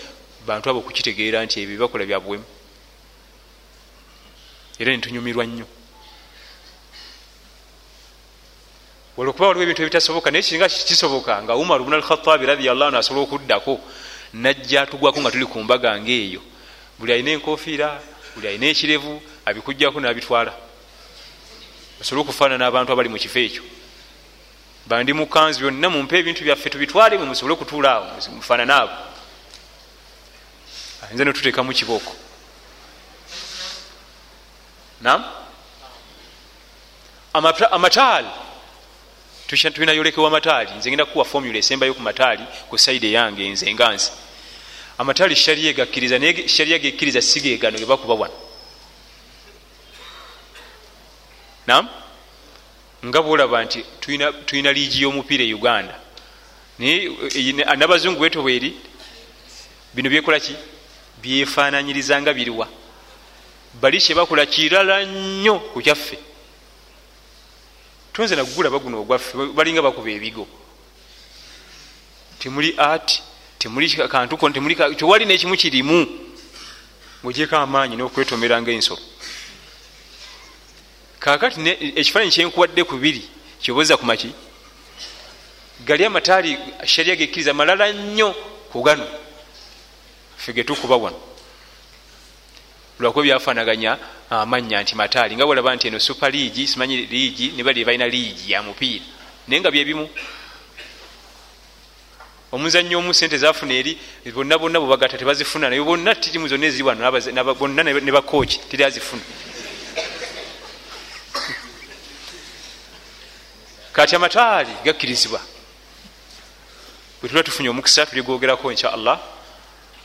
bantu 0.46 0.70
abo 0.70 0.78
okukitegeera 0.78 1.44
nti 1.44 1.60
ebyo 1.60 1.76
bibakola 1.76 2.04
byabuwemu 2.04 2.44
era 4.78 4.92
netunyumirwa 4.92 5.44
nnyo 5.46 5.66
olwokuba 9.16 9.46
waliwo 9.48 9.64
ebintu 9.64 9.82
ebitasoboka 9.82 10.30
naye 10.30 10.42
kiringa 10.42 10.68
kisoboka 10.68 11.42
nga 11.42 11.54
umar 11.56 11.80
bn 11.82 11.94
alkhatabi 11.94 12.46
radiallah 12.46 12.88
anu 12.88 12.98
asobola 12.98 13.26
okuddako 13.26 13.80
najja 14.34 14.82
atugwako 14.82 15.20
nga 15.20 15.30
tuli 15.30 15.46
ku 15.46 15.58
mbaga 15.62 16.00
ngaeyo 16.00 16.42
buli 16.98 17.12
alina 17.12 17.30
enkofiira 17.30 17.88
buli 18.34 18.48
alina 18.48 18.66
ekirevu 18.66 19.22
abikugjako 19.46 20.00
nabitwala. 20.00 20.52
Osobole 22.00 22.22
okufaanana 22.22 22.64
n'abantu 22.64 22.92
abali 22.92 23.08
mu 23.08 23.18
kifo 23.18 23.38
ekyo. 23.38 23.62
Bandi 24.86 25.12
mukanzu 25.12 25.60
byonna 25.60 25.88
mumpe 25.88 26.18
ebintu 26.18 26.44
byaffe 26.44 26.70
tubitwale 26.70 27.16
mwe 27.16 27.26
musobole 27.26 27.54
okutuula 27.54 27.90
awo 27.92 28.06
mufaanana 28.34 28.76
abo 28.82 28.96
ayinza 31.02 31.24
netuteekamu 31.24 31.72
kibooko. 31.72 32.12
Nam 35.00 35.24
amataali 37.70 38.28
tulina 39.46 39.92
yolekewa 39.92 40.30
mataali 40.30 40.70
nze 40.78 40.90
ngenda 40.90 41.04
kuwa 41.04 41.24
formula 41.24 41.58
esembayo 41.58 41.94
ku 41.94 42.02
mataali 42.02 42.44
ku 42.68 42.78
saidi 42.78 43.06
eyange 43.06 43.48
nze 43.48 43.70
enganzi 43.70 44.10
amataali 44.98 45.36
shariya 45.36 45.70
egakkiriza 45.70 46.18
naye 46.18 46.48
shariya 46.48 46.78
gekkiriza 46.78 47.22
sigeegano 47.22 47.78
gebakuba 47.78 48.14
wano. 48.14 48.34
Nam 51.66 51.88
nga 53.04 53.22
bwolaba 53.22 53.64
nti 53.64 53.84
tulina 54.46 54.72
liigi 54.72 55.02
y'omupiira 55.02 55.44
e 55.44 55.54
uganda. 55.54 55.94
Naye 56.78 57.10
nabazungu 57.76 58.18
bweto 58.18 58.42
bweri 58.42 58.70
bino 59.94 60.10
byekola 60.10 60.40
ki? 60.40 60.54
Byefaananyiriza 61.22 62.22
nga 62.22 62.32
biriwa 62.32 62.68
bali 63.80 63.98
kyebakola 63.98 64.46
kirala 64.46 65.04
nnyo 65.04 65.58
ku 65.72 65.82
kyaffe 65.82 66.18
tonze 68.14 68.36
nagugula 68.36 68.70
baguno 68.70 69.00
ogwaffe 69.02 69.34
balinga 69.52 69.82
bakuba 69.82 70.10
ebigo. 70.10 70.46
Temuli 72.38 72.74
ati 72.78 73.22
temuli 73.58 73.90
kantu 74.08 74.38
tewali 74.96 75.26
nekimu 75.26 75.56
kirimu. 75.56 76.06
Ngaogyeko 77.24 77.56
amaanyi 77.56 77.96
nokwetomera 77.96 78.62
nga 78.62 78.70
ensolo 78.70 79.00
kakati 81.18 81.60
ekifaananyi 81.96 82.32
kyenkuwadde 82.32 82.84
kubiri 82.84 83.22
kyoboza 83.62 83.96
kumaki 83.96 84.30
gali 85.86 86.04
amataali 86.04 86.58
shariya 86.84 87.16
gekkiriza 87.16 87.54
malala 87.54 87.92
nnyo 87.92 88.32
ku 88.70 88.82
gano. 88.82 89.06
Fe 90.36 90.52
getukuba 90.52 90.96
wano 90.96 91.33
lwakuba 92.98 93.24
byafaanaganya 93.24 93.98
amanya 94.30 94.82
nti 94.82 94.94
mataali. 94.94 95.36
Nga 95.36 95.44
bwolaba 95.46 95.74
nti 95.74 95.88
eno 95.88 95.98
super 95.98 96.32
leagi 96.32 96.66
simanyi 96.66 97.06
leagi 97.06 97.52
ne 97.56 97.62
bali 97.62 97.84
balina 97.84 98.06
leagi 98.06 98.52
ya 98.52 98.62
mupiira. 98.62 99.04
Naye 99.48 99.60
nga 99.60 99.70
byebimu 99.70 100.08
omuzanyo 102.52 102.98
omu 102.98 103.14
sente 103.14 103.38
zafuna 103.38 103.74
eri 103.74 103.98
bonna 104.32 104.58
bonna 104.58 104.80
bwebagata 104.80 105.18
tebazifuna 105.18 105.68
naye 105.68 105.82
bonna 105.82 106.14
tirimu 106.14 106.48
zonna 106.48 106.66
eziri 106.66 106.82
wano 106.82 107.02
bonna 107.54 107.82
ne 107.82 108.12
bakooki 108.12 108.60
teri 108.70 108.84
azifuna 108.84 109.22
kati 113.92 114.16
amataali 114.16 114.70
gakkirizibwa. 114.84 115.40
Bwe 117.20 117.28
tuba 117.28 117.42
tufunye 117.42 117.68
omukisa 117.68 118.06
tuligwogerako 118.06 118.70
insha 118.70 118.92
allah 118.92 119.18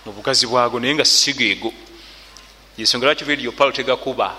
mu 0.05 0.11
bugazi 0.11 0.47
bwago 0.47 0.79
naye 0.79 0.95
nga 0.95 1.05
sigeego 1.05 1.73
yensonga 2.79 3.05
lwaki 3.05 3.23
vidiyo 3.23 3.51
paulo 3.51 3.71
tegakuba? 3.71 4.35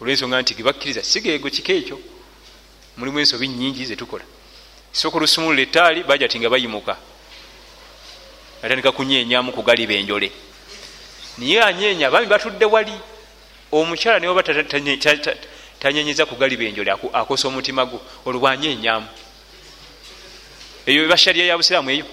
Olwensonga 0.00 0.42
nti 0.42 0.54
gebakkiriza 0.54 1.02
sigeego 1.02 1.50
kika 1.50 1.72
ekyo? 1.72 1.98
Mulimu 2.96 3.18
ensobi 3.18 3.48
nyingi 3.48 3.84
zetukola 3.86 4.24
soka 4.92 5.16
olusumulula 5.16 5.62
ettaali 5.62 6.04
baja 6.04 6.28
ti 6.28 6.38
nga 6.38 6.50
bayimuka. 6.50 6.96
Atandika 8.62 8.92
kunyenyamu 8.92 9.52
kugaliba 9.52 9.94
enjole. 9.94 10.32
Niye 11.38 11.62
anyenya 11.62 12.08
abaami 12.08 12.26
batudde 12.26 12.64
wali. 12.64 12.92
Omukyala 13.72 14.18
niwaba 14.18 14.42
tanyenyeza 15.80 16.26
kugaliba 16.26 16.64
enjole 16.64 16.90
akosa 17.12 17.48
omutima 17.48 17.86
gwo 17.86 18.00
olwwanyenyamu 18.26 19.08
eyo 20.86 21.08
bashariya 21.08 21.46
ya 21.46 21.56
busiraamu 21.56 21.90
eyo 21.90 22.04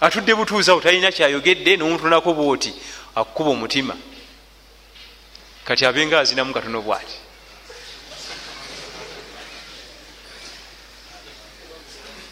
atudde 0.00 0.34
butuuzawo 0.34 0.80
talina 0.80 1.12
kyayogedde 1.12 1.76
nomutunako 1.76 2.34
bwoti 2.34 2.74
akukuba 3.14 3.50
omutima. 3.50 3.96
Kati 5.64 5.86
abenga 5.86 6.20
azinamu 6.20 6.54
katono 6.54 6.82
bwati. 6.82 7.16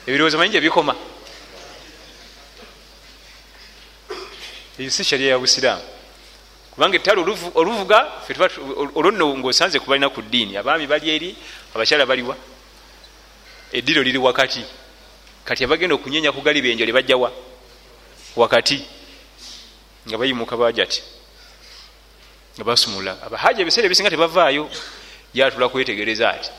Ebirowoozo 0.07 0.39
manyi 0.39 0.53
gyebikoma 0.53 0.95
eyo 4.79 4.91
si 4.91 5.05
sharia 5.05 5.31
ya 5.31 5.39
busiraamu. 5.39 5.83
Kubanga 6.71 6.97
ettale 6.97 7.21
oluvuga 7.55 8.13
olwonno 8.95 9.39
ngaosanze 9.39 9.79
kubalina 9.79 10.09
ku 10.09 10.23
ddiini 10.23 10.57
abaami 10.57 10.87
bali 10.87 11.11
eri 11.11 11.37
abakyala 11.75 12.07
baliwa 12.07 12.37
eddiro 13.73 14.03
liri 14.03 14.19
wakati. 14.19 14.65
Kati 15.45 15.65
abagenda 15.65 15.95
okunyenya 15.95 16.33
kugaliba 16.33 16.69
enjole 16.69 16.93
bajjawa 16.93 17.33
wakati 18.37 18.85
nga 20.09 20.19
bayimuka 20.19 20.57
bajati 20.57 21.03
nga 22.57 22.65
basumula. 22.65 23.23
Abahaja 23.23 23.63
ebiseera 23.63 23.87
ebisinga 23.87 24.11
tebavaayo 24.11 24.71
yatula 25.35 25.69
kwetegereza 25.69 26.31
ati. 26.31 26.51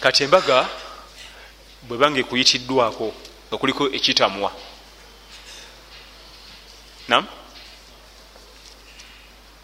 Kati 0.00 0.22
embaga 0.24 0.68
bwebanga 1.82 2.20
ekuyitiddwako 2.20 3.14
nga 3.48 3.56
kuliko 3.58 3.84
ekitamwa. 3.90 4.52
Nam 7.08 7.26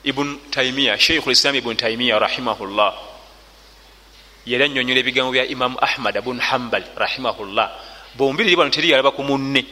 ibun 0.05 0.41
taimiya 0.51 0.99
sheikhu 0.99 1.29
lislam 1.31 1.55
ibun 1.55 1.77
taimiya 1.77 2.19
rahimahullah 2.19 3.14
yali 4.47 4.65
anyonyola 4.65 5.01
ebigambo 5.01 5.33
bya 5.33 5.47
imamu 5.47 5.79
ahmad 5.81 6.21
bun 6.21 6.39
hambal 6.41 6.85
rahimahullah. 6.97 7.71
Bombiriri 8.15 8.57
bano 8.57 8.71
teri 8.71 8.91
yalaba 8.91 9.11
ku 9.11 9.23
munne. 9.23 9.65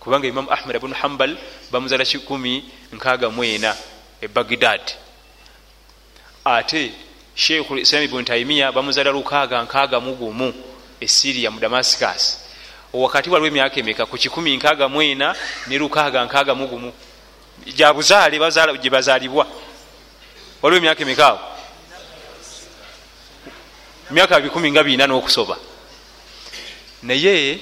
Kubanga 0.00 0.26
imamu 0.26 0.50
ahmad 0.50 0.78
bun 0.80 0.92
hambal 0.92 1.36
bamuzala 1.70 2.04
1 2.04 3.74
e 4.20 4.28
bagdad 4.28 4.80
ate 6.44 6.92
sheikhu 7.34 7.78
islam 7.78 8.02
ibuni 8.02 8.24
taimiya 8.24 8.72
bamuzala 8.72 9.10
lukaaga 9.10 9.62
nkaaga 9.62 10.00
mugumu 10.00 10.52
esiriya 11.00 11.50
mu 11.50 11.60
damascus. 11.60 12.40
Wakati 12.92 13.30
waliwo 13.30 13.48
emyaka 13.48 13.80
emeka? 13.80 14.06
Ku 14.06 14.16
kikumi 14.16 14.56
nkaaga 14.56 14.88
mwena 14.88 15.36
ne 15.66 15.78
lukaaga 15.78 16.24
nkaaga 16.24 16.54
mugumu 16.54 16.92
jabuzaale 17.76 18.38
gye 18.82 18.90
bazaalibwa. 18.90 19.46
Waliwo 20.62 20.78
emyaka 20.78 21.02
emekaawo 21.02 21.49
emyaka 24.10 24.40
bikumi 24.40 24.70
nga 24.72 24.82
biina 24.84 25.06
n'okusoba. 25.06 25.56
Naye 27.02 27.60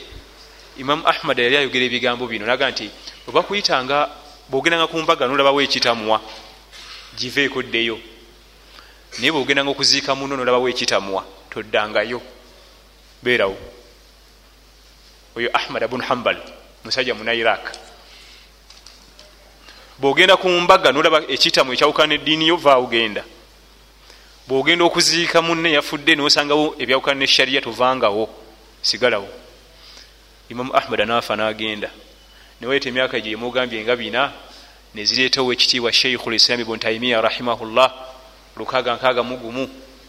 imamu 0.76 1.06
ahmad 1.06 1.38
yali 1.38 1.56
ayogera 1.56 1.84
ebigambo 1.84 2.26
bino 2.26 2.46
naga 2.46 2.70
nti 2.70 2.90
obakuyitanga 3.28 4.08
bwogendanga 4.48 4.86
ku 4.86 4.98
mbaga 4.98 5.26
nolabawo 5.26 5.60
ekitamwa 5.60 6.20
giveeko 7.18 7.62
ddeyo. 7.62 7.98
Naye 9.18 9.32
bwogendanga 9.32 9.70
okuziika 9.70 10.14
muno 10.14 10.36
nolabawo 10.36 10.68
ekitamwa 10.68 11.24
toddangayo. 11.50 12.20
Beerawo. 13.22 13.58
Oyo 15.36 15.48
ahmad 15.52 15.82
abun 15.84 16.02
hambal 16.02 16.38
musajja 16.84 17.14
muna 17.14 17.34
iraq 17.34 17.64
bwogenda 19.98 20.36
ku 20.36 20.48
mbaga 20.48 20.92
nolaba 20.92 21.22
ekitamwa 21.28 21.74
ekyawukana 21.74 22.14
eddiini 22.14 22.48
yo 22.48 22.56
vaawugenda 22.56 23.24
bwogenda 24.48 24.84
okuziika 24.84 25.42
munne 25.42 25.72
yafudde 25.72 26.14
nosangawo 26.16 26.74
ebyawukana 26.80 27.20
neshariya 27.20 27.60
tovangawo 27.60 28.24
sigalawo. 28.82 29.28
Imamu 30.48 30.72
ahmad 30.76 31.00
anaafa 31.00 31.36
nagenda. 31.36 31.90
Newaita 32.60 32.88
emyaka 32.88 33.20
gye 33.20 33.30
yemugambye 33.36 33.84
nga 33.84 33.96
bina 33.96 34.32
nezireetawo 34.94 35.52
ekitiibwa 35.52 35.92
sheikhu 35.92 36.30
lislami 36.30 36.64
bun 36.64 36.78
taimiya 36.78 37.20
rahimahullah 37.20 37.92
lukaaga 38.56 38.94
nkaaga 38.96 39.22
mugumu 39.22 39.68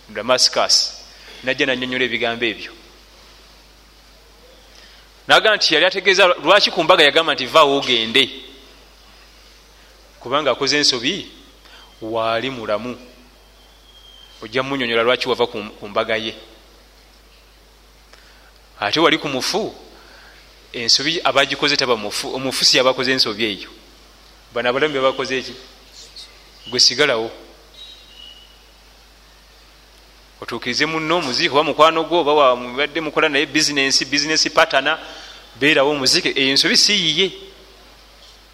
damascus 0.09 1.03
najja 1.43 1.65
nanyonyola 1.65 2.05
ebigambo 2.05 2.45
ebyo. 2.45 2.71
Naga 5.27 5.55
nti 5.55 5.73
yali 5.73 5.85
ategeeza 5.85 6.27
lwaki 6.27 6.71
ku 6.71 6.83
mbaga 6.83 7.03
yagamba 7.03 7.33
nti 7.33 7.45
vaawo 7.45 7.77
ogende? 7.77 8.23
Kubanga 10.19 10.51
akoze 10.51 10.77
ensobi 10.77 11.27
waali 12.01 12.49
mulamu 12.49 13.08
ojja 14.41 14.63
munyonyola 14.63 15.03
lwaki 15.03 15.29
wava 15.29 15.47
ku 15.47 15.87
mbaga 15.87 16.15
ye. 16.15 16.35
Ate 18.79 18.99
wali 18.99 19.17
ku 19.17 19.27
mufu 19.27 19.75
ensobi 20.73 21.21
abagikoze 21.23 21.77
taba 21.77 21.95
mufu 21.95 22.35
omufu 22.35 22.65
si 22.65 22.77
yabakoze 22.77 23.11
ensobi 23.11 23.45
eyo. 23.45 23.69
Bano 24.53 24.69
abalamu 24.69 24.93
bebakoze 24.93 25.37
eki? 25.37 25.53
Gwe 26.67 26.79
sigalawo. 26.79 27.31
Otuukirize 30.41 30.85
muno 30.85 31.17
omuziike 31.17 31.51
oba 31.51 31.63
mukwano 31.63 32.03
gwo 32.03 32.19
oba 32.21 32.33
wabadde 32.33 33.01
mukola 33.01 33.29
naye 33.29 33.45
bizinesi 33.45 34.05
bizinesi 34.05 34.49
patana 34.49 34.97
beerawo 35.59 35.91
omuziike 35.91 36.29
eyo 36.35 36.49
ensobi 36.49 36.77
siyiye 36.77 37.31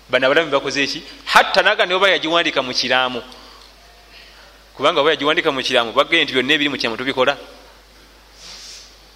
bano 0.09 0.25
abalamu 0.25 0.51
bakoze 0.51 0.83
eki? 0.83 1.03
Hatta 1.25 1.61
naga 1.61 1.86
neoba 1.86 2.09
yagiwandika 2.09 2.63
mu 2.63 2.73
kiraamu 2.73 3.21
kubanga 4.76 5.01
oba 5.01 5.11
yagiwandika 5.11 5.51
mu 5.51 5.63
kiraamu 5.63 5.93
bagee 5.95 6.23
nti 6.23 6.34
byonna 6.34 6.53
ebiri 6.53 6.69
mu 6.69 6.78
kiraamu 6.78 6.97
tubikola. 6.99 7.38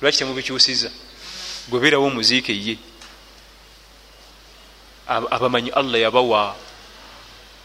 Lwaki 0.01 0.17
temubikyusiza 0.17 0.89
gwe 1.67 1.79
beerawo 1.79 2.07
omuziike 2.07 2.55
ye. 2.55 2.79
Abamanyi 5.07 5.69
allah 5.75 5.99
yabawa 5.99 6.55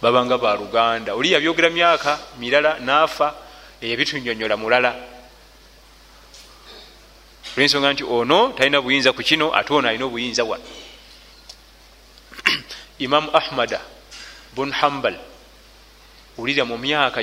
babanga 0.03 0.39
baluganda 0.39 1.15
oli 1.15 1.33
yabyogera 1.33 1.71
myaka 1.71 2.19
mirala 2.39 2.81
naafa 2.83 3.35
eyabitunyonyola 3.81 4.57
mulala. 4.57 4.93
Olwensonga 7.55 7.93
nti 7.95 8.03
ono 8.03 8.59
talina 8.59 8.83
buyinza 8.83 9.15
ku 9.15 9.23
kino 9.23 9.55
ate 9.55 9.71
ono 9.71 9.87
alina 9.89 10.05
obuyinza 10.11 10.43
wano 10.43 10.67
imamu 13.07 13.31
ahmada 13.31 13.79
bun 14.55 14.75
hambal 14.75 15.15
wulira 16.39 16.65
mu 16.65 16.79
myaka 16.79 17.23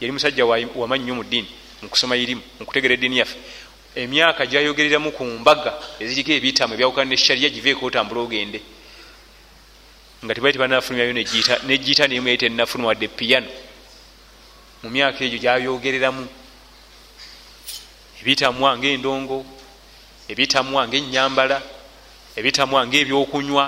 yali 0.00 0.12
musajja 0.12 0.46
wamanyi 0.46 1.04
nyo 1.04 1.14
mu 1.14 1.24
ddiini 1.24 1.48
mukusoma 1.82 2.16
irimu 2.16 2.42
mukutegera 2.60 2.94
eddiini 2.94 3.18
yaffe. 3.18 3.36
Emyaka 3.94 4.46
gyayogereramu 4.46 5.12
ku 5.12 5.24
mbaga 5.24 5.72
eziriko 6.00 6.32
ebitamu 6.32 6.74
ebyawukana 6.74 7.10
neshariya 7.10 7.48
giveeko 7.50 7.86
otambula 7.86 8.20
ogende. 8.20 8.60
Nga 10.24 10.34
tebali 10.34 10.52
tebanafulumyayo 10.52 11.12
negiyita 11.68 12.08
nemu 12.08 12.28
yaita 12.28 12.46
enafuluma 12.46 12.88
wadde 12.88 13.08
piyano 13.08 13.46
mu 14.82 14.90
myaka 14.90 15.24
egyo 15.24 15.38
gyayogereramu 15.38 16.28
ebitamwa 18.20 18.76
ngaendongo 18.78 19.44
ebitamwa 20.28 20.88
ngaenyambala 20.88 21.62
ebitamwa 22.36 22.86
ngaebyokunywa 22.86 23.64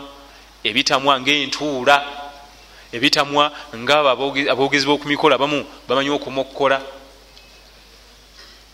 ebitamwa 0.64 1.20
ngaentuula 1.20 1.96
ebitamwa 2.92 3.52
ngaabo 3.74 4.34
aboogezi 4.50 4.86
bokumikola 4.86 5.34
abamu 5.34 5.66
bamanyi 5.88 6.10
okumokkola 6.10 6.80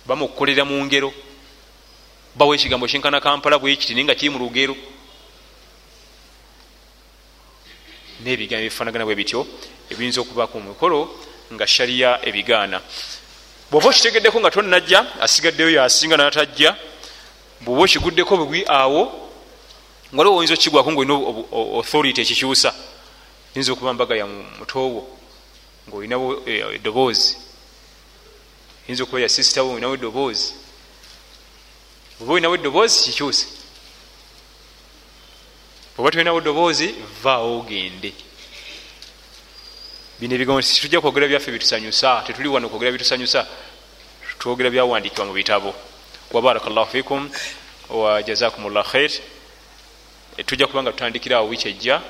bamukukolera 0.07 0.65
mu 0.65 0.85
ngero 0.85 1.13
bawa 2.35 2.55
ekigambo 2.57 2.87
kyenkana 2.87 3.21
kampala 3.21 3.59
bwekiti 3.59 3.95
naye 3.95 4.05
nga 4.05 4.15
kiri 4.15 4.31
mu 4.31 4.39
lugero. 4.39 4.77
Nebigambo 8.25 8.65
ebifanagana 8.67 9.05
bwe 9.05 9.15
bityo 9.15 9.47
ebiyinza 9.91 10.21
okubaku 10.21 10.61
mumikolo 10.61 11.09
nga 11.53 11.67
shariya 11.67 12.21
ebigaana. 12.25 12.81
Bwoba 13.71 13.89
okitegeddeko 13.89 14.41
nga 14.41 14.51
tonnajja 14.51 15.21
asigaddeyo 15.21 15.71
yasinga 15.71 16.17
natajja 16.17 16.77
bwoba 17.61 17.83
okiguddeko 17.85 18.37
bwebwi 18.37 18.65
awo 18.69 19.03
ngaoliwo 20.13 20.37
oyinza 20.37 20.55
okigwaku 20.55 20.93
ngaolina 20.93 21.15
authority 21.81 22.21
ekikyusa 22.21 22.75
yinza 23.55 23.73
okuba 23.73 23.93
mbaga 23.93 24.17
ya 24.17 24.27
mutoowo 24.27 25.19
ngaolinawo 25.89 26.43
eh, 26.47 26.75
eddoboozi. 26.75 27.37
Yinza 28.89 29.03
okuba 29.03 29.21
ya 29.21 29.29
sisitawo 29.29 29.73
olinawo 29.73 29.95
eddoboozi. 29.95 30.55
Oba 32.21 32.33
olinawo 32.33 32.55
eddoboozi 32.55 33.05
kikyuse? 33.05 33.47
Oba 35.99 36.11
tolinawo 36.11 36.39
eddoboozi 36.39 36.95
vaawo 37.23 37.59
ogende. 37.61 38.13
Bino 40.19 40.35
ebigambo 40.35 40.63
titujja 40.63 41.01
kwogera 41.01 41.29
byaffe 41.29 41.51
bitusanyusa 41.53 42.23
tetuli 42.27 42.49
wano 42.49 42.69
kwogera 42.69 42.93
bitusanyusa 42.93 43.47
twogera 44.39 44.71
byawandikibwa 44.71 45.27
mu 45.27 45.33
bitabo. 45.33 45.75
Wabaraka 46.33 46.71
llahu 46.71 46.91
fikum 46.91 47.31
wajazakum 47.91 48.73
llah 48.73 48.87
khair 48.87 49.11
tujja 50.47 50.67
kuba 50.67 50.83
nga 50.83 50.93
tutandikira 50.93 51.37
awo 51.37 51.49
wiiki 51.49 51.69
ejja 51.69 52.01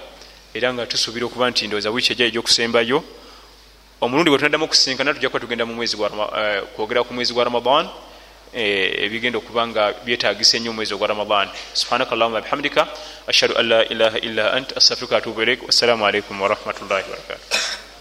era 0.55 0.73
nga 0.73 0.87
tusuubira 0.87 1.27
okuba 1.27 1.51
nti 1.51 1.67
ndowooza 1.67 1.91
wiiki 1.91 2.13
ejja 2.13 2.27
egyokusembayo 2.27 3.05
omulundi 4.01 4.31
gwe 4.31 4.39
tunaddamu 4.39 4.65
okusinkana 4.65 5.15
tujja 5.15 5.29
kuba 5.29 5.41
tugenda 5.41 5.65
eh, 5.65 6.63
kwogera 6.75 7.05
ku 7.05 7.15
mwezi 7.15 7.33
gwa 7.33 7.45
ramadan 7.45 7.89
eh, 8.53 9.05
ebigenda 9.05 9.39
okuba 9.39 9.67
nga 9.67 9.93
byetagisa 10.05 10.57
ennyo 10.57 10.71
omwezi 10.71 10.95
ogwa 10.95 11.09
ramadan. 11.09 11.49
Subhanaka 11.73 12.13
allahuma 12.13 12.41
bihamdika 12.41 12.89
ashhadu 13.27 13.57
an 13.57 13.69
la 13.69 13.81
ilaha 13.85 14.19
illa 14.19 14.53
ant 14.53 14.77
astafirika 14.77 15.17
atubu 15.17 15.43
ilaik 15.43 15.63
wassalamu 15.67 16.07
alaikum 16.07 16.41
warahmatullahi 16.41 17.03
wabarakatuh 17.03 17.92